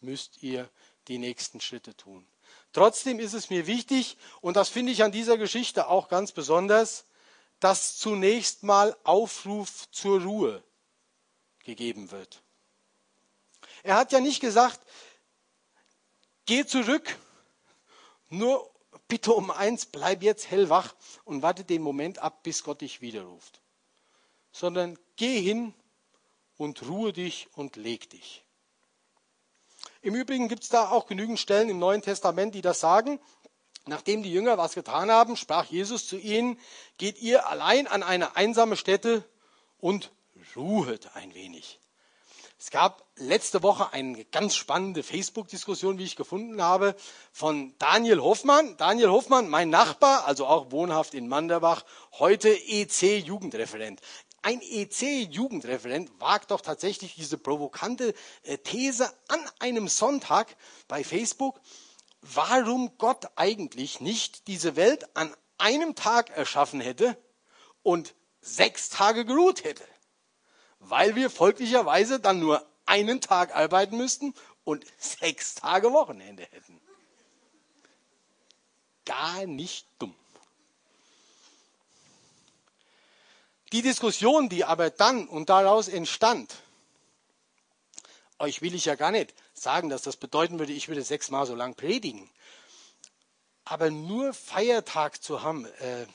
müsst 0.00 0.42
ihr 0.42 0.68
die 1.08 1.18
nächsten 1.18 1.60
Schritte 1.60 1.96
tun. 1.96 2.26
Trotzdem 2.72 3.18
ist 3.20 3.32
es 3.32 3.50
mir 3.50 3.66
wichtig, 3.66 4.16
und 4.40 4.56
das 4.56 4.68
finde 4.68 4.92
ich 4.92 5.02
an 5.02 5.12
dieser 5.12 5.38
Geschichte 5.38 5.88
auch 5.88 6.08
ganz 6.08 6.32
besonders, 6.32 7.06
dass 7.60 7.96
zunächst 7.96 8.62
mal 8.62 8.96
Aufruf 9.04 9.90
zur 9.90 10.22
Ruhe 10.22 10.62
gegeben 11.64 12.10
wird. 12.10 12.42
Er 13.82 13.96
hat 13.96 14.12
ja 14.12 14.20
nicht 14.20 14.40
gesagt, 14.40 14.80
Geh 16.46 16.64
zurück. 16.64 17.18
Nur 18.28 18.70
bitte 19.08 19.32
um 19.32 19.50
eins, 19.50 19.86
bleib 19.86 20.22
jetzt 20.22 20.50
hellwach 20.50 20.94
und 21.24 21.42
warte 21.42 21.64
den 21.64 21.82
Moment 21.82 22.18
ab, 22.18 22.42
bis 22.42 22.62
Gott 22.62 22.80
dich 22.80 23.00
widerruft. 23.00 23.60
Sondern 24.52 24.98
geh 25.16 25.40
hin 25.40 25.74
und 26.56 26.88
ruhe 26.88 27.12
dich 27.12 27.48
und 27.54 27.76
leg 27.76 28.08
dich. 28.10 28.44
Im 30.02 30.14
Übrigen 30.14 30.48
gibt 30.48 30.62
es 30.62 30.68
da 30.68 30.88
auch 30.90 31.06
genügend 31.06 31.40
Stellen 31.40 31.68
im 31.68 31.78
Neuen 31.78 32.02
Testament, 32.02 32.54
die 32.54 32.62
das 32.62 32.80
sagen. 32.80 33.20
Nachdem 33.86 34.22
die 34.22 34.32
Jünger 34.32 34.58
was 34.58 34.74
getan 34.74 35.10
haben, 35.10 35.36
sprach 35.36 35.64
Jesus 35.64 36.08
zu 36.08 36.16
ihnen, 36.16 36.58
geht 36.96 37.20
ihr 37.20 37.48
allein 37.48 37.86
an 37.86 38.02
eine 38.02 38.36
einsame 38.36 38.76
Stätte 38.76 39.24
und 39.78 40.12
ruhet 40.56 41.14
ein 41.14 41.34
wenig. 41.34 41.80
Es 42.58 42.70
gab 42.70 43.04
letzte 43.16 43.62
Woche 43.62 43.92
eine 43.92 44.24
ganz 44.24 44.56
spannende 44.56 45.02
Facebook-Diskussion, 45.02 45.98
wie 45.98 46.04
ich 46.04 46.16
gefunden 46.16 46.62
habe, 46.62 46.96
von 47.30 47.74
Daniel 47.78 48.20
Hoffmann. 48.20 48.78
Daniel 48.78 49.10
Hoffmann, 49.10 49.48
mein 49.48 49.68
Nachbar, 49.68 50.26
also 50.26 50.46
auch 50.46 50.70
wohnhaft 50.70 51.12
in 51.12 51.28
Manderbach, 51.28 51.84
heute 52.12 52.48
EC-Jugendreferent. 52.48 54.00
Ein 54.40 54.62
EC-Jugendreferent 54.62 56.10
wagt 56.18 56.50
doch 56.50 56.62
tatsächlich 56.62 57.14
diese 57.14 57.36
provokante 57.36 58.14
äh, 58.42 58.56
These 58.56 59.12
an 59.28 59.40
einem 59.58 59.88
Sonntag 59.88 60.56
bei 60.88 61.04
Facebook, 61.04 61.60
warum 62.22 62.96
Gott 62.96 63.26
eigentlich 63.36 64.00
nicht 64.00 64.46
diese 64.46 64.76
Welt 64.76 65.14
an 65.14 65.34
einem 65.58 65.94
Tag 65.94 66.30
erschaffen 66.30 66.80
hätte 66.80 67.18
und 67.82 68.14
sechs 68.40 68.88
Tage 68.88 69.26
geruht 69.26 69.64
hätte, 69.64 69.84
weil 70.80 71.14
wir 71.16 71.30
folglicherweise 71.30 72.20
dann 72.20 72.40
nur 72.40 72.64
einen 72.86 73.20
Tag 73.20 73.54
arbeiten 73.54 73.96
müssten 73.96 74.34
und 74.64 74.84
sechs 74.98 75.54
Tage 75.54 75.92
Wochenende 75.92 76.44
hätten. 76.44 76.80
Gar 79.04 79.46
nicht 79.46 79.86
dumm. 79.98 80.14
Die 83.72 83.82
Diskussion, 83.82 84.48
die 84.48 84.64
aber 84.64 84.90
dann 84.90 85.26
und 85.28 85.48
daraus 85.48 85.88
entstand, 85.88 86.54
euch 88.38 88.60
will 88.60 88.74
ich 88.74 88.84
ja 88.84 88.94
gar 88.94 89.10
nicht 89.10 89.34
sagen, 89.54 89.88
dass 89.88 90.02
das 90.02 90.16
bedeuten 90.16 90.58
würde, 90.58 90.72
ich 90.72 90.88
würde 90.88 91.02
sechsmal 91.02 91.46
so 91.46 91.54
lang 91.54 91.74
predigen. 91.74 92.30
Aber 93.64 93.90
nur 93.90 94.34
Feiertag 94.34 95.22
zu 95.22 95.42
haben, 95.42 95.64
äh, 95.64 96.06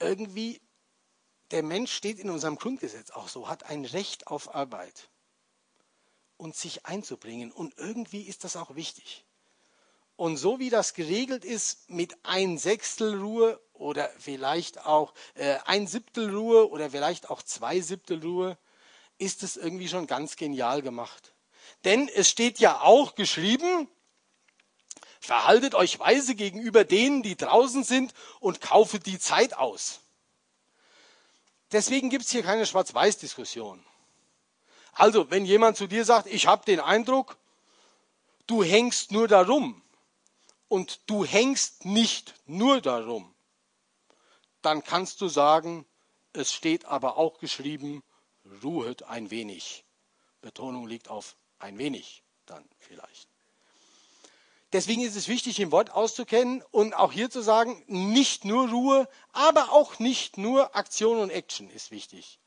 irgendwie, 0.00 0.60
der 1.52 1.62
Mensch 1.62 1.92
steht 1.92 2.18
in 2.18 2.30
unserem 2.30 2.56
Grundgesetz 2.56 3.10
auch 3.10 3.28
so, 3.28 3.48
hat 3.48 3.64
ein 3.64 3.84
Recht 3.84 4.26
auf 4.26 4.54
Arbeit 4.54 5.10
und 6.36 6.56
sich 6.56 6.86
einzubringen. 6.86 7.52
Und 7.52 7.78
irgendwie 7.78 8.22
ist 8.22 8.44
das 8.44 8.56
auch 8.56 8.74
wichtig. 8.74 9.24
Und 10.16 10.36
so 10.36 10.58
wie 10.58 10.70
das 10.70 10.94
geregelt 10.94 11.44
ist 11.44 11.88
mit 11.90 12.16
ein 12.24 12.58
Sechstel 12.58 13.20
Ruhe 13.20 13.60
oder 13.72 14.10
vielleicht 14.18 14.84
auch 14.86 15.14
äh, 15.34 15.58
ein 15.64 15.86
Siebtel 15.86 16.34
Ruhe 16.34 16.70
oder 16.70 16.90
vielleicht 16.90 17.30
auch 17.30 17.42
zwei 17.42 17.80
Siebtel 17.80 18.20
Ruhe, 18.22 18.58
ist 19.18 19.42
es 19.42 19.56
irgendwie 19.56 19.88
schon 19.88 20.06
ganz 20.06 20.36
genial 20.36 20.82
gemacht. 20.82 21.32
Denn 21.84 22.08
es 22.08 22.28
steht 22.28 22.58
ja 22.58 22.80
auch 22.80 23.14
geschrieben, 23.14 23.88
verhaltet 25.20 25.74
euch 25.74 25.98
weise 25.98 26.34
gegenüber 26.34 26.84
denen, 26.84 27.22
die 27.22 27.36
draußen 27.36 27.84
sind 27.84 28.14
und 28.40 28.60
kaufet 28.60 29.06
die 29.06 29.18
Zeit 29.18 29.54
aus. 29.54 30.00
Deswegen 31.72 32.10
gibt 32.10 32.24
es 32.24 32.30
hier 32.30 32.42
keine 32.42 32.66
Schwarz-Weiß-Diskussion. 32.66 33.84
Also, 34.92 35.30
wenn 35.30 35.46
jemand 35.46 35.76
zu 35.76 35.86
dir 35.86 36.04
sagt, 36.04 36.26
ich 36.26 36.46
habe 36.46 36.64
den 36.66 36.80
Eindruck, 36.80 37.38
du 38.46 38.62
hängst 38.62 39.10
nur 39.10 39.26
darum 39.26 39.82
und 40.68 41.00
du 41.06 41.24
hängst 41.24 41.86
nicht 41.86 42.34
nur 42.46 42.80
darum, 42.82 43.34
dann 44.60 44.84
kannst 44.84 45.20
du 45.22 45.28
sagen, 45.28 45.86
es 46.34 46.52
steht 46.52 46.84
aber 46.84 47.16
auch 47.16 47.38
geschrieben, 47.38 48.02
ruhet 48.62 49.04
ein 49.04 49.30
wenig. 49.30 49.84
Betonung 50.42 50.86
liegt 50.86 51.08
auf 51.08 51.36
ein 51.58 51.78
wenig 51.78 52.22
dann 52.46 52.68
vielleicht. 52.78 53.31
Deswegen 54.72 55.02
ist 55.02 55.16
es 55.16 55.28
wichtig, 55.28 55.60
im 55.60 55.70
Wort 55.70 55.90
auszukennen 55.90 56.62
und 56.70 56.94
auch 56.94 57.12
hier 57.12 57.28
zu 57.28 57.42
sagen, 57.42 57.82
nicht 57.86 58.44
nur 58.44 58.70
Ruhe, 58.70 59.08
aber 59.32 59.72
auch 59.72 59.98
nicht 59.98 60.38
nur 60.38 60.74
Aktion 60.74 61.18
und 61.18 61.30
Action 61.30 61.68
ist 61.70 61.90
wichtig. 61.90 62.38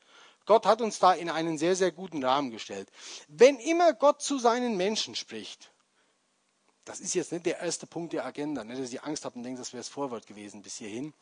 Gott 0.44 0.66
hat 0.66 0.80
uns 0.80 0.98
da 0.98 1.12
in 1.12 1.30
einen 1.30 1.58
sehr, 1.58 1.76
sehr 1.76 1.92
guten 1.92 2.24
Rahmen 2.24 2.50
gestellt. 2.50 2.90
Wenn 3.28 3.58
immer 3.58 3.92
Gott 3.92 4.22
zu 4.22 4.38
seinen 4.38 4.76
Menschen 4.76 5.14
spricht, 5.14 5.72
das 6.84 7.00
ist 7.00 7.14
jetzt 7.14 7.32
nicht 7.32 7.46
der 7.46 7.58
erste 7.58 7.86
Punkt 7.86 8.12
der 8.12 8.24
Agenda, 8.24 8.64
nicht, 8.64 8.80
dass 8.80 8.92
ihr 8.92 9.04
Angst 9.04 9.24
habt 9.24 9.36
und 9.36 9.42
denkt, 9.42 9.60
das 9.60 9.72
wäre 9.72 9.80
das 9.80 9.88
Vorwort 9.88 10.26
gewesen 10.26 10.62
bis 10.62 10.76
hierhin, 10.76 11.14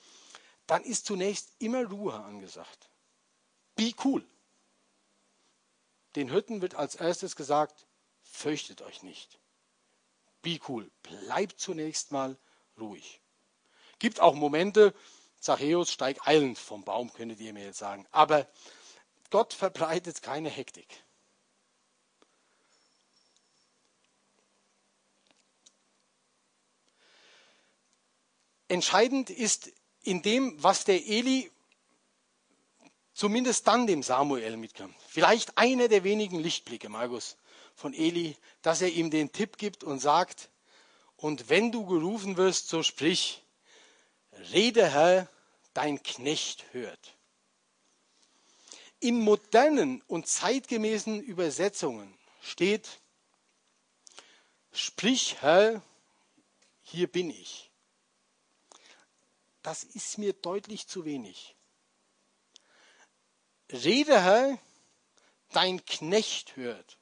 dann 0.67 0.85
ist 0.85 1.07
zunächst 1.07 1.51
immer 1.59 1.85
Ruhe 1.85 2.15
angesagt. 2.15 2.91
Be 3.75 3.93
cool. 4.05 4.25
Den 6.17 6.31
Hütten 6.31 6.63
wird 6.63 6.75
als 6.75 6.95
erstes 6.95 7.35
gesagt, 7.35 7.87
fürchtet 8.23 8.83
euch 8.83 9.03
nicht. 9.03 9.39
Be 10.45 10.61
cool. 10.69 10.89
Bleibt 11.03 11.59
zunächst 11.59 12.13
mal 12.13 12.37
ruhig. 12.79 13.21
Gibt 13.99 14.21
auch 14.21 14.35
Momente, 14.35 14.95
Zachäus 15.41 15.91
steigt 15.91 16.27
eilend 16.29 16.59
vom 16.59 16.85
Baum, 16.85 17.13
könntet 17.13 17.41
ihr 17.41 17.53
mir 17.53 17.65
jetzt 17.65 17.79
sagen. 17.79 18.07
Aber 18.13 18.47
Gott 19.31 19.55
verbreitet 19.55 20.23
keine 20.23 20.51
Hektik. 20.51 21.03
Entscheidend 28.69 29.31
ist 29.31 29.73
in 30.03 30.21
dem, 30.21 30.63
was 30.63 30.85
der 30.85 31.07
Eli 31.07 31.51
zumindest 33.15 33.67
dann 33.67 33.87
dem 33.87 34.03
Samuel 34.03 34.57
mitkam. 34.59 34.95
Vielleicht 35.09 35.57
einer 35.57 35.89
der 35.89 36.05
wenigen 36.05 36.39
Lichtblicke, 36.39 36.89
Markus, 36.89 37.37
von 37.75 37.95
Eli, 37.95 38.37
dass 38.63 38.83
er 38.83 38.91
ihm 38.91 39.11
den 39.11 39.33
Tipp 39.33 39.59
gibt 39.59 39.85
und 39.85 39.99
sagt, 39.99 40.51
und 41.17 41.49
wenn 41.49 41.73
du 41.73 41.87
gerufen 41.87 42.37
wirst, 42.37 42.69
so 42.69 42.83
sprich, 42.83 43.43
rede 44.53 44.91
Herr, 44.91 45.29
dein 45.73 46.03
Knecht 46.03 46.73
hört. 46.73 47.17
In 49.01 49.21
modernen 49.21 50.03
und 50.07 50.27
zeitgemäßen 50.27 51.21
Übersetzungen 51.21 52.17
steht, 52.43 53.01
sprich 54.73 55.43
Herr, 55.43 55.83
hier 56.83 57.11
bin 57.11 57.31
ich. 57.31 57.71
Das 59.63 59.83
ist 59.83 60.19
mir 60.19 60.33
deutlich 60.35 60.87
zu 60.87 61.05
wenig. 61.05 61.57
Rede, 63.73 64.23
Herr, 64.23 64.59
dein 65.53 65.85
Knecht 65.87 66.57
hört. 66.57 66.99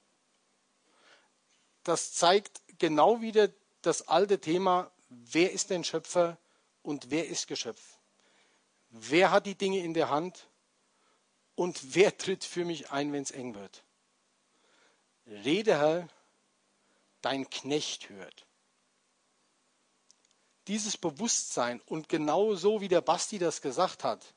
Das 1.84 2.12
zeigt 2.12 2.60
genau 2.78 3.20
wieder 3.20 3.48
das 3.82 4.08
alte 4.08 4.40
Thema, 4.40 4.90
wer 5.08 5.52
ist 5.52 5.70
denn 5.70 5.84
Schöpfer 5.84 6.38
und 6.82 7.10
wer 7.10 7.28
ist 7.28 7.48
Geschöpf? 7.48 7.98
Wer 8.90 9.30
hat 9.30 9.46
die 9.46 9.56
Dinge 9.56 9.80
in 9.80 9.94
der 9.94 10.10
Hand 10.10 10.48
und 11.54 11.94
wer 11.94 12.16
tritt 12.18 12.44
für 12.44 12.64
mich 12.64 12.90
ein, 12.90 13.12
wenn 13.12 13.22
es 13.22 13.30
eng 13.30 13.54
wird? 13.54 13.82
Rede, 15.26 15.78
Herr, 15.78 16.08
dein 17.20 17.48
Knecht 17.48 18.08
hört. 18.08 18.46
Dieses 20.68 20.96
Bewusstsein 20.96 21.80
und 21.86 22.08
genau 22.08 22.54
so, 22.54 22.80
wie 22.80 22.88
der 22.88 23.00
Basti 23.00 23.38
das 23.38 23.62
gesagt 23.62 24.04
hat, 24.04 24.34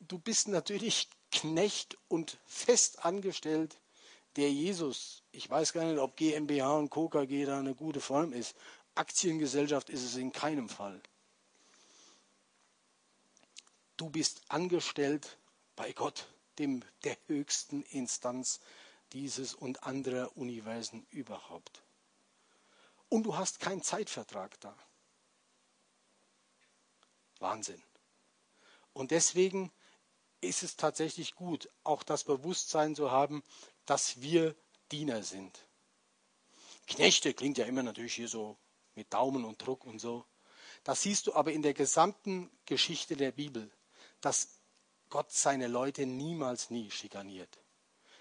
du 0.00 0.18
bist 0.18 0.48
natürlich 0.48 1.08
Knecht 1.30 1.96
und 2.08 2.38
fest 2.46 3.04
angestellt 3.04 3.79
der 4.36 4.50
Jesus. 4.52 5.22
Ich 5.32 5.48
weiß 5.48 5.72
gar 5.72 5.84
nicht, 5.84 5.98
ob 5.98 6.16
GmbH 6.16 6.76
und 6.76 6.90
Co. 6.90 7.08
KG 7.08 7.44
da 7.44 7.58
eine 7.58 7.74
gute 7.74 8.00
Form 8.00 8.32
ist. 8.32 8.56
Aktiengesellschaft 8.94 9.90
ist 9.90 10.04
es 10.04 10.16
in 10.16 10.32
keinem 10.32 10.68
Fall. 10.68 11.00
Du 13.96 14.08
bist 14.08 14.42
angestellt 14.48 15.38
bei 15.76 15.92
Gott, 15.92 16.26
dem 16.58 16.82
der 17.04 17.16
höchsten 17.26 17.82
Instanz 17.82 18.60
dieses 19.12 19.54
und 19.54 19.82
anderer 19.84 20.36
Universen 20.36 21.06
überhaupt. 21.10 21.82
Und 23.08 23.24
du 23.24 23.36
hast 23.36 23.60
keinen 23.60 23.82
Zeitvertrag 23.82 24.58
da. 24.60 24.76
Wahnsinn. 27.40 27.82
Und 28.92 29.10
deswegen 29.10 29.72
ist 30.40 30.62
es 30.62 30.76
tatsächlich 30.76 31.34
gut, 31.34 31.68
auch 31.84 32.02
das 32.02 32.24
Bewusstsein 32.24 32.94
zu 32.94 33.10
haben, 33.10 33.42
dass 33.90 34.20
wir 34.22 34.54
Diener 34.92 35.24
sind. 35.24 35.66
Knechte 36.86 37.34
klingt 37.34 37.58
ja 37.58 37.64
immer 37.64 37.82
natürlich 37.82 38.14
hier 38.14 38.28
so 38.28 38.56
mit 38.94 39.12
Daumen 39.12 39.44
und 39.44 39.66
Druck 39.66 39.84
und 39.84 39.98
so. 39.98 40.24
Das 40.84 41.02
siehst 41.02 41.26
du 41.26 41.34
aber 41.34 41.50
in 41.50 41.62
der 41.62 41.74
gesamten 41.74 42.48
Geschichte 42.66 43.16
der 43.16 43.32
Bibel, 43.32 43.68
dass 44.20 44.60
Gott 45.08 45.32
seine 45.32 45.66
Leute 45.66 46.06
niemals 46.06 46.70
nie 46.70 46.88
schikaniert. 46.92 47.58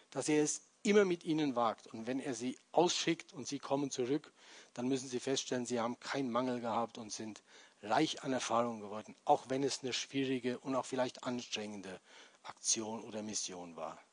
Dass 0.10 0.28
er 0.28 0.44
es 0.44 0.64
immer 0.82 1.06
mit 1.06 1.24
ihnen 1.24 1.56
wagt. 1.56 1.86
Und 1.86 2.08
wenn 2.08 2.20
er 2.20 2.34
sie 2.34 2.58
ausschickt 2.72 3.32
und 3.34 3.48
sie 3.48 3.60
kommen 3.60 3.92
zurück, 3.92 4.34
dann 4.74 4.88
müssen 4.88 5.08
sie 5.08 5.20
feststellen, 5.20 5.68
sie 5.68 5.80
haben 5.80 6.00
keinen 6.00 6.32
Mangel 6.32 6.62
gehabt 6.62 6.98
und 6.98 7.12
sind 7.14 7.44
reich 7.84 8.24
an 8.24 8.34
Erfahrung 8.34 8.80
geworden, 8.80 9.16
auch 9.24 9.52
wenn 9.52 9.62
es 9.62 9.84
eine 9.84 9.94
schwierige 9.94 10.58
und 10.58 10.74
auch 10.74 10.88
vielleicht 10.88 11.26
anstrengende 11.26 12.02
Aktion 12.42 13.04
oder 13.04 13.22
Mission 13.22 13.76
war. 13.76 14.04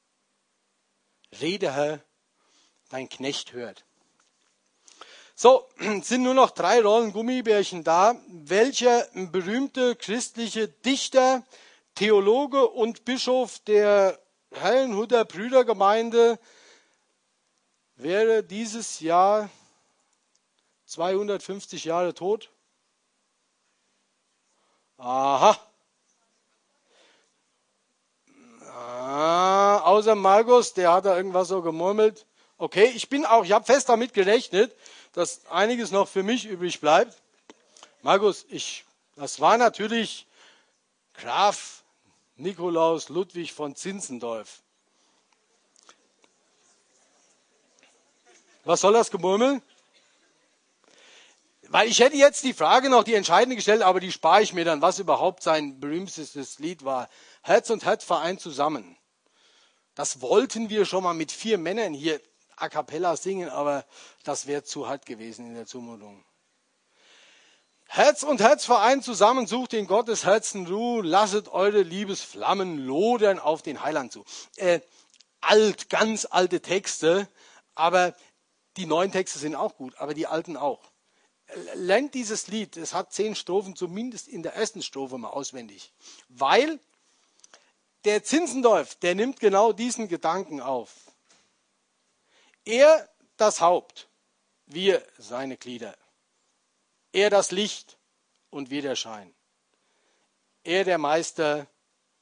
Rede, 1.40 1.72
Herr, 1.72 2.00
dein 2.88 3.08
Knecht 3.08 3.52
hört. 3.52 3.84
So, 5.34 5.68
sind 6.02 6.22
nur 6.22 6.34
noch 6.34 6.50
drei 6.50 6.80
Rollen 6.80 7.12
Gummibärchen 7.12 7.84
da. 7.84 8.16
Welcher 8.28 9.06
berühmte 9.12 9.96
christliche 9.96 10.68
Dichter, 10.68 11.44
Theologe 11.94 12.68
und 12.68 13.04
Bischof 13.04 13.58
der 13.60 14.18
Herrenhuter 14.52 15.24
Brüdergemeinde 15.24 16.38
wäre 17.96 18.42
dieses 18.42 19.00
Jahr 19.00 19.50
250 20.86 21.84
Jahre 21.84 22.14
tot? 22.14 22.50
Aha. 24.98 25.58
Ah, 28.78 29.78
außer 29.84 30.14
Markus, 30.14 30.74
der 30.74 30.92
hat 30.92 31.06
da 31.06 31.16
irgendwas 31.16 31.48
so 31.48 31.62
gemurmelt. 31.62 32.26
Okay, 32.58 32.92
ich 32.94 33.08
bin 33.08 33.24
auch, 33.24 33.42
ich 33.42 33.52
habe 33.52 33.64
fest 33.64 33.88
damit 33.88 34.12
gerechnet, 34.12 34.76
dass 35.14 35.46
einiges 35.46 35.92
noch 35.92 36.08
für 36.08 36.22
mich 36.22 36.44
übrig 36.44 36.78
bleibt. 36.78 37.16
Markus, 38.02 38.44
ich, 38.50 38.84
das 39.14 39.40
war 39.40 39.56
natürlich 39.56 40.26
Graf 41.14 41.84
Nikolaus 42.36 43.08
Ludwig 43.08 43.54
von 43.54 43.74
Zinzendorf. 43.74 44.60
Was 48.64 48.82
soll 48.82 48.92
das 48.92 49.10
Gemurmel? 49.10 49.62
Weil 51.76 51.88
ich 51.88 52.00
hätte 52.00 52.16
jetzt 52.16 52.42
die 52.42 52.54
Frage 52.54 52.88
noch, 52.88 53.04
die 53.04 53.12
entscheidende 53.12 53.54
gestellt, 53.54 53.82
aber 53.82 54.00
die 54.00 54.10
spare 54.10 54.40
ich 54.40 54.54
mir 54.54 54.64
dann, 54.64 54.80
was 54.80 54.98
überhaupt 54.98 55.42
sein 55.42 55.78
berühmtestes 55.78 56.58
Lied 56.58 56.86
war. 56.86 57.06
Herz 57.42 57.68
und 57.68 57.84
Herz 57.84 58.02
vereint 58.02 58.40
zusammen. 58.40 58.96
Das 59.94 60.22
wollten 60.22 60.70
wir 60.70 60.86
schon 60.86 61.04
mal 61.04 61.12
mit 61.12 61.30
vier 61.30 61.58
Männern 61.58 61.92
hier 61.92 62.18
a 62.56 62.70
cappella 62.70 63.14
singen, 63.18 63.50
aber 63.50 63.84
das 64.24 64.46
wäre 64.46 64.64
zu 64.64 64.88
hart 64.88 65.04
gewesen 65.04 65.48
in 65.48 65.54
der 65.54 65.66
Zumutung. 65.66 66.24
Herz 67.88 68.22
und 68.22 68.40
Herz 68.40 68.64
vereint 68.64 69.04
zusammen, 69.04 69.46
sucht 69.46 69.74
in 69.74 69.86
Gottes 69.86 70.24
Herzen 70.24 70.66
Ruhe, 70.66 71.02
lasset 71.02 71.48
eure 71.48 71.82
Liebesflammen 71.82 72.86
lodern 72.86 73.38
auf 73.38 73.60
den 73.60 73.82
Heiland 73.82 74.12
zu. 74.12 74.24
Äh, 74.56 74.80
alt, 75.42 75.90
ganz 75.90 76.26
alte 76.30 76.62
Texte, 76.62 77.28
aber 77.74 78.14
die 78.78 78.86
neuen 78.86 79.12
Texte 79.12 79.38
sind 79.38 79.54
auch 79.54 79.76
gut, 79.76 79.92
aber 79.98 80.14
die 80.14 80.26
alten 80.26 80.56
auch. 80.56 80.80
Lernt 81.74 82.14
dieses 82.14 82.48
Lied, 82.48 82.76
es 82.76 82.92
hat 82.92 83.12
zehn 83.12 83.34
Strophen, 83.36 83.76
zumindest 83.76 84.26
in 84.28 84.42
der 84.42 84.54
ersten 84.54 84.82
Strophe 84.82 85.16
mal 85.16 85.30
auswendig. 85.30 85.92
Weil 86.28 86.80
der 88.04 88.24
Zinzendorf, 88.24 88.96
der 88.96 89.14
nimmt 89.14 89.40
genau 89.40 89.72
diesen 89.72 90.08
Gedanken 90.08 90.60
auf. 90.60 90.92
Er 92.64 93.08
das 93.36 93.60
Haupt, 93.60 94.08
wir 94.66 95.04
seine 95.18 95.56
Glieder. 95.56 95.96
Er 97.12 97.30
das 97.30 97.52
Licht 97.52 97.96
und 98.50 98.70
wir 98.70 98.82
der 98.82 98.96
Schein. 98.96 99.32
Er 100.64 100.84
der 100.84 100.98
Meister, 100.98 101.68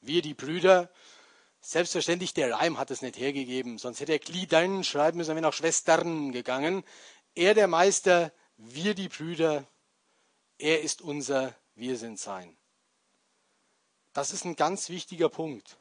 wir 0.01 0.21
die 0.21 0.35
Brüder. 0.35 0.91
Selbstverständlich, 1.61 2.35
der 2.35 2.53
Reim 2.53 2.77
hat 2.77 2.91
es 2.91 3.01
nicht 3.01 3.17
hergegeben, 3.17 3.79
sonst 3.79 3.99
hätte 3.99 4.13
er 4.13 4.19
Gliedern 4.19 4.83
schreiben 4.83 5.17
müssen, 5.17 5.35
wenn 5.35 5.45
auch 5.45 5.53
Schwestern 5.53 6.31
gegangen. 6.31 6.83
Er 7.33 7.55
der 7.55 7.67
Meister, 7.67 8.31
wir 8.57 8.93
die 8.95 9.09
Brüder, 9.09 9.65
er 10.57 10.81
ist 10.81 11.01
unser, 11.01 11.55
wir 11.75 11.97
sind 11.97 12.19
sein. 12.19 12.55
Das 14.13 14.31
ist 14.31 14.45
ein 14.45 14.55
ganz 14.55 14.89
wichtiger 14.89 15.29
Punkt. 15.29 15.77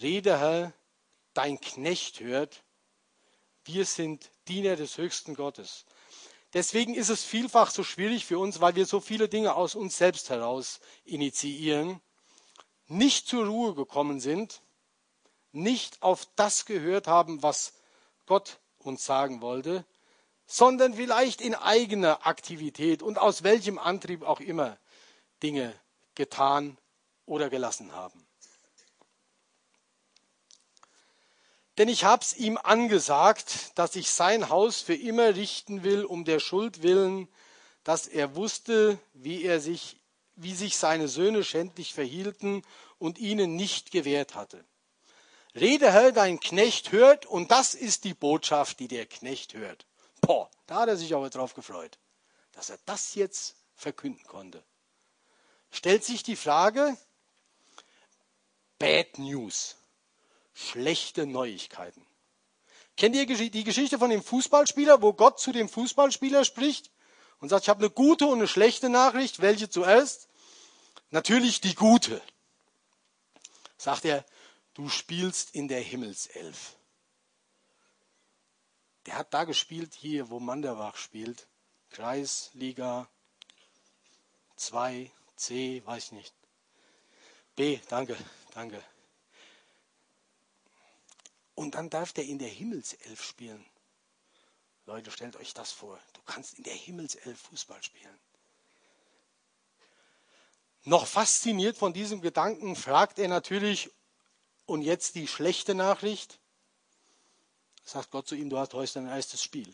Rede, 0.00 0.38
Herr, 0.38 0.72
dein 1.34 1.60
Knecht 1.60 2.20
hört, 2.20 2.62
wir 3.64 3.84
sind 3.84 4.30
Diener 4.48 4.76
des 4.76 4.96
höchsten 4.96 5.34
Gottes. 5.34 5.84
Deswegen 6.54 6.94
ist 6.94 7.08
es 7.08 7.24
vielfach 7.24 7.70
so 7.70 7.84
schwierig 7.84 8.26
für 8.26 8.38
uns, 8.38 8.60
weil 8.60 8.74
wir 8.74 8.86
so 8.86 9.00
viele 9.00 9.28
Dinge 9.28 9.54
aus 9.54 9.74
uns 9.74 9.96
selbst 9.96 10.30
heraus 10.30 10.80
initiieren, 11.04 12.00
nicht 12.88 13.26
zur 13.26 13.46
Ruhe 13.46 13.74
gekommen 13.74 14.20
sind, 14.20 14.62
nicht 15.52 16.02
auf 16.02 16.26
das 16.36 16.66
gehört 16.66 17.06
haben, 17.06 17.42
was 17.42 17.74
Gott 18.26 18.58
uns 18.78 19.04
sagen 19.04 19.40
wollte, 19.40 19.84
sondern 20.52 20.92
vielleicht 20.92 21.40
in 21.40 21.54
eigener 21.54 22.26
Aktivität 22.26 23.02
und 23.02 23.16
aus 23.16 23.42
welchem 23.42 23.78
Antrieb 23.78 24.22
auch 24.22 24.38
immer 24.38 24.76
Dinge 25.42 25.72
getan 26.14 26.76
oder 27.24 27.48
gelassen 27.48 27.92
haben. 27.92 28.22
Denn 31.78 31.88
ich 31.88 32.04
hab's 32.04 32.34
ihm 32.34 32.58
angesagt, 32.58 33.72
dass 33.76 33.96
ich 33.96 34.10
sein 34.10 34.50
Haus 34.50 34.82
für 34.82 34.94
immer 34.94 35.36
richten 35.36 35.84
will, 35.84 36.04
um 36.04 36.26
der 36.26 36.38
Schuld 36.38 36.82
willen, 36.82 37.28
dass 37.82 38.06
er 38.06 38.36
wusste, 38.36 38.98
wie 39.14 39.44
er 39.44 39.58
sich, 39.58 39.96
wie 40.36 40.54
sich 40.54 40.76
seine 40.76 41.08
Söhne 41.08 41.44
schändlich 41.44 41.94
verhielten 41.94 42.62
und 42.98 43.18
ihnen 43.18 43.56
nicht 43.56 43.90
gewährt 43.90 44.34
hatte. 44.34 44.62
Rede, 45.54 45.90
Herr, 45.90 46.12
dein 46.12 46.40
Knecht 46.40 46.92
hört, 46.92 47.24
und 47.24 47.50
das 47.50 47.72
ist 47.72 48.04
die 48.04 48.14
Botschaft, 48.14 48.80
die 48.80 48.88
der 48.88 49.06
Knecht 49.06 49.54
hört. 49.54 49.86
Boah, 50.22 50.50
da 50.66 50.76
hat 50.76 50.88
er 50.88 50.96
sich 50.96 51.14
aber 51.14 51.28
drauf 51.28 51.54
gefreut, 51.54 51.98
dass 52.52 52.70
er 52.70 52.78
das 52.86 53.14
jetzt 53.14 53.56
verkünden 53.74 54.24
konnte. 54.26 54.64
Stellt 55.70 56.04
sich 56.04 56.22
die 56.22 56.36
Frage, 56.36 56.96
Bad 58.78 59.18
News 59.18 59.76
schlechte 60.54 61.26
Neuigkeiten. 61.26 62.04
Kennt 62.96 63.16
ihr 63.16 63.26
die 63.26 63.64
Geschichte 63.64 63.98
von 63.98 64.10
dem 64.10 64.22
Fußballspieler, 64.22 65.02
wo 65.02 65.12
Gott 65.12 65.40
zu 65.40 65.52
dem 65.52 65.68
Fußballspieler 65.68 66.44
spricht 66.44 66.90
und 67.40 67.48
sagt, 67.48 67.64
ich 67.64 67.68
habe 67.68 67.80
eine 67.80 67.90
gute 67.90 68.26
und 68.26 68.38
eine 68.38 68.48
schlechte 68.48 68.88
Nachricht, 68.88 69.40
welche 69.40 69.70
zuerst? 69.70 70.28
Natürlich 71.10 71.60
die 71.60 71.74
gute. 71.74 72.20
Sagt 73.76 74.04
er, 74.04 74.24
du 74.74 74.88
spielst 74.88 75.54
in 75.54 75.68
der 75.68 75.80
Himmelself. 75.80 76.76
Der 79.06 79.16
hat 79.16 79.34
da 79.34 79.44
gespielt, 79.44 79.94
hier, 79.94 80.30
wo 80.30 80.38
Manderbach 80.38 80.96
spielt. 80.96 81.48
Kreisliga 81.90 83.08
2, 84.56 85.10
C, 85.36 85.82
weiß 85.84 86.12
nicht. 86.12 86.34
B, 87.56 87.80
danke, 87.88 88.16
danke. 88.54 88.82
Und 91.54 91.74
dann 91.74 91.90
darf 91.90 92.12
der 92.12 92.24
in 92.24 92.38
der 92.38 92.48
Himmelself 92.48 93.22
spielen. 93.22 93.64
Leute, 94.86 95.10
stellt 95.10 95.36
euch 95.36 95.52
das 95.52 95.70
vor. 95.70 95.98
Du 96.12 96.22
kannst 96.22 96.58
in 96.58 96.64
der 96.64 96.74
Himmelself 96.74 97.40
Fußball 97.40 97.82
spielen. 97.82 98.18
Noch 100.84 101.06
fasziniert 101.06 101.76
von 101.76 101.92
diesem 101.92 102.20
Gedanken 102.20 102.74
fragt 102.74 103.18
er 103.18 103.28
natürlich, 103.28 103.90
und 104.64 104.82
jetzt 104.82 105.16
die 105.16 105.28
schlechte 105.28 105.74
Nachricht, 105.74 106.40
sagt 107.84 108.10
Gott 108.10 108.28
zu 108.28 108.34
ihm, 108.34 108.50
du 108.50 108.58
hast 108.58 108.74
heute 108.74 108.94
dein 108.94 109.08
erstes 109.08 109.42
Spiel. 109.42 109.72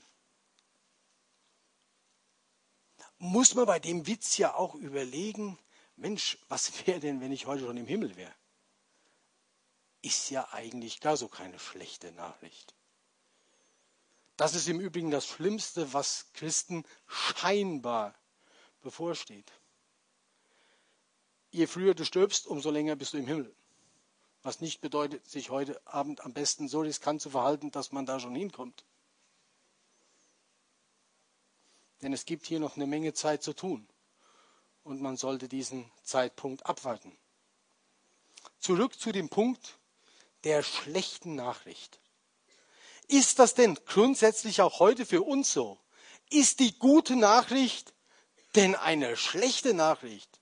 Muss 3.18 3.54
man 3.54 3.66
bei 3.66 3.78
dem 3.78 4.06
Witz 4.06 4.36
ja 4.36 4.54
auch 4.54 4.74
überlegen, 4.74 5.58
Mensch, 5.96 6.38
was 6.48 6.86
wäre 6.86 7.00
denn, 7.00 7.20
wenn 7.20 7.32
ich 7.32 7.46
heute 7.46 7.64
schon 7.64 7.76
im 7.76 7.86
Himmel 7.86 8.16
wäre? 8.16 8.34
ist 10.02 10.30
ja 10.30 10.48
eigentlich 10.52 11.00
gar 11.00 11.16
so 11.16 11.28
keine 11.28 11.58
schlechte 11.58 12.12
Nachricht. 12.12 12.74
Das 14.36 14.54
ist 14.54 14.68
im 14.68 14.80
Übrigen 14.80 15.10
das 15.10 15.26
Schlimmste, 15.26 15.92
was 15.92 16.26
Christen 16.34 16.84
scheinbar 17.08 18.14
bevorsteht. 18.82 19.50
Je 21.50 21.66
früher 21.66 21.94
du 21.94 22.04
stirbst, 22.04 22.46
umso 22.46 22.70
länger 22.70 22.94
bist 22.94 23.14
du 23.14 23.18
im 23.18 23.26
Himmel. 23.26 23.54
Was 24.48 24.62
nicht 24.62 24.80
bedeutet, 24.80 25.28
sich 25.28 25.50
heute 25.50 25.78
Abend 25.86 26.22
am 26.22 26.32
besten 26.32 26.68
so 26.68 26.80
riskant 26.80 27.20
zu 27.20 27.28
verhalten, 27.28 27.70
dass 27.70 27.92
man 27.92 28.06
da 28.06 28.18
schon 28.18 28.34
hinkommt. 28.34 28.82
Denn 32.00 32.14
es 32.14 32.24
gibt 32.24 32.46
hier 32.46 32.58
noch 32.58 32.76
eine 32.76 32.86
Menge 32.86 33.12
Zeit 33.12 33.42
zu 33.42 33.52
tun. 33.52 33.86
Und 34.84 35.02
man 35.02 35.18
sollte 35.18 35.48
diesen 35.48 35.92
Zeitpunkt 36.02 36.64
abwarten. 36.64 37.14
Zurück 38.58 38.98
zu 38.98 39.12
dem 39.12 39.28
Punkt, 39.28 39.78
der 40.44 40.62
schlechten 40.62 41.34
Nachricht. 41.34 42.00
Ist 43.06 43.40
das 43.40 43.52
denn 43.52 43.78
grundsätzlich 43.84 44.62
auch 44.62 44.80
heute 44.80 45.04
für 45.04 45.20
uns 45.20 45.52
so? 45.52 45.78
Ist 46.30 46.60
die 46.60 46.72
gute 46.78 47.16
Nachricht 47.16 47.92
denn 48.54 48.74
eine 48.74 49.14
schlechte 49.18 49.74
Nachricht? 49.74 50.40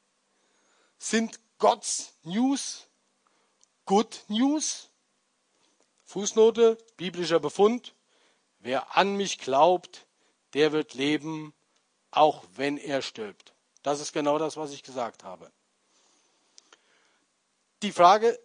Sind 0.96 1.40
Gottes 1.58 2.12
News 2.22 2.85
Good 3.86 4.24
News? 4.26 4.88
Fußnote, 6.06 6.76
biblischer 6.96 7.38
Befund. 7.38 7.94
Wer 8.58 8.96
an 8.96 9.16
mich 9.16 9.38
glaubt, 9.38 10.06
der 10.54 10.72
wird 10.72 10.94
leben, 10.94 11.54
auch 12.10 12.44
wenn 12.56 12.78
er 12.78 13.00
stirbt. 13.00 13.54
Das 13.84 14.00
ist 14.00 14.12
genau 14.12 14.38
das, 14.38 14.56
was 14.56 14.72
ich 14.72 14.82
gesagt 14.82 15.22
habe. 15.22 15.52
Die 17.82 17.92
Frage 17.92 18.36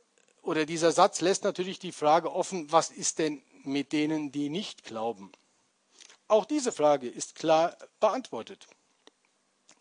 oder 0.43 0.67
dieser 0.67 0.91
Satz 0.91 1.21
lässt 1.21 1.43
natürlich 1.43 1.79
die 1.79 1.91
Frage 1.91 2.31
offen, 2.31 2.71
was 2.71 2.91
ist 2.91 3.17
denn 3.17 3.41
mit 3.63 3.93
denen, 3.93 4.31
die 4.31 4.49
nicht 4.49 4.83
glauben? 4.83 5.31
Auch 6.27 6.45
diese 6.45 6.71
Frage 6.71 7.09
ist 7.09 7.33
klar 7.33 7.75
beantwortet. 7.99 8.67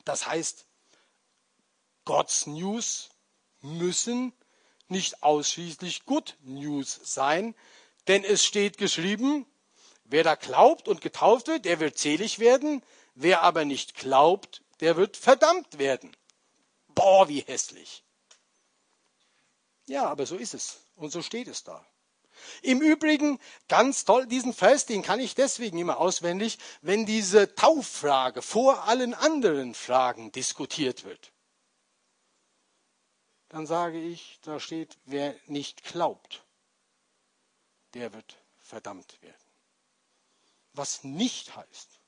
Das 0.07 0.27
heißt, 0.27 0.65
Gottes 2.07 2.47
News 2.47 3.11
müssen 3.61 4.33
nicht 4.91 5.23
ausschließlich 5.23 6.05
Good 6.05 6.37
News 6.43 7.01
sein, 7.03 7.55
denn 8.09 8.25
es 8.25 8.45
steht 8.45 8.79
geschrieben, 8.79 9.47
wer 10.05 10.25
da 10.25 10.35
glaubt 10.35 10.89
und 10.89 11.01
getauft 11.01 11.49
wird, 11.49 11.65
der 11.65 11.81
wird 11.81 11.99
selig 11.99 12.39
werden, 12.39 12.83
wer 13.15 13.43
aber 13.43 13.65
nicht 13.65 13.95
glaubt, 13.95 14.63
der 14.81 14.97
wird 14.97 15.17
verdammt 15.17 15.79
werden. 15.79 16.17
Boah, 16.89 17.29
wie 17.29 17.41
hässlich. 17.41 18.03
Ja, 19.87 20.07
aber 20.07 20.27
so 20.27 20.37
ist 20.37 20.55
es. 20.55 20.81
Und 20.97 21.11
so 21.11 21.23
steht 21.23 21.49
es 21.49 21.65
da. 21.65 21.85
Im 22.63 22.81
Übrigen, 22.81 23.39
ganz 23.69 24.05
toll, 24.05 24.27
diesen 24.27 24.55
Vers, 24.55 24.87
den 24.87 25.03
kann 25.03 25.21
ich 25.21 25.35
deswegen 25.35 25.79
immer 25.79 25.99
auswendig, 25.99 26.59
wenn 26.81 27.07
diese 27.07 27.55
Tauffrage 27.55 28.43
vor 28.43 28.85
allen 28.85 29.15
anderen 29.15 29.75
Fragen 29.75 30.33
diskutiert 30.33 31.05
wird. 31.05 31.33
Dann 33.51 33.67
sage 33.67 34.01
ich, 34.01 34.39
da 34.43 34.61
steht, 34.61 34.97
wer 35.05 35.37
nicht 35.47 35.83
glaubt, 35.83 36.45
der 37.95 38.13
wird 38.13 38.39
verdammt 38.59 39.21
werden. 39.23 39.37
Was 40.73 41.03
nicht 41.03 41.57
heißt, 41.57 42.01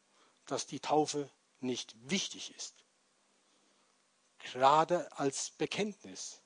dass 0.47 0.67
die 0.67 0.79
Taufe 0.79 1.29
nicht 1.59 1.95
wichtig 2.09 2.55
ist. 2.55 2.85
Gerade 4.39 5.11
als 5.19 5.51
Bekenntnis 5.51 6.41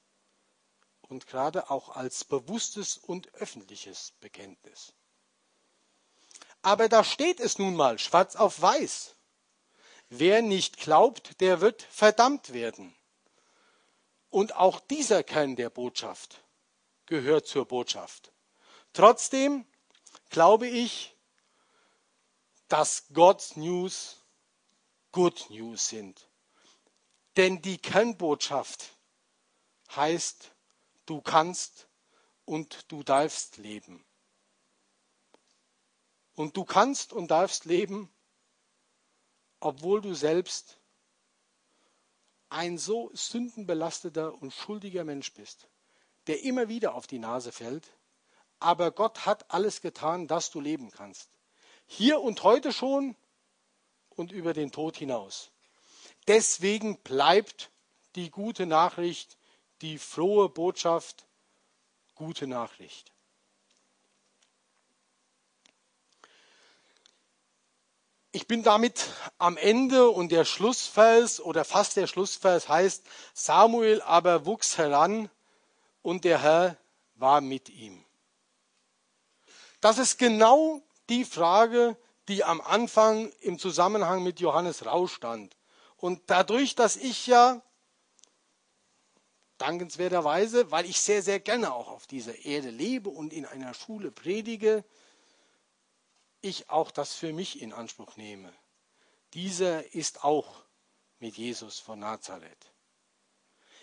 und 1.03 1.26
gerade 1.26 1.70
auch 1.70 1.90
als 1.90 2.24
bewusstes 2.24 2.97
und 2.97 3.32
öffentliches 3.34 4.12
Bekenntnis. 4.20 4.94
Aber 6.62 6.88
da 6.88 7.05
steht 7.05 7.38
es 7.38 7.59
nun 7.59 7.76
mal 7.76 7.99
schwarz 7.99 8.34
auf 8.34 8.62
weiß. 8.62 9.14
Wer 10.09 10.40
nicht 10.40 10.78
glaubt, 10.78 11.40
der 11.42 11.61
wird 11.61 11.82
verdammt 11.82 12.55
werden. 12.55 12.95
Und 14.37 14.55
auch 14.55 14.80
dieser 14.80 15.22
Kern 15.22 15.57
der 15.57 15.70
Botschaft 15.70 16.45
gehört 17.07 17.47
zur 17.47 17.64
Botschaft. 17.64 18.34
Trotzdem 18.93 19.64
glaube 20.28 20.68
ich, 20.68 21.16
dass 22.68 23.07
God's 23.14 23.57
News 23.57 24.22
Good 25.11 25.49
News 25.49 25.89
sind. 25.89 26.28
Denn 27.39 27.62
die 27.62 27.78
Kernbotschaft 27.78 28.91
heißt, 29.93 30.55
du 31.07 31.22
kannst 31.22 31.89
und 32.45 32.93
du 32.93 33.03
darfst 33.03 33.57
leben. 33.57 34.05
Und 36.34 36.59
du 36.59 36.66
kannst 36.66 37.14
und 37.14 37.30
darfst 37.30 37.64
leben, 37.64 38.14
obwohl 39.61 40.03
du 40.03 40.12
selbst 40.12 40.76
ein 42.49 42.78
so 42.78 43.11
sündenbelasteter 43.12 44.34
und 44.40 44.53
schuldiger 44.53 45.05
Mensch 45.05 45.32
bist, 45.32 45.68
der 46.26 46.42
immer 46.42 46.68
wieder 46.68 46.94
auf 46.94 47.07
die 47.07 47.18
Nase 47.18 47.53
fällt, 47.53 47.92
aber 48.59 48.90
Gott 48.90 49.26
hat 49.26 49.51
alles 49.51 49.80
getan, 49.80 50.26
dass 50.26 50.51
du 50.51 50.61
leben 50.61 50.90
kannst. 50.90 51.28
Hier 51.86 52.20
und 52.20 52.42
heute 52.42 52.72
schon 52.72 53.16
und 54.11 54.32
über 54.32 54.53
den 54.53 54.72
Tod 54.72 54.97
hinaus. 54.97 55.51
Deswegen 56.26 56.99
bleibt 56.99 57.70
die 58.14 58.30
gute 58.30 58.66
Nachricht, 58.66 59.36
die 59.82 59.99
frohe 59.99 60.49
Botschaft, 60.49 61.26
gute 62.14 62.47
Nachricht. 62.47 63.12
Ich 68.37 68.47
bin 68.47 68.62
damit 68.62 69.07
am 69.39 69.57
Ende 69.57 70.11
und 70.11 70.30
der 70.30 70.45
Schlussvers 70.45 71.41
oder 71.41 71.64
fast 71.64 71.97
der 71.97 72.07
Schlussvers 72.07 72.68
heißt, 72.68 73.03
Samuel 73.32 74.03
aber 74.03 74.45
wuchs 74.45 74.76
heran 74.76 75.30
und 76.03 76.26
der 76.26 76.43
Herr 76.43 76.76
war 77.14 77.41
mit 77.41 77.70
ihm. 77.70 78.05
Das 79.80 79.97
ist 79.97 80.18
genau 80.18 80.82
die 81.09 81.24
Frage, 81.24 81.97
die 82.28 82.45
am 82.45 82.61
Anfang 82.61 83.32
im 83.41 83.59
Zusammenhang 83.59 84.22
mit 84.22 84.39
Johannes 84.39 84.84
Rau 84.84 85.07
stand. 85.07 85.57
Und 85.97 86.20
dadurch, 86.26 86.74
dass 86.74 86.97
ich 86.97 87.26
ja 87.26 87.62
dankenswerterweise, 89.57 90.70
weil 90.70 90.84
ich 90.84 91.01
sehr, 91.01 91.22
sehr 91.22 91.41
gerne 91.41 91.72
auch 91.72 91.89
auf 91.89 92.07
dieser 92.07 92.45
Erde 92.45 92.68
lebe 92.68 93.09
und 93.09 93.32
in 93.32 93.47
einer 93.47 93.72
Schule 93.72 94.11
predige, 94.11 94.84
ich 96.47 96.70
auch 96.70 96.90
das 96.90 97.14
für 97.14 97.32
mich 97.32 97.61
in 97.61 97.72
Anspruch 97.72 98.16
nehme. 98.16 98.53
Dieser 99.34 99.94
ist 99.94 100.24
auch 100.24 100.62
mit 101.18 101.36
Jesus 101.36 101.78
von 101.78 101.99
Nazareth. 101.99 102.72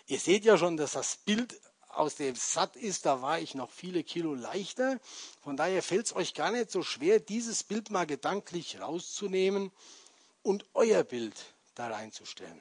Ihr 0.06 0.18
seht 0.18 0.44
ja 0.44 0.58
schon, 0.58 0.76
dass 0.76 0.92
das 0.92 1.16
Bild 1.16 1.60
aus 1.88 2.16
dem 2.16 2.34
Satt 2.34 2.76
ist, 2.76 3.06
da 3.06 3.22
war 3.22 3.38
ich 3.38 3.54
noch 3.54 3.70
viele 3.70 4.02
Kilo 4.02 4.34
leichter. 4.34 4.98
Von 5.40 5.56
daher 5.56 5.82
fällt 5.82 6.06
es 6.06 6.16
euch 6.16 6.34
gar 6.34 6.50
nicht 6.50 6.70
so 6.70 6.82
schwer, 6.82 7.20
dieses 7.20 7.62
Bild 7.62 7.90
mal 7.90 8.06
gedanklich 8.06 8.80
rauszunehmen 8.80 9.70
und 10.42 10.66
euer 10.74 11.04
Bild 11.04 11.34
da 11.74 11.88
reinzustellen. 11.88 12.60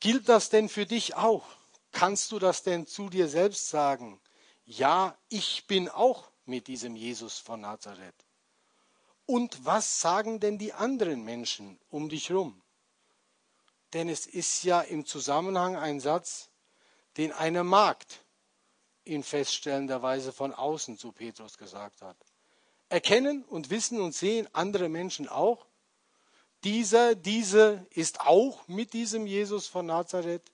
Gilt 0.00 0.28
das 0.28 0.50
denn 0.50 0.68
für 0.68 0.86
dich 0.86 1.14
auch? 1.14 1.46
Kannst 1.92 2.32
du 2.32 2.38
das 2.38 2.62
denn 2.62 2.86
zu 2.86 3.08
dir 3.08 3.28
selbst 3.28 3.68
sagen? 3.68 4.20
Ja, 4.64 5.16
ich 5.28 5.66
bin 5.66 5.88
auch 5.88 6.28
mit 6.46 6.66
diesem 6.66 6.96
Jesus 6.96 7.38
von 7.38 7.60
Nazareth? 7.60 8.14
Und 9.26 9.64
was 9.64 10.00
sagen 10.00 10.40
denn 10.40 10.58
die 10.58 10.72
anderen 10.72 11.24
Menschen 11.24 11.78
um 11.90 12.08
dich 12.08 12.28
herum? 12.28 12.62
Denn 13.92 14.08
es 14.08 14.26
ist 14.26 14.62
ja 14.64 14.80
im 14.80 15.04
Zusammenhang 15.04 15.76
ein 15.76 16.00
Satz, 16.00 16.50
den 17.16 17.32
eine 17.32 17.64
Magd 17.64 18.24
in 19.04 19.22
feststellender 19.22 20.02
Weise 20.02 20.32
von 20.32 20.52
außen 20.52 20.98
zu 20.98 21.12
Petrus 21.12 21.58
gesagt 21.58 22.02
hat. 22.02 22.16
Erkennen 22.88 23.44
und 23.44 23.70
wissen 23.70 24.00
und 24.00 24.14
sehen 24.14 24.48
andere 24.52 24.88
Menschen 24.88 25.28
auch, 25.28 25.66
dieser, 26.64 27.14
diese 27.14 27.86
ist 27.90 28.20
auch 28.20 28.66
mit 28.66 28.92
diesem 28.92 29.26
Jesus 29.26 29.66
von 29.66 29.86
Nazareth 29.86 30.50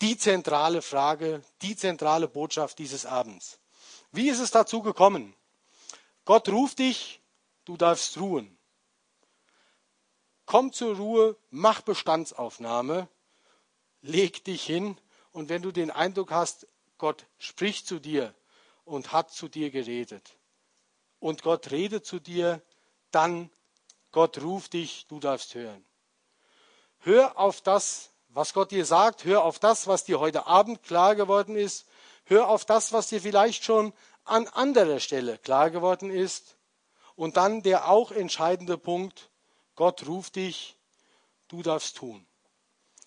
die 0.00 0.16
zentrale 0.18 0.82
Frage, 0.82 1.42
die 1.62 1.76
zentrale 1.76 2.28
Botschaft 2.28 2.78
dieses 2.78 3.06
Abends. 3.06 3.58
Wie 4.16 4.30
ist 4.30 4.40
es 4.40 4.50
dazu 4.50 4.80
gekommen? 4.80 5.34
Gott 6.24 6.48
ruft 6.48 6.78
dich, 6.78 7.20
du 7.66 7.76
darfst 7.76 8.16
ruhen. 8.16 8.56
Komm 10.46 10.72
zur 10.72 10.96
Ruhe, 10.96 11.36
mach 11.50 11.82
Bestandsaufnahme, 11.82 13.08
leg 14.00 14.42
dich 14.42 14.64
hin 14.64 14.98
und 15.32 15.50
wenn 15.50 15.60
du 15.60 15.70
den 15.70 15.90
Eindruck 15.90 16.30
hast, 16.30 16.66
Gott 16.96 17.26
spricht 17.36 17.86
zu 17.86 17.98
dir 17.98 18.34
und 18.86 19.12
hat 19.12 19.32
zu 19.32 19.48
dir 19.48 19.70
geredet 19.70 20.38
und 21.18 21.42
Gott 21.42 21.70
redet 21.70 22.06
zu 22.06 22.18
dir, 22.18 22.62
dann 23.10 23.50
Gott 24.12 24.40
ruft 24.40 24.72
dich, 24.72 25.06
du 25.08 25.20
darfst 25.20 25.54
hören. 25.54 25.84
Hör 27.00 27.38
auf 27.38 27.60
das, 27.60 28.12
was 28.28 28.54
Gott 28.54 28.70
dir 28.70 28.86
sagt, 28.86 29.26
hör 29.26 29.44
auf 29.44 29.58
das, 29.58 29.86
was 29.86 30.04
dir 30.04 30.20
heute 30.20 30.46
Abend 30.46 30.82
klar 30.82 31.16
geworden 31.16 31.54
ist 31.54 31.86
Hör 32.26 32.48
auf 32.48 32.64
das, 32.64 32.92
was 32.92 33.08
dir 33.08 33.20
vielleicht 33.20 33.64
schon 33.64 33.92
an 34.24 34.48
anderer 34.48 35.00
Stelle 35.00 35.38
klar 35.38 35.70
geworden 35.70 36.10
ist. 36.10 36.56
Und 37.14 37.36
dann 37.36 37.62
der 37.62 37.88
auch 37.88 38.10
entscheidende 38.10 38.76
Punkt, 38.76 39.30
Gott 39.74 40.06
ruft 40.06 40.36
dich, 40.36 40.76
du 41.48 41.62
darfst 41.62 41.96
tun. 41.96 42.26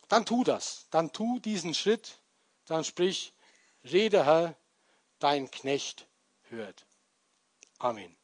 Dann 0.07 0.26
tu 0.26 0.43
das, 0.43 0.88
dann 0.89 1.11
tu 1.11 1.39
diesen 1.39 1.74
Schritt, 1.76 2.20
dann 2.65 2.84
sprich, 2.84 3.34
rede 3.84 4.26
Herr, 4.26 4.55
dein 5.20 5.51
Knecht 5.51 6.07
hört. 6.49 6.86
Amen. 7.78 8.18